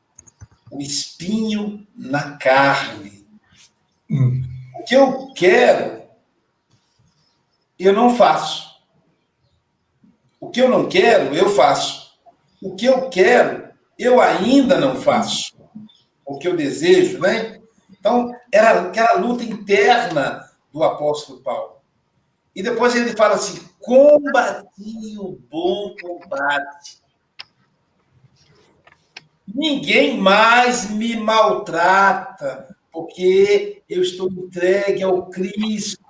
o 0.69 0.81
espinho 0.81 1.87
na 1.95 2.37
carne. 2.37 3.25
Hum. 4.09 4.43
O 4.77 4.83
que 4.83 4.95
eu 4.95 5.31
quero, 5.33 6.01
eu 7.79 7.93
não 7.93 8.13
faço. 8.13 8.66
O 10.39 10.49
que 10.49 10.61
eu 10.61 10.69
não 10.69 10.87
quero, 10.87 11.33
eu 11.33 11.49
faço. 11.49 12.11
O 12.61 12.75
que 12.75 12.85
eu 12.85 13.09
quero, 13.09 13.69
eu 13.97 14.21
ainda 14.21 14.79
não 14.79 14.95
faço. 14.95 15.55
O 16.25 16.37
que 16.37 16.47
eu 16.47 16.55
desejo, 16.55 17.19
né? 17.19 17.59
Então, 17.89 18.31
era 18.51 18.81
aquela 18.81 19.13
luta 19.13 19.43
interna 19.43 20.47
do 20.71 20.83
apóstolo 20.83 21.41
Paulo. 21.41 21.77
E 22.55 22.61
depois 22.61 22.95
ele 22.95 23.15
fala 23.15 23.35
assim: 23.35 23.67
combati 23.79 25.17
o 25.17 25.39
bom 25.49 25.95
combate. 25.99 27.01
Ninguém 29.47 30.17
mais 30.17 30.89
me 30.89 31.15
maltrata, 31.15 32.75
porque 32.91 33.81
eu 33.89 34.01
estou 34.01 34.29
entregue 34.29 35.01
ao 35.01 35.27
Cristo. 35.27 36.03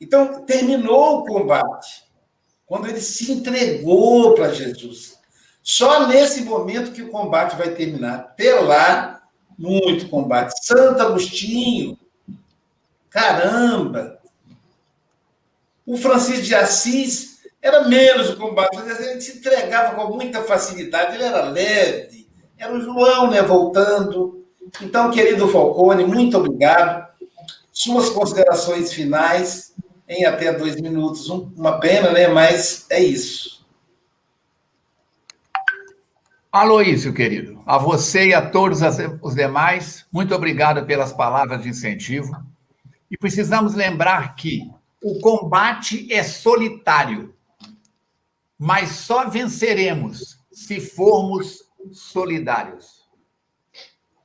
Então, 0.00 0.44
terminou 0.44 1.18
o 1.18 1.24
combate 1.24 2.03
quando 2.66 2.88
ele 2.88 3.00
se 3.00 3.32
entregou 3.32 4.34
para 4.34 4.52
Jesus. 4.52 5.18
Só 5.62 6.06
nesse 6.06 6.42
momento 6.42 6.92
que 6.92 7.02
o 7.02 7.10
combate 7.10 7.56
vai 7.56 7.70
terminar. 7.70 8.14
Até 8.16 8.54
lá, 8.60 9.22
muito 9.58 10.08
combate. 10.08 10.52
Santo 10.62 11.00
Agostinho, 11.00 11.98
caramba! 13.08 14.18
O 15.86 15.96
Francisco 15.96 16.42
de 16.42 16.54
Assis 16.54 17.34
era 17.60 17.88
menos 17.88 18.30
o 18.30 18.36
combate, 18.36 18.76
ele 18.76 19.20
se 19.20 19.38
entregava 19.38 19.94
com 19.94 20.14
muita 20.14 20.42
facilidade, 20.42 21.14
ele 21.14 21.24
era 21.24 21.44
leve. 21.44 22.28
Era 22.58 22.74
o 22.74 22.80
João, 22.80 23.30
né, 23.30 23.42
voltando. 23.42 24.44
Então, 24.82 25.10
querido 25.10 25.48
Falcone, 25.48 26.04
muito 26.04 26.36
obrigado. 26.36 27.06
Suas 27.72 28.10
considerações 28.10 28.92
finais 28.92 29.74
em 30.08 30.24
até 30.24 30.52
dois 30.52 30.80
minutos. 30.80 31.28
uma 31.28 31.78
pena, 31.78 32.12
né? 32.12 32.28
Mas 32.28 32.86
é 32.90 33.02
isso. 33.02 33.64
Aloísio, 36.52 37.12
querido, 37.12 37.60
a 37.66 37.78
você 37.78 38.28
e 38.28 38.34
a 38.34 38.48
todos 38.48 38.78
os 39.20 39.34
demais, 39.34 40.06
muito 40.12 40.32
obrigado 40.34 40.86
pelas 40.86 41.12
palavras 41.12 41.62
de 41.62 41.68
incentivo. 41.68 42.32
E 43.10 43.18
precisamos 43.18 43.74
lembrar 43.74 44.36
que 44.36 44.70
o 45.02 45.18
combate 45.20 46.12
é 46.12 46.22
solitário, 46.22 47.34
mas 48.56 48.90
só 48.90 49.28
venceremos 49.28 50.38
se 50.52 50.80
formos 50.80 51.64
solidários. 51.92 53.04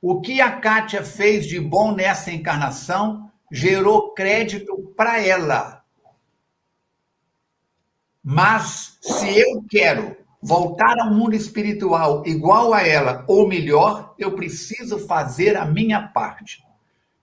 O 0.00 0.20
que 0.20 0.40
a 0.40 0.52
Kátia 0.52 1.02
fez 1.02 1.46
de 1.46 1.60
bom 1.60 1.94
nessa 1.94 2.30
encarnação 2.30 3.29
gerou 3.50 4.12
crédito 4.14 4.92
para 4.96 5.20
ela. 5.20 5.82
Mas 8.22 8.98
se 9.00 9.38
eu 9.38 9.64
quero 9.68 10.16
voltar 10.42 10.98
ao 10.98 11.10
mundo 11.10 11.34
espiritual 11.34 12.22
igual 12.26 12.72
a 12.72 12.86
ela 12.86 13.24
ou 13.26 13.48
melhor, 13.48 14.14
eu 14.18 14.32
preciso 14.32 14.98
fazer 14.98 15.56
a 15.56 15.64
minha 15.64 16.08
parte. 16.08 16.62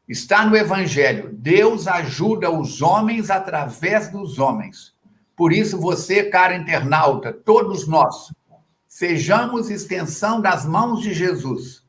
Está 0.08 0.46
no 0.46 0.56
Evangelho. 0.56 1.30
Deus 1.34 1.88
ajuda 1.88 2.50
os 2.50 2.82
homens 2.82 3.30
através 3.30 4.10
dos 4.10 4.40
homens. 4.40 4.96
Por 5.36 5.54
isso, 5.54 5.80
você, 5.80 6.24
cara 6.24 6.56
internauta, 6.56 7.32
todos 7.32 7.88
nós, 7.88 8.34
sejamos 8.88 9.70
extensão 9.70 10.42
das 10.42 10.66
mãos 10.66 11.02
de 11.02 11.14
Jesus. 11.14 11.84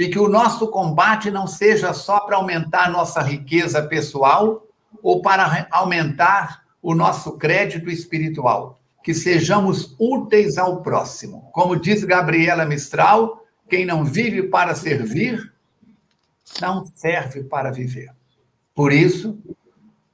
E 0.00 0.08
que 0.08 0.18
o 0.18 0.30
nosso 0.30 0.68
combate 0.68 1.30
não 1.30 1.46
seja 1.46 1.92
só 1.92 2.20
para 2.20 2.36
aumentar 2.36 2.90
nossa 2.90 3.20
riqueza 3.20 3.82
pessoal 3.82 4.66
ou 5.02 5.20
para 5.20 5.68
aumentar 5.70 6.62
o 6.80 6.94
nosso 6.94 7.36
crédito 7.36 7.90
espiritual. 7.90 8.80
Que 9.04 9.12
sejamos 9.12 9.94
úteis 9.98 10.56
ao 10.56 10.80
próximo. 10.80 11.50
Como 11.52 11.76
diz 11.76 12.02
Gabriela 12.02 12.64
Mistral, 12.64 13.44
quem 13.68 13.84
não 13.84 14.02
vive 14.02 14.44
para 14.44 14.74
servir, 14.74 15.52
não 16.62 16.82
serve 16.94 17.44
para 17.44 17.70
viver. 17.70 18.10
Por 18.74 18.94
isso, 18.94 19.38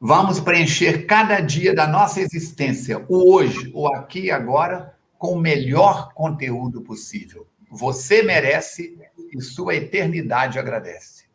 vamos 0.00 0.40
preencher 0.40 1.06
cada 1.06 1.38
dia 1.38 1.72
da 1.72 1.86
nossa 1.86 2.20
existência, 2.20 3.04
o 3.08 3.32
hoje, 3.32 3.70
o 3.72 3.86
aqui 3.86 4.22
e 4.22 4.30
agora, 4.32 4.96
com 5.16 5.34
o 5.34 5.40
melhor 5.40 6.12
conteúdo 6.12 6.82
possível. 6.82 7.46
Você 7.70 8.22
merece 8.22 8.96
e 9.36 9.42
sua 9.42 9.74
eternidade 9.74 10.58
agradece. 10.58 11.26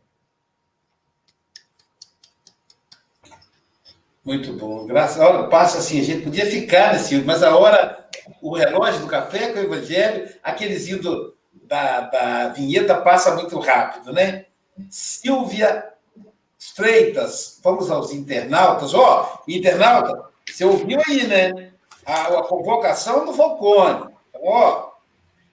Muito 4.23 4.53
bom. 4.53 4.85
Graças 4.85 5.19
a 5.19 5.27
hora 5.27 5.47
passa 5.47 5.79
assim, 5.79 5.99
a 5.99 6.03
gente 6.03 6.23
podia 6.23 6.45
ficar 6.45 6.93
nesse, 6.93 7.15
mas 7.23 7.41
a 7.41 7.55
hora, 7.55 8.07
o 8.41 8.55
relógio 8.55 9.01
do 9.01 9.07
café 9.07 9.51
com 9.51 9.59
o 9.59 9.63
evangelho, 9.63 10.29
aqueles 10.43 10.87
do, 10.99 11.35
da, 11.63 12.01
da 12.01 12.49
vinheta 12.49 13.01
passa 13.01 13.35
muito 13.35 13.59
rápido, 13.59 14.13
né? 14.13 14.45
Silvia 14.89 15.91
Freitas, 16.59 17.59
vamos 17.63 17.89
aos 17.89 18.11
internautas. 18.11 18.93
Ó, 18.93 19.41
oh, 19.41 19.51
internauta, 19.51 20.29
você 20.45 20.65
ouviu 20.65 20.99
aí, 21.07 21.25
né? 21.25 21.71
A, 22.05 22.27
a 22.27 22.43
convocação 22.43 23.25
do 23.25 23.33
Falcone. 23.33 24.13
Ó, 24.35 24.90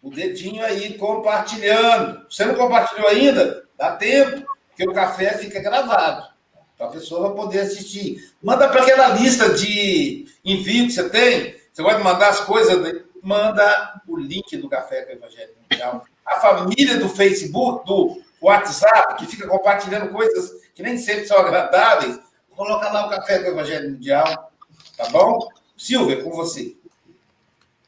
o 0.02 0.10
dedinho 0.10 0.64
aí 0.64 0.94
compartilhando. 0.94 2.26
Você 2.30 2.44
não 2.44 2.54
compartilhou 2.54 3.08
ainda? 3.08 3.64
Dá 3.76 3.96
tempo, 3.96 4.44
porque 4.68 4.88
o 4.88 4.92
café 4.92 5.36
fica 5.38 5.60
gravado. 5.60 6.28
Então 6.74 6.88
a 6.88 6.90
pessoa 6.90 7.28
vai 7.28 7.36
poder 7.36 7.60
assistir. 7.60 8.32
Manda 8.42 8.68
para 8.68 8.82
aquela 8.82 9.08
lista 9.08 9.52
de 9.54 10.26
envio 10.44 10.86
que 10.86 10.92
você 10.92 11.08
tem. 11.08 11.56
Você 11.72 11.82
vai 11.82 12.02
mandar 12.02 12.28
as 12.28 12.40
coisas. 12.40 13.04
Manda 13.22 14.00
o 14.06 14.16
link 14.16 14.56
do 14.56 14.68
Café 14.68 15.02
com 15.02 15.12
o 15.12 15.16
Evangelho 15.16 15.54
Mundial. 15.60 16.04
A 16.24 16.40
família 16.40 16.96
do 16.98 17.08
Facebook, 17.08 17.84
do 17.84 18.22
o 18.40 18.46
WhatsApp, 18.46 19.16
que 19.16 19.26
fica 19.26 19.48
compartilhando 19.48 20.12
coisas 20.12 20.52
que 20.74 20.82
nem 20.82 20.96
sempre 20.96 21.26
são 21.26 21.38
agradáveis, 21.38 22.20
coloca 22.54 22.88
lá 22.90 23.06
o 23.06 23.10
Café 23.10 23.40
do 23.40 23.46
Evangelho 23.46 23.90
Mundial, 23.90 24.52
tá 24.96 25.08
bom? 25.08 25.48
Silvia, 25.76 26.22
com 26.22 26.30
você. 26.30 26.76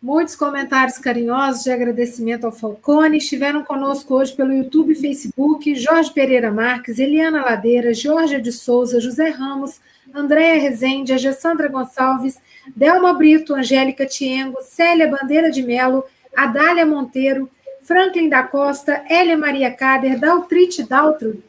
Muitos 0.03 0.35
comentários 0.35 0.97
carinhosos 0.97 1.63
de 1.63 1.71
agradecimento 1.71 2.47
ao 2.47 2.53
Falcone 2.53 3.19
estiveram 3.19 3.63
conosco 3.63 4.15
hoje 4.15 4.33
pelo 4.33 4.51
YouTube 4.51 4.93
e 4.93 4.95
Facebook. 4.95 5.75
Jorge 5.75 6.11
Pereira 6.11 6.51
Marques, 6.51 6.99
Eliana 6.99 7.43
Ladeira, 7.45 7.93
Jorge 7.93 8.41
de 8.41 8.51
Souza, 8.51 8.99
José 8.99 9.29
Ramos, 9.29 9.79
Andréa 10.15 10.59
Rezende, 10.59 11.13
Agessandra 11.13 11.69
Gonçalves, 11.69 12.41
Delma 12.75 13.13
Brito, 13.13 13.55
Angélica 13.55 14.07
Tiengo, 14.07 14.57
Célia 14.63 15.07
Bandeira 15.07 15.51
de 15.51 15.63
Melo, 15.63 16.03
Adália 16.35 16.87
Monteiro, 16.87 17.51
Franklin 17.83 18.31
da 18.31 18.43
Costa, 18.43 19.05
Hélia 19.07 19.37
Maria 19.37 19.71
Cader, 19.71 20.19
Daltrite 20.19 20.83
Daltro, 20.83 21.43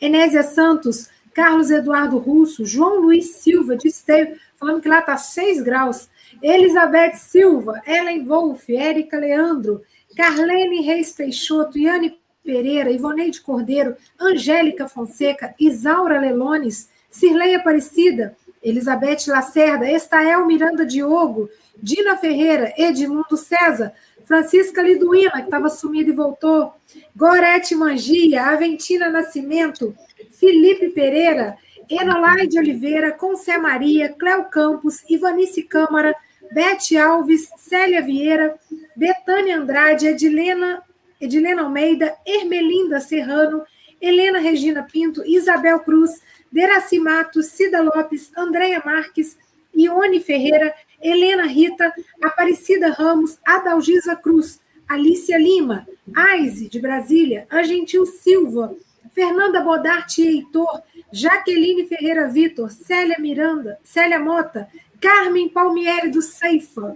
Enésia 0.00 0.44
Santos, 0.44 1.08
Carlos 1.34 1.68
Eduardo 1.68 2.16
Russo, 2.18 2.64
João 2.64 3.00
Luiz 3.00 3.34
Silva 3.38 3.76
de 3.76 3.88
Esteio, 3.88 4.38
falando 4.54 4.80
que 4.80 4.88
lá 4.88 5.00
está 5.00 5.16
6 5.16 5.62
graus, 5.62 6.08
Elizabeth 6.42 7.16
Silva, 7.16 7.82
Ellen 7.86 8.26
Wolff, 8.26 8.68
Érica 8.68 9.18
Leandro, 9.18 9.82
Carlene 10.16 10.82
Reis 10.82 11.12
Peixoto, 11.12 11.78
Yane 11.78 12.16
Pereira, 12.44 12.90
Ivoneide 12.90 13.40
Cordeiro, 13.40 13.96
Angélica 14.18 14.88
Fonseca, 14.88 15.54
Isaura 15.58 16.18
Lelones, 16.18 16.88
Cirlei 17.10 17.54
Aparecida, 17.54 18.36
Elizabeth 18.62 19.26
Lacerda, 19.28 19.90
Estael 19.90 20.46
Miranda 20.46 20.84
Diogo, 20.84 21.48
Dina 21.80 22.16
Ferreira, 22.16 22.72
Edmundo 22.76 23.36
César, 23.36 23.92
Francisca 24.24 24.82
Liduína, 24.82 25.30
que 25.32 25.40
estava 25.40 25.68
sumida 25.68 26.10
e 26.10 26.14
voltou, 26.14 26.72
Gorete 27.16 27.74
Mangia, 27.74 28.44
Aventina 28.46 29.08
Nascimento, 29.08 29.96
Felipe 30.32 30.90
Pereira, 30.90 31.56
Enolaide 31.90 32.58
Oliveira, 32.58 33.12
Concé 33.12 33.56
Maria, 33.58 34.12
Cléo 34.12 34.44
Campos, 34.44 35.02
Ivanice 35.08 35.62
Câmara, 35.62 36.14
Bete 36.52 36.96
Alves, 36.96 37.48
Célia 37.56 38.02
Vieira, 38.02 38.58
Betânia 38.96 39.56
Andrade, 39.56 40.08
Edilena, 40.08 40.82
Edilena 41.20 41.62
Almeida, 41.62 42.16
Ermelinda 42.26 43.00
Serrano, 43.00 43.64
Helena 44.00 44.38
Regina 44.38 44.82
Pinto, 44.82 45.22
Isabel 45.24 45.80
Cruz, 45.80 46.20
Deraci 46.52 46.98
Matos, 46.98 47.46
Cida 47.46 47.80
Lopes, 47.82 48.30
Andréia 48.36 48.82
Marques, 48.84 49.36
Ione 49.74 50.20
Ferreira, 50.20 50.74
Helena 51.00 51.44
Rita, 51.44 51.92
Aparecida 52.22 52.92
Ramos, 52.92 53.38
Adalgisa 53.44 54.16
Cruz, 54.16 54.60
Alicia 54.88 55.38
Lima, 55.38 55.86
Aise, 56.14 56.68
de 56.68 56.80
Brasília, 56.80 57.46
Angentil 57.50 58.06
Silva, 58.06 58.74
Fernanda 59.18 59.60
Bodarte 59.60 60.22
Heitor, 60.22 60.80
Jaqueline 61.12 61.88
Ferreira 61.88 62.28
Vitor, 62.28 62.70
Célia 62.70 63.16
Miranda, 63.18 63.76
Célia 63.82 64.20
Mota, 64.20 64.68
Carmen 65.00 65.48
Palmieri 65.48 66.08
do 66.08 66.22
Ceifa, 66.22 66.94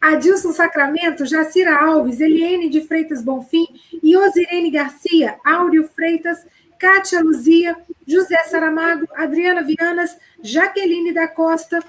Adilson 0.00 0.52
Sacramento, 0.52 1.26
Jacira 1.26 1.76
Alves, 1.76 2.20
Eliene 2.20 2.68
de 2.68 2.80
Freitas 2.80 3.20
Bonfim, 3.24 3.66
Iosirene 4.04 4.70
Garcia, 4.70 5.36
Áureo 5.44 5.88
Freitas, 5.88 6.46
Kátia 6.78 7.20
Luzia, 7.20 7.76
José 8.08 8.38
Saramago, 8.44 9.08
Adriana 9.16 9.62
Vianas, 9.62 10.16
Jaqueline 10.40 11.12
da 11.12 11.26
Costa, 11.26 11.82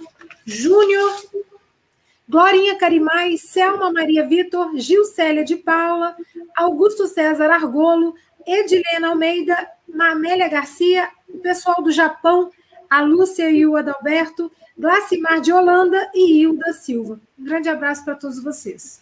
Júnior 0.47 1.11
Glorinha 2.27 2.75
Carimai, 2.75 3.37
Selma 3.37 3.91
Maria 3.91 4.27
Vitor, 4.27 4.75
Gilcélia 4.77 5.43
de 5.45 5.57
Paula, 5.57 6.15
Augusto 6.57 7.05
César 7.05 7.51
Argolo, 7.51 8.15
Edilena 8.45 9.09
Almeida, 9.09 9.69
Mamélia 9.87 10.47
Garcia, 10.47 11.09
o 11.27 11.39
pessoal 11.39 11.81
do 11.81 11.91
Japão, 11.91 12.51
a 12.89 13.01
Lúcia 13.01 13.49
e 13.49 13.65
o 13.65 13.75
Adalberto, 13.75 14.51
Glacimar 14.77 15.41
de 15.41 15.51
Holanda 15.53 16.09
e 16.13 16.41
Hilda 16.41 16.73
Silva. 16.73 17.19
Um 17.39 17.45
grande 17.45 17.69
abraço 17.69 18.03
para 18.03 18.15
todos 18.15 18.43
vocês. 18.43 19.01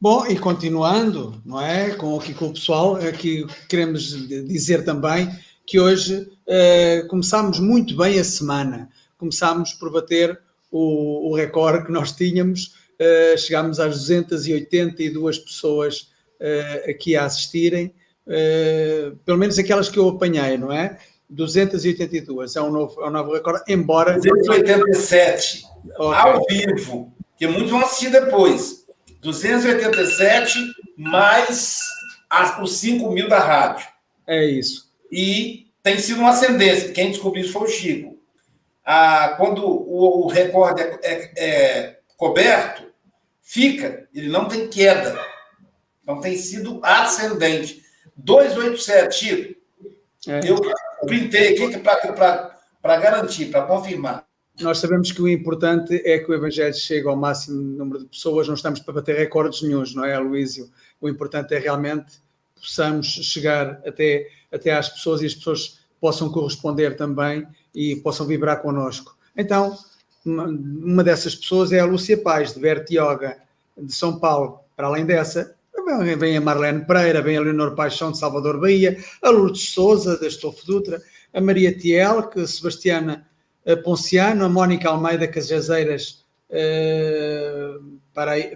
Bom, 0.00 0.26
e 0.26 0.38
continuando, 0.38 1.40
não 1.44 1.60
é, 1.60 1.90
com 1.90 2.18
aqui 2.18 2.34
com 2.34 2.46
o 2.46 2.52
pessoal, 2.52 2.96
aqui 2.96 3.46
queremos 3.68 4.02
dizer 4.48 4.84
também 4.84 5.28
que 5.66 5.78
hoje 5.78 6.28
eh, 6.46 7.04
começámos 7.08 7.60
muito 7.60 7.96
bem 7.96 8.18
a 8.18 8.24
semana. 8.24 8.88
Começámos 9.16 9.72
por 9.74 9.92
bater 9.92 10.40
o, 10.72 11.30
o 11.30 11.34
recorde 11.34 11.86
que 11.86 11.92
nós 11.92 12.12
tínhamos. 12.12 12.74
Uh, 13.00 13.36
chegámos 13.36 13.80
às 13.80 13.96
282 13.96 15.38
pessoas 15.38 16.11
uh, 16.42 16.90
aqui 16.90 17.16
a 17.16 17.24
assistirem, 17.24 17.94
uh, 18.26 19.16
pelo 19.24 19.38
menos 19.38 19.58
aquelas 19.58 19.88
que 19.88 19.98
eu 19.98 20.08
apanhei, 20.08 20.58
não 20.58 20.72
é? 20.72 20.98
282, 21.30 22.56
é 22.56 22.60
um 22.60 22.70
novo, 22.70 23.00
é 23.00 23.06
um 23.06 23.10
novo 23.10 23.32
recorde, 23.32 23.62
embora. 23.72 24.18
287 24.18 25.64
okay. 25.96 26.18
ao 26.18 26.44
vivo, 26.46 27.12
que 27.38 27.46
muitos 27.46 27.70
vão 27.70 27.80
assistir 27.80 28.10
depois. 28.10 28.84
287 29.22 30.58
mais 30.98 31.78
as, 32.28 32.60
os 32.60 32.76
5 32.78 33.10
mil 33.10 33.28
da 33.28 33.38
rádio. 33.38 33.86
É 34.26 34.44
isso. 34.44 34.90
E 35.10 35.68
tem 35.82 35.98
sido 35.98 36.20
uma 36.20 36.30
ascendência. 36.30 36.92
Quem 36.92 37.10
descobriu 37.10 37.44
isso 37.44 37.52
foi 37.52 37.62
o 37.62 37.68
Chico 37.68 38.12
ah, 38.84 39.34
quando 39.36 39.64
o, 39.64 40.24
o 40.24 40.28
recorde 40.28 40.82
é, 40.82 40.98
é, 41.02 41.30
é, 41.36 41.98
coberto, 42.16 42.84
fica, 43.40 44.08
ele 44.14 44.28
não 44.28 44.46
tem 44.46 44.68
queda. 44.68 45.18
Não 46.06 46.20
tem 46.20 46.36
sido 46.36 46.80
ascendente. 46.82 47.82
287, 48.16 49.14
Chico. 49.14 49.62
É. 50.28 50.40
Eu 50.48 50.60
printei 51.06 51.54
aqui 51.54 51.78
para 51.78 52.96
garantir, 52.96 53.46
para 53.46 53.66
confirmar. 53.66 54.24
Nós 54.60 54.78
sabemos 54.78 55.10
que 55.10 55.22
o 55.22 55.28
importante 55.28 55.94
é 56.04 56.18
que 56.18 56.30
o 56.30 56.34
Evangelho 56.34 56.74
chegue 56.74 57.08
ao 57.08 57.16
máximo 57.16 57.60
número 57.60 58.00
de 58.00 58.06
pessoas, 58.06 58.46
não 58.46 58.54
estamos 58.54 58.80
para 58.80 58.94
bater 58.94 59.16
recordes 59.16 59.62
nenhums, 59.62 59.94
não 59.94 60.04
é, 60.04 60.16
Luísio? 60.18 60.70
O 61.00 61.08
importante 61.08 61.54
é 61.54 61.58
realmente 61.58 62.20
possamos 62.54 63.06
chegar 63.06 63.80
até, 63.84 64.28
até 64.52 64.72
às 64.72 64.88
pessoas 64.88 65.22
e 65.22 65.26
as 65.26 65.34
pessoas 65.34 65.80
possam 66.00 66.30
corresponder 66.30 66.96
também 66.96 67.46
e 67.74 67.96
possam 67.96 68.26
vibrar 68.26 68.60
connosco. 68.60 69.16
Então, 69.36 69.76
uma 70.24 71.02
dessas 71.02 71.34
pessoas 71.34 71.72
é 71.72 71.80
a 71.80 71.84
Lúcia 71.84 72.16
Paz, 72.16 72.54
de 72.54 72.60
Verte 72.60 72.94
Yoga, 72.96 73.38
de 73.76 73.92
São 73.92 74.18
Paulo. 74.18 74.60
Para 74.76 74.86
além 74.86 75.04
dessa, 75.04 75.56
vem 76.16 76.36
a 76.36 76.40
Marlene 76.40 76.84
Pereira, 76.84 77.22
vem 77.22 77.36
a 77.36 77.40
Leonor 77.40 77.74
Paixão, 77.74 78.12
de 78.12 78.18
Salvador 78.18 78.60
Bahia, 78.60 78.96
a 79.22 79.30
Lourdes 79.30 79.70
Souza, 79.70 80.18
da 80.18 80.26
Estofo 80.26 80.64
Dutra, 80.66 81.00
a 81.32 81.40
Maria 81.40 81.76
Tiel, 81.76 82.28
que 82.28 82.46
Sebastiana 82.46 83.26
Ponciano, 83.84 84.44
a 84.44 84.48
Mónica 84.48 84.88
Almeida 84.88 85.28
Cajazeiras, 85.28 86.24
uh, 86.50 88.00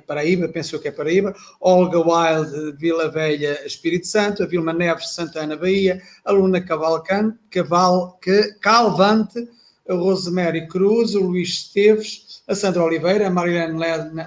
Paraíba, 0.06 0.48
penso 0.48 0.78
que 0.78 0.88
é 0.88 0.92
Paraíba, 0.92 1.34
Olga 1.60 1.98
Wild, 1.98 2.76
Vila 2.78 3.08
Velha, 3.10 3.64
Espírito 3.64 4.06
Santo, 4.06 4.42
a 4.42 4.46
Vilma 4.46 4.72
Neves, 4.72 5.14
Santana, 5.14 5.56
Bahia, 5.56 6.02
a 6.24 6.32
Luna 6.32 6.60
Cavalcante, 6.60 7.38
Caval, 7.50 8.20
Calvante, 8.60 9.48
a 9.88 9.94
Rosemary 9.94 10.66
Cruz, 10.68 11.14
o 11.14 11.20
Luís 11.20 11.48
Esteves, 11.48 12.42
a 12.46 12.54
Sandra 12.54 12.84
Oliveira, 12.84 13.28
a 13.28 13.30
Marilene 13.30 13.78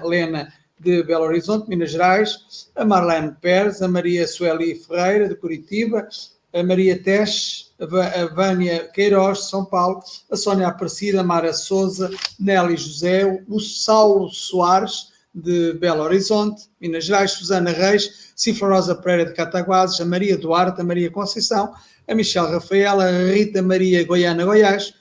Lena, 0.02 0.52
de 0.80 1.02
Belo 1.02 1.24
Horizonte, 1.24 1.68
Minas 1.68 1.90
Gerais, 1.90 2.70
a 2.74 2.84
Marlene 2.84 3.36
Pérez, 3.40 3.82
a 3.82 3.88
Maria 3.88 4.26
Sueli 4.26 4.74
Ferreira, 4.74 5.28
de 5.28 5.34
Curitiba, 5.36 6.08
a 6.52 6.62
Maria 6.62 7.00
Tesh, 7.00 7.70
a 7.78 8.26
Vânia 8.34 8.88
Queiroz, 8.88 9.50
São 9.50 9.64
Paulo, 9.64 10.02
a 10.30 10.36
Sónia 10.36 10.68
Aparecida, 10.68 11.20
a 11.20 11.24
Mara 11.24 11.52
Souza, 11.52 12.10
Nelly 12.38 12.76
José, 12.76 13.44
o 13.48 13.60
Saulo 13.60 14.30
Soares, 14.30 15.10
de 15.32 15.74
Belo 15.74 16.02
Horizonte, 16.02 16.68
Minas 16.80 17.04
Gerais, 17.04 17.32
Susana 17.32 17.70
Reis, 17.70 18.32
Cifra 18.34 18.82
Pereira 18.96 19.30
de 19.30 19.36
Cataguases, 19.36 20.00
a 20.00 20.04
Maria 20.04 20.36
Duarte, 20.36 20.80
a 20.80 20.84
Maria 20.84 21.10
Conceição, 21.10 21.72
a 22.08 22.14
Michelle 22.14 22.50
Rafaela, 22.50 23.04
a 23.04 23.32
Rita 23.32 23.62
Maria 23.62 24.04
Goiana 24.04 24.44
Goiás, 24.44 24.92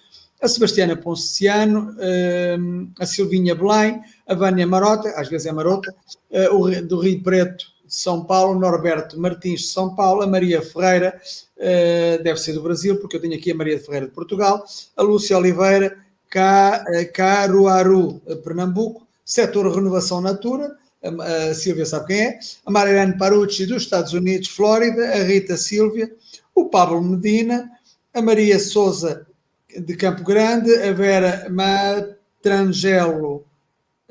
a 0.42 0.48
Sebastiana 0.48 0.96
Ponciano, 0.96 1.96
hum, 2.60 2.92
a 2.98 3.06
Silvinha 3.06 3.54
Belém, 3.54 4.02
a 4.26 4.34
Vânia 4.34 4.66
Marota, 4.66 5.10
às 5.18 5.28
vezes 5.28 5.48
é 5.48 5.52
Marota, 5.52 5.94
eh, 6.32 6.82
do 6.82 7.00
Rio 7.00 7.22
Preto 7.22 7.66
de 7.86 7.96
São 7.96 8.24
Paulo, 8.24 8.60
Norberto 8.60 9.20
Martins 9.20 9.62
de 9.62 9.68
São 9.68 9.96
Paulo, 9.96 10.22
a 10.22 10.28
Maria 10.28 10.62
Ferreira, 10.62 11.20
uh, 11.58 12.24
deve 12.24 12.40
ser 12.40 12.54
do 12.54 12.62
Brasil, 12.62 13.00
porque 13.00 13.18
eu 13.18 13.22
tenho 13.22 13.34
aqui 13.34 13.52
a 13.52 13.56
Maria 13.56 13.80
Ferreira 13.80 14.06
de 14.06 14.14
Portugal, 14.14 14.64
a 14.96 15.02
Lúcia 15.02 15.36
Oliveira, 15.36 15.98
eh, 16.36 17.06
Caruaru, 17.06 18.22
Pernambuco, 18.44 19.08
setor 19.26 19.74
Renovação 19.74 20.22
Natura, 20.22 20.78
a 21.02 21.54
Silvia 21.56 21.86
sabe 21.86 22.08
quem 22.08 22.22
é, 22.22 22.40
a 22.66 22.72
Mariana 22.72 23.18
Parucci 23.18 23.66
dos 23.66 23.84
Estados 23.84 24.14
Unidos, 24.14 24.50
Flórida, 24.50 25.02
a 25.14 25.24
Rita 25.24 25.58
Silvia, 25.58 26.12
o 26.54 26.66
Pablo 26.66 27.02
Medina, 27.02 27.72
a 28.14 28.22
Maria 28.22 28.60
Souza 28.60 29.26
de 29.78 29.96
Campo 29.96 30.24
Grande, 30.24 30.74
a 30.76 30.92
Vera 30.94 31.48
Matrangelo, 31.50 33.46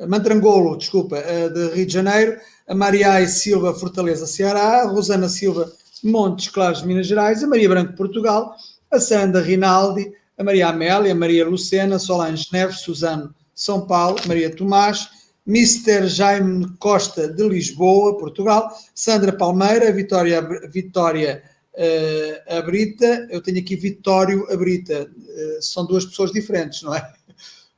Mantrangolo, 0.07 0.77
desculpa, 0.77 1.21
de 1.21 1.75
Rio 1.75 1.87
de 1.87 1.93
Janeiro, 1.93 2.39
a 2.69 2.75
Maria 2.75 3.27
Silva, 3.27 3.75
Fortaleza, 3.75 4.27
Ceará, 4.27 4.83
a 4.83 4.87
Rosana 4.87 5.29
Silva, 5.29 5.73
Montes 6.05 6.49
Claros, 6.49 6.83
Minas 6.83 7.07
Gerais, 7.07 7.43
a 7.43 7.47
Maria 7.49 7.69
Branco, 7.69 7.97
Portugal, 7.97 8.55
a 8.91 9.01
Sandra 9.01 9.43
Rinaldi, 9.43 10.13
a 10.37 10.45
Maria 10.45 10.69
Amélia, 10.69 11.13
a 11.13 11.15
Maria 11.15 11.45
Lucena, 11.45 11.99
Solange 11.99 12.47
Neves, 12.53 12.81
Suzano, 12.81 13.35
São 13.55 13.87
Paulo, 13.87 14.19
Maria 14.27 14.55
Tomás, 14.55 15.09
Mr. 15.47 16.07
Jaime 16.07 16.69
Costa, 16.79 17.27
de 17.27 17.49
Lisboa, 17.49 18.19
Portugal, 18.19 18.71
Sandra 18.95 19.33
Palmeira, 19.33 19.91
Vitória, 19.91 20.41
Vitória 20.71 21.43
uh, 21.75 22.59
Abrita, 22.59 23.27
eu 23.31 23.41
tenho 23.41 23.59
aqui 23.59 23.75
Vitório 23.75 24.47
Abrita, 24.53 25.11
são 25.61 25.87
duas 25.87 26.05
pessoas 26.05 26.33
diferentes, 26.33 26.83
não 26.83 26.95
é? 26.95 27.13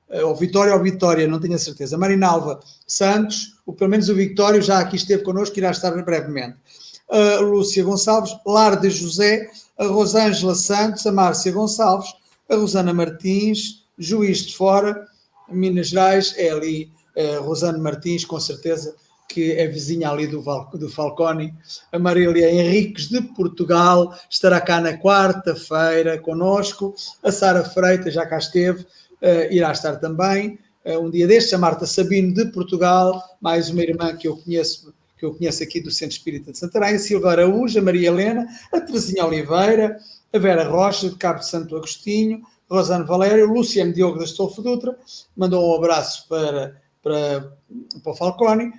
Uh, 0.08 0.26
ou 0.26 0.34
Vitória 0.34 0.74
ou 0.74 0.82
Vitória, 0.82 1.26
não 1.26 1.40
tenho 1.40 1.54
a 1.54 1.58
certeza. 1.58 1.96
Marinalva 1.96 2.60
Santos, 2.86 3.56
o, 3.64 3.72
pelo 3.72 3.90
menos 3.90 4.08
o 4.08 4.14
Vitório 4.14 4.60
já 4.60 4.78
aqui 4.78 4.96
esteve 4.96 5.22
connosco, 5.22 5.58
irá 5.58 5.70
estar 5.70 5.90
brevemente. 6.02 6.56
A 7.08 7.40
Lúcia 7.40 7.82
Gonçalves, 7.82 8.36
Lar 8.46 8.80
de 8.80 8.90
José, 8.90 9.50
a 9.78 9.86
Rosângela 9.86 10.54
Santos, 10.54 11.06
a 11.06 11.12
Márcia 11.12 11.52
Gonçalves, 11.52 12.12
a 12.48 12.56
Rosana 12.56 12.92
Martins, 12.92 13.84
Juiz 13.98 14.46
de 14.46 14.56
Fora, 14.56 15.06
Minas 15.48 15.88
Gerais, 15.88 16.34
é 16.36 16.50
ali 16.50 16.90
a 17.16 17.40
Rosana 17.40 17.78
Martins, 17.78 18.24
com 18.24 18.38
certeza, 18.38 18.94
que 19.32 19.52
é 19.52 19.66
vizinha 19.66 20.10
ali 20.10 20.26
do, 20.26 20.42
Val, 20.42 20.70
do 20.74 20.88
Falcone, 20.88 21.54
a 21.92 21.98
Marília 21.98 22.50
Henriques 22.50 23.08
de 23.08 23.20
Portugal, 23.20 24.14
estará 24.28 24.60
cá 24.60 24.80
na 24.80 24.96
quarta-feira 24.96 26.18
conosco, 26.18 26.94
a 27.22 27.30
Sara 27.30 27.64
Freitas 27.64 28.14
já 28.14 28.26
cá 28.26 28.38
esteve, 28.38 28.82
uh, 28.82 29.52
irá 29.52 29.72
estar 29.72 29.96
também, 29.96 30.58
uh, 30.84 30.98
um 30.98 31.10
dia 31.10 31.26
destes, 31.26 31.52
a 31.54 31.58
Marta 31.58 31.86
Sabino 31.86 32.34
de 32.34 32.46
Portugal, 32.46 33.22
mais 33.40 33.70
uma 33.70 33.82
irmã 33.82 34.16
que 34.16 34.28
eu 34.28 34.36
conheço 34.36 34.92
que 35.18 35.26
eu 35.26 35.34
conheço 35.34 35.62
aqui 35.62 35.82
do 35.82 35.90
Centro 35.90 36.16
Espírita 36.16 36.50
de 36.50 36.56
Santarém, 36.56 36.98
Silva 36.98 37.32
Araújo, 37.32 37.78
a 37.78 37.82
Maria 37.82 38.08
Helena, 38.08 38.48
a 38.72 38.80
Terezinha 38.80 39.26
Oliveira, 39.26 39.98
a 40.32 40.38
Vera 40.38 40.66
Rocha, 40.66 41.10
de 41.10 41.16
Cabo 41.16 41.40
de 41.40 41.46
Santo 41.46 41.76
Agostinho, 41.76 42.40
Rosane 42.70 43.04
Valério, 43.04 43.52
Luciano 43.52 43.92
Diogo 43.92 44.18
da 44.18 44.24
Estolfo 44.24 44.62
Dutra, 44.62 44.96
mandou 45.36 45.72
um 45.72 45.76
abraço 45.76 46.26
para 46.26 46.79
para, 47.02 47.52
para 48.02 48.12
o 48.12 48.16
Falcone, 48.16 48.72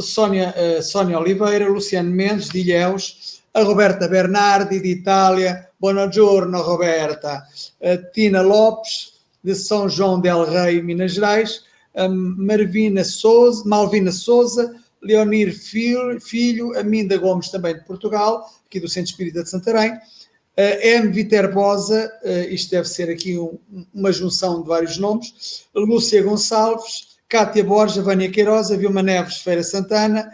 Sónia, 0.00 0.54
uh, 0.56 0.82
Sónia 0.82 1.18
Oliveira, 1.18 1.68
Luciano 1.68 2.10
Mendes, 2.10 2.48
de 2.48 2.60
Ilhéus, 2.60 3.42
a 3.54 3.62
Roberta 3.62 4.08
Bernardi, 4.08 4.80
de 4.80 4.88
Itália, 4.88 5.68
Buongiorno 5.78 6.62
Roberta, 6.62 7.42
a 7.82 7.96
Tina 8.12 8.40
Lopes, 8.40 9.12
de 9.42 9.54
São 9.54 9.88
João 9.88 10.20
del 10.20 10.44
Rei, 10.44 10.80
Minas 10.80 11.12
Gerais, 11.12 11.62
a 11.94 12.08
Marvina 12.08 13.04
Souza, 13.04 13.64
Malvina 13.66 14.12
Souza, 14.12 14.74
Leonir 15.02 15.52
Filho, 15.52 16.20
Filho, 16.20 16.78
a 16.78 16.82
Minda 16.82 17.16
Gomes, 17.18 17.50
também 17.50 17.74
de 17.74 17.84
Portugal, 17.84 18.48
aqui 18.66 18.78
do 18.78 18.88
Centro 18.88 19.10
Espírita 19.10 19.42
de 19.42 19.50
Santarém, 19.50 19.92
a 20.56 20.86
M. 20.86 21.10
Viterbosa, 21.10 22.12
uh, 22.22 22.52
isto 22.52 22.70
deve 22.70 22.88
ser 22.88 23.10
aqui 23.10 23.38
um, 23.38 23.58
uma 23.92 24.12
junção 24.12 24.62
de 24.62 24.68
vários 24.68 24.96
nomes, 24.98 25.64
Lúcia 25.74 26.22
Gonçalves, 26.22 27.11
Cátia 27.32 27.64
Borja, 27.64 28.02
Vânia 28.02 28.30
Queiroz, 28.30 28.68
Vilma 28.68 29.02
Neves, 29.02 29.38
Feira 29.38 29.62
Santana, 29.62 30.30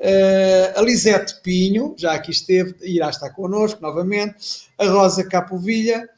uh, 0.00 0.80
a 0.80 0.82
Lisete 0.82 1.40
Pinho, 1.44 1.94
já 1.96 2.12
aqui 2.14 2.32
esteve, 2.32 2.74
irá 2.82 3.08
estar 3.08 3.30
connosco 3.30 3.80
novamente, 3.80 4.66
a 4.76 4.84
Rosa 4.88 5.22
Capovilha, 5.22 6.08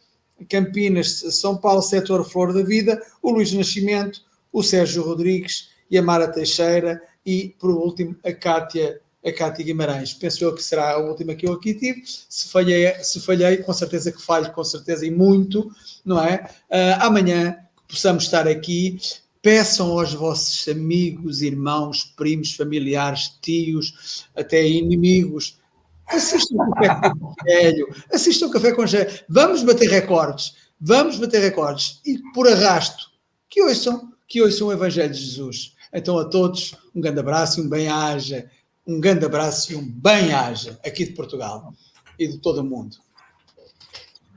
Campinas, 0.49 1.22
São 1.39 1.59
Paulo, 1.59 1.83
setor 1.83 2.24
Flor 2.24 2.55
da 2.55 2.62
Vida, 2.62 2.99
o 3.20 3.30
Luís 3.30 3.53
Nascimento, 3.53 4.22
o 4.51 4.62
Sérgio 4.62 5.03
Rodrigues 5.03 5.68
e 5.91 5.99
a 5.99 6.03
Mara 6.03 6.26
Teixeira 6.26 7.03
e, 7.26 7.55
por 7.61 7.68
último, 7.68 8.16
a 8.24 8.33
Cátia, 8.33 9.03
a 9.22 9.30
Cátia 9.33 9.62
Guimarães. 9.62 10.14
Penso 10.14 10.43
eu 10.45 10.55
que 10.55 10.62
será 10.62 10.93
a 10.93 10.99
última 10.99 11.35
que 11.35 11.47
eu 11.47 11.53
aqui 11.53 11.74
tive. 11.74 12.05
Se 12.07 12.49
falhei, 12.49 12.91
se 13.03 13.20
falhei 13.20 13.59
com 13.59 13.74
certeza 13.74 14.11
que 14.11 14.22
falho, 14.22 14.51
com 14.53 14.64
certeza 14.64 15.05
e 15.05 15.11
muito, 15.11 15.70
não 16.03 16.18
é? 16.18 16.49
Uh, 16.70 17.05
amanhã 17.05 17.59
possamos 17.87 18.24
estar 18.24 18.49
aqui 18.49 18.99
Peçam 19.43 19.99
aos 19.99 20.14
vossos 20.14 20.68
amigos, 20.68 21.43
irmãos, 21.43 22.05
primos, 22.05 22.55
familiares, 22.55 23.36
tios, 23.43 24.28
até 24.36 24.64
inimigos. 24.64 25.59
Assistam 26.07 26.55
o 26.55 26.70
café 26.70 27.11
com 27.18 27.34
velho, 27.45 27.95
assistam 28.12 28.47
o 28.47 28.51
café 28.53 28.72
com 28.72 28.86
gelo. 28.86 29.11
Vamos 29.28 29.64
bater 29.64 29.90
recordes, 29.90 30.55
vamos 30.80 31.18
bater 31.18 31.40
recordes. 31.40 32.01
E 32.07 32.20
por 32.32 32.47
arrasto, 32.47 33.11
que 33.51 33.61
ouçam, 33.61 34.12
que 34.28 34.40
ouçam 34.40 34.68
o 34.68 34.72
Evangelho 34.72 35.12
de 35.12 35.18
Jesus. 35.18 35.74
Então 35.93 36.16
a 36.18 36.24
todos, 36.24 36.76
um 36.95 37.01
grande 37.01 37.18
abraço 37.18 37.61
e 37.61 37.64
um 37.64 37.68
bem-aja. 37.68 38.49
Um 38.86 39.01
grande 39.01 39.24
abraço 39.24 39.72
e 39.72 39.76
um 39.76 39.84
bem-aja 39.84 40.78
aqui 40.86 41.05
de 41.05 41.14
Portugal 41.14 41.74
e 42.16 42.28
de 42.28 42.38
todo 42.38 42.61
o 42.61 42.64
mundo. 42.64 42.97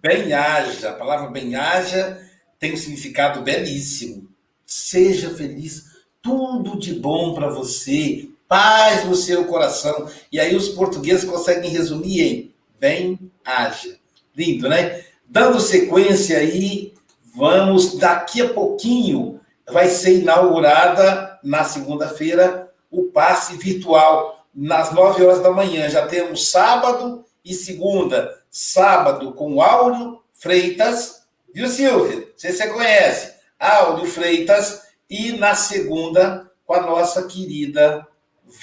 Bem-aja, 0.02 0.90
a 0.90 0.94
palavra 0.94 1.30
bem-aja 1.30 2.28
tem 2.58 2.74
um 2.74 2.78
significado 2.78 3.44
belíssimo 3.44 4.35
Seja 4.76 5.34
feliz, 5.34 5.86
tudo 6.22 6.78
de 6.78 6.94
bom 6.94 7.34
para 7.34 7.48
você, 7.48 8.30
paz 8.46 9.06
no 9.06 9.16
seu 9.16 9.46
coração. 9.46 10.10
E 10.30 10.38
aí 10.38 10.54
os 10.54 10.68
portugueses 10.68 11.24
conseguem 11.24 11.72
resumir 11.72 12.22
em 12.22 12.54
bem 12.78 13.32
haja. 13.44 13.98
Lindo, 14.36 14.68
né? 14.68 15.06
Dando 15.26 15.62
sequência 15.62 16.38
aí, 16.38 16.94
vamos 17.34 17.98
daqui 17.98 18.42
a 18.42 18.54
pouquinho 18.54 19.40
vai 19.66 19.88
ser 19.88 20.20
inaugurada 20.20 21.40
na 21.42 21.64
segunda-feira 21.64 22.70
o 22.92 23.04
passe 23.06 23.56
virtual 23.56 24.46
nas 24.54 24.94
9 24.94 25.24
horas 25.26 25.42
da 25.42 25.52
manhã. 25.52 25.90
Já 25.90 26.06
temos 26.06 26.52
sábado 26.52 27.24
e 27.46 27.54
segunda. 27.54 28.38
Sábado 28.52 29.32
com 29.32 29.62
Áureo 29.62 30.22
Freitas, 30.34 31.24
viu, 31.54 31.70
Silvia? 31.70 32.28
Sei 32.36 32.52
se 32.52 32.58
você 32.58 32.68
conhece. 32.68 33.35
Áureo 33.66 34.06
Freitas. 34.06 34.84
E 35.10 35.34
na 35.34 35.56
segunda, 35.56 36.50
com 36.66 36.74
a 36.74 36.82
nossa 36.82 37.28
querida 37.28 38.08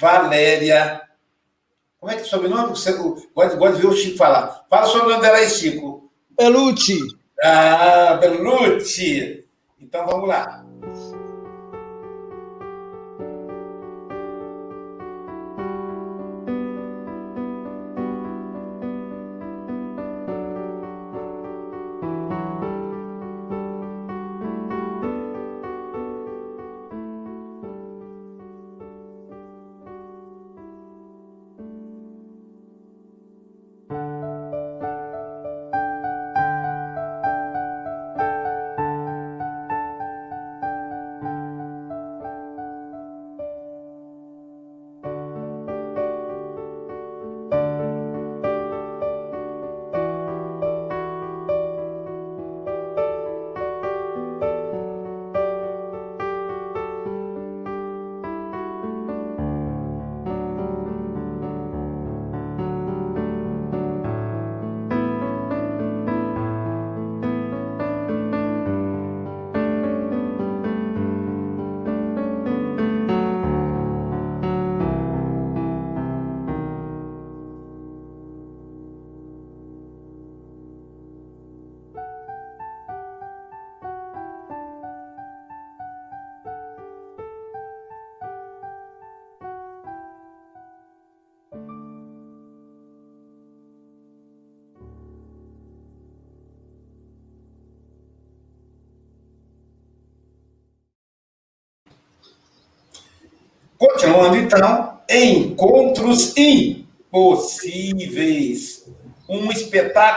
Valéria. 0.01 1.03
Como 1.99 2.11
é 2.11 2.17
que 2.17 2.23
é 2.23 2.25
o 2.25 2.29
sobrenome? 2.29 2.71
Você 2.71 2.93
pode, 3.35 3.57
pode 3.57 3.81
ver 3.81 3.87
o 3.87 3.93
Chico 3.93 4.17
falar. 4.17 4.65
Fala 4.69 4.87
sobre 4.87 5.07
o 5.07 5.11
nome 5.11 5.23
dela 5.23 5.39
aí, 5.39 5.49
Chico. 5.49 6.11
Belucci. 6.37 6.99
Ah, 7.43 8.15
Belucci. 8.15 9.45
Então 9.81 10.07
vamos 10.07 10.29
lá. 10.29 10.62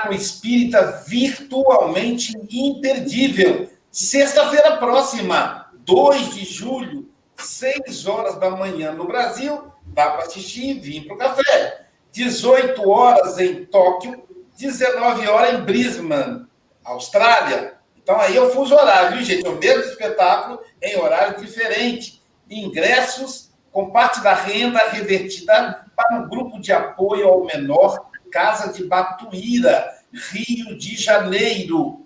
Espetáculo 0.06 0.14
espírita 0.14 1.04
virtualmente 1.08 2.34
imperdível. 2.50 3.70
Sexta-feira 3.92 4.78
próxima, 4.78 5.72
2 5.80 6.36
de 6.36 6.46
julho, 6.46 7.10
6 7.38 8.06
horas 8.08 8.36
da 8.38 8.50
manhã 8.50 8.92
no 8.92 9.08
Brasil. 9.08 9.72
Dá 9.88 10.12
para 10.12 10.26
assistir 10.26 10.70
e 10.70 10.80
vir 10.80 11.06
para 11.06 11.16
o 11.16 11.18
café. 11.18 11.88
18 12.12 12.90
horas 12.90 13.40
em 13.40 13.66
Tóquio, 13.66 14.24
19 14.58 15.28
horas 15.28 15.54
em 15.54 15.62
Brisbane, 15.62 16.46
Austrália. 16.84 17.76
Então 17.98 18.20
aí 18.20 18.38
é 18.38 18.42
o 18.42 18.52
fuso 18.52 18.76
horário, 18.76 19.18
viu, 19.18 19.26
gente? 19.26 19.46
É 19.46 19.50
o 19.50 19.58
mesmo 19.58 19.84
espetáculo 19.84 20.62
em 20.82 20.98
horário 20.98 21.40
diferente. 21.40 22.22
Ingressos 22.50 23.52
com 23.72 23.92
parte 23.92 24.22
da 24.22 24.34
renda 24.34 24.80
revertida 24.90 25.86
para 25.96 26.22
o 26.22 26.30
grupo 26.30 26.60
de 26.60 26.72
apoio 26.72 27.28
ao 27.28 27.46
menor 27.46 28.10
Casa 28.36 28.74
de 28.74 28.84
Batuíra, 28.84 29.95
Rio 30.32 30.78
de 30.78 30.96
Janeiro. 30.96 32.06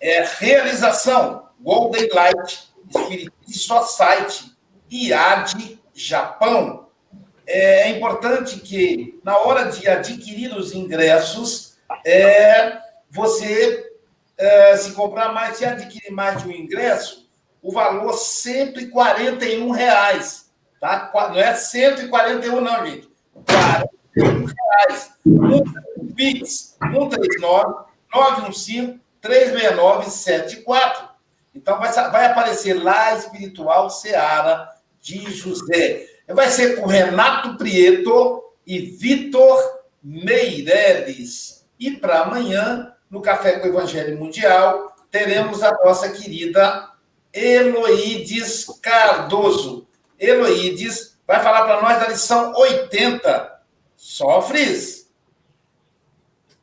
É, 0.00 0.24
realização 0.38 1.48
Golden 1.60 2.08
Light 2.12 2.70
Spirit 2.90 3.32
Society, 3.48 4.56
IAD 4.90 5.80
Japão. 5.94 6.88
É 7.46 7.88
importante 7.90 8.60
que, 8.60 9.20
na 9.24 9.36
hora 9.38 9.70
de 9.70 9.88
adquirir 9.88 10.54
os 10.54 10.72
ingressos, 10.74 11.78
é, 12.04 12.78
você, 13.10 13.92
é, 14.38 14.76
se 14.76 14.92
comprar 14.92 15.32
mais, 15.32 15.56
se 15.56 15.64
adquirir 15.64 16.10
mais 16.12 16.42
de 16.42 16.48
um 16.48 16.52
ingresso, 16.52 17.28
o 17.60 17.72
valor 17.72 18.14
141 18.14 19.70
reais 19.70 20.42
Tá? 20.82 21.12
Não 21.14 21.38
é 21.38 21.54
141, 21.54 22.60
não, 22.60 22.84
gente. 22.84 23.08
41 24.12 24.44
reais. 24.44 25.12
Um 25.24 25.62
Pix 26.22 26.76
139 26.80 27.86
915 28.14 29.00
369 29.20 30.08
74. 30.08 31.08
Então 31.52 31.80
vai, 31.80 31.92
vai 31.92 32.26
aparecer 32.26 32.74
lá 32.74 33.16
Espiritual 33.16 33.90
Seara 33.90 34.68
de 35.00 35.28
José. 35.32 36.06
Vai 36.28 36.48
ser 36.48 36.76
com 36.76 36.86
Renato 36.86 37.56
Prieto 37.56 38.40
e 38.64 38.78
Vitor 38.78 39.82
Meireles. 40.00 41.66
E 41.76 41.90
para 41.90 42.20
amanhã, 42.20 42.94
no 43.10 43.20
Café 43.20 43.58
com 43.58 43.66
o 43.66 43.70
Evangelho 43.70 44.16
Mundial, 44.16 44.94
teremos 45.10 45.60
a 45.64 45.72
nossa 45.84 46.08
querida 46.08 46.88
Eloídes 47.32 48.66
Cardoso. 48.80 49.88
Eloídes 50.16 51.18
vai 51.26 51.42
falar 51.42 51.64
para 51.64 51.82
nós 51.82 51.98
da 51.98 52.08
lição 52.08 52.52
80. 52.54 53.60
Sofres? 53.96 55.01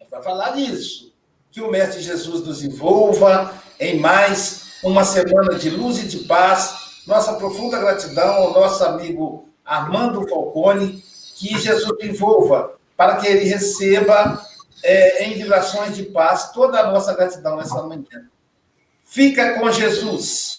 Vai 0.10 0.22
falar 0.24 0.52
disso. 0.52 1.14
Que 1.52 1.62
o 1.62 1.72
Mestre 1.72 2.02
Jesus 2.02 2.46
nos 2.46 2.64
envolva 2.64 3.54
em 3.80 4.00
mais 4.00 4.80
uma 4.84 5.04
semana 5.04 5.56
de 5.56 5.70
luz 5.70 6.00
e 6.00 6.08
de 6.08 6.20
paz. 6.26 7.04
Nossa 7.08 7.34
profunda 7.34 7.80
gratidão 7.80 8.36
ao 8.36 8.54
nosso 8.54 8.84
amigo 8.84 9.50
Armando 9.66 10.28
Falcone. 10.28 11.04
Que 11.36 11.58
Jesus 11.58 11.98
envolva 12.02 12.74
para 12.98 13.16
que 13.18 13.28
ele 13.28 13.46
receba 13.46 14.44
é, 14.84 15.24
em 15.26 15.34
vibrações 15.36 15.96
de 15.96 16.04
paz 16.04 16.52
toda 16.52 16.80
a 16.80 16.92
nossa 16.92 17.14
gratidão 17.14 17.56
nessa 17.56 17.82
manhã. 17.84 18.30
Fica 19.06 19.58
com 19.60 19.72
Jesus. 19.72 20.59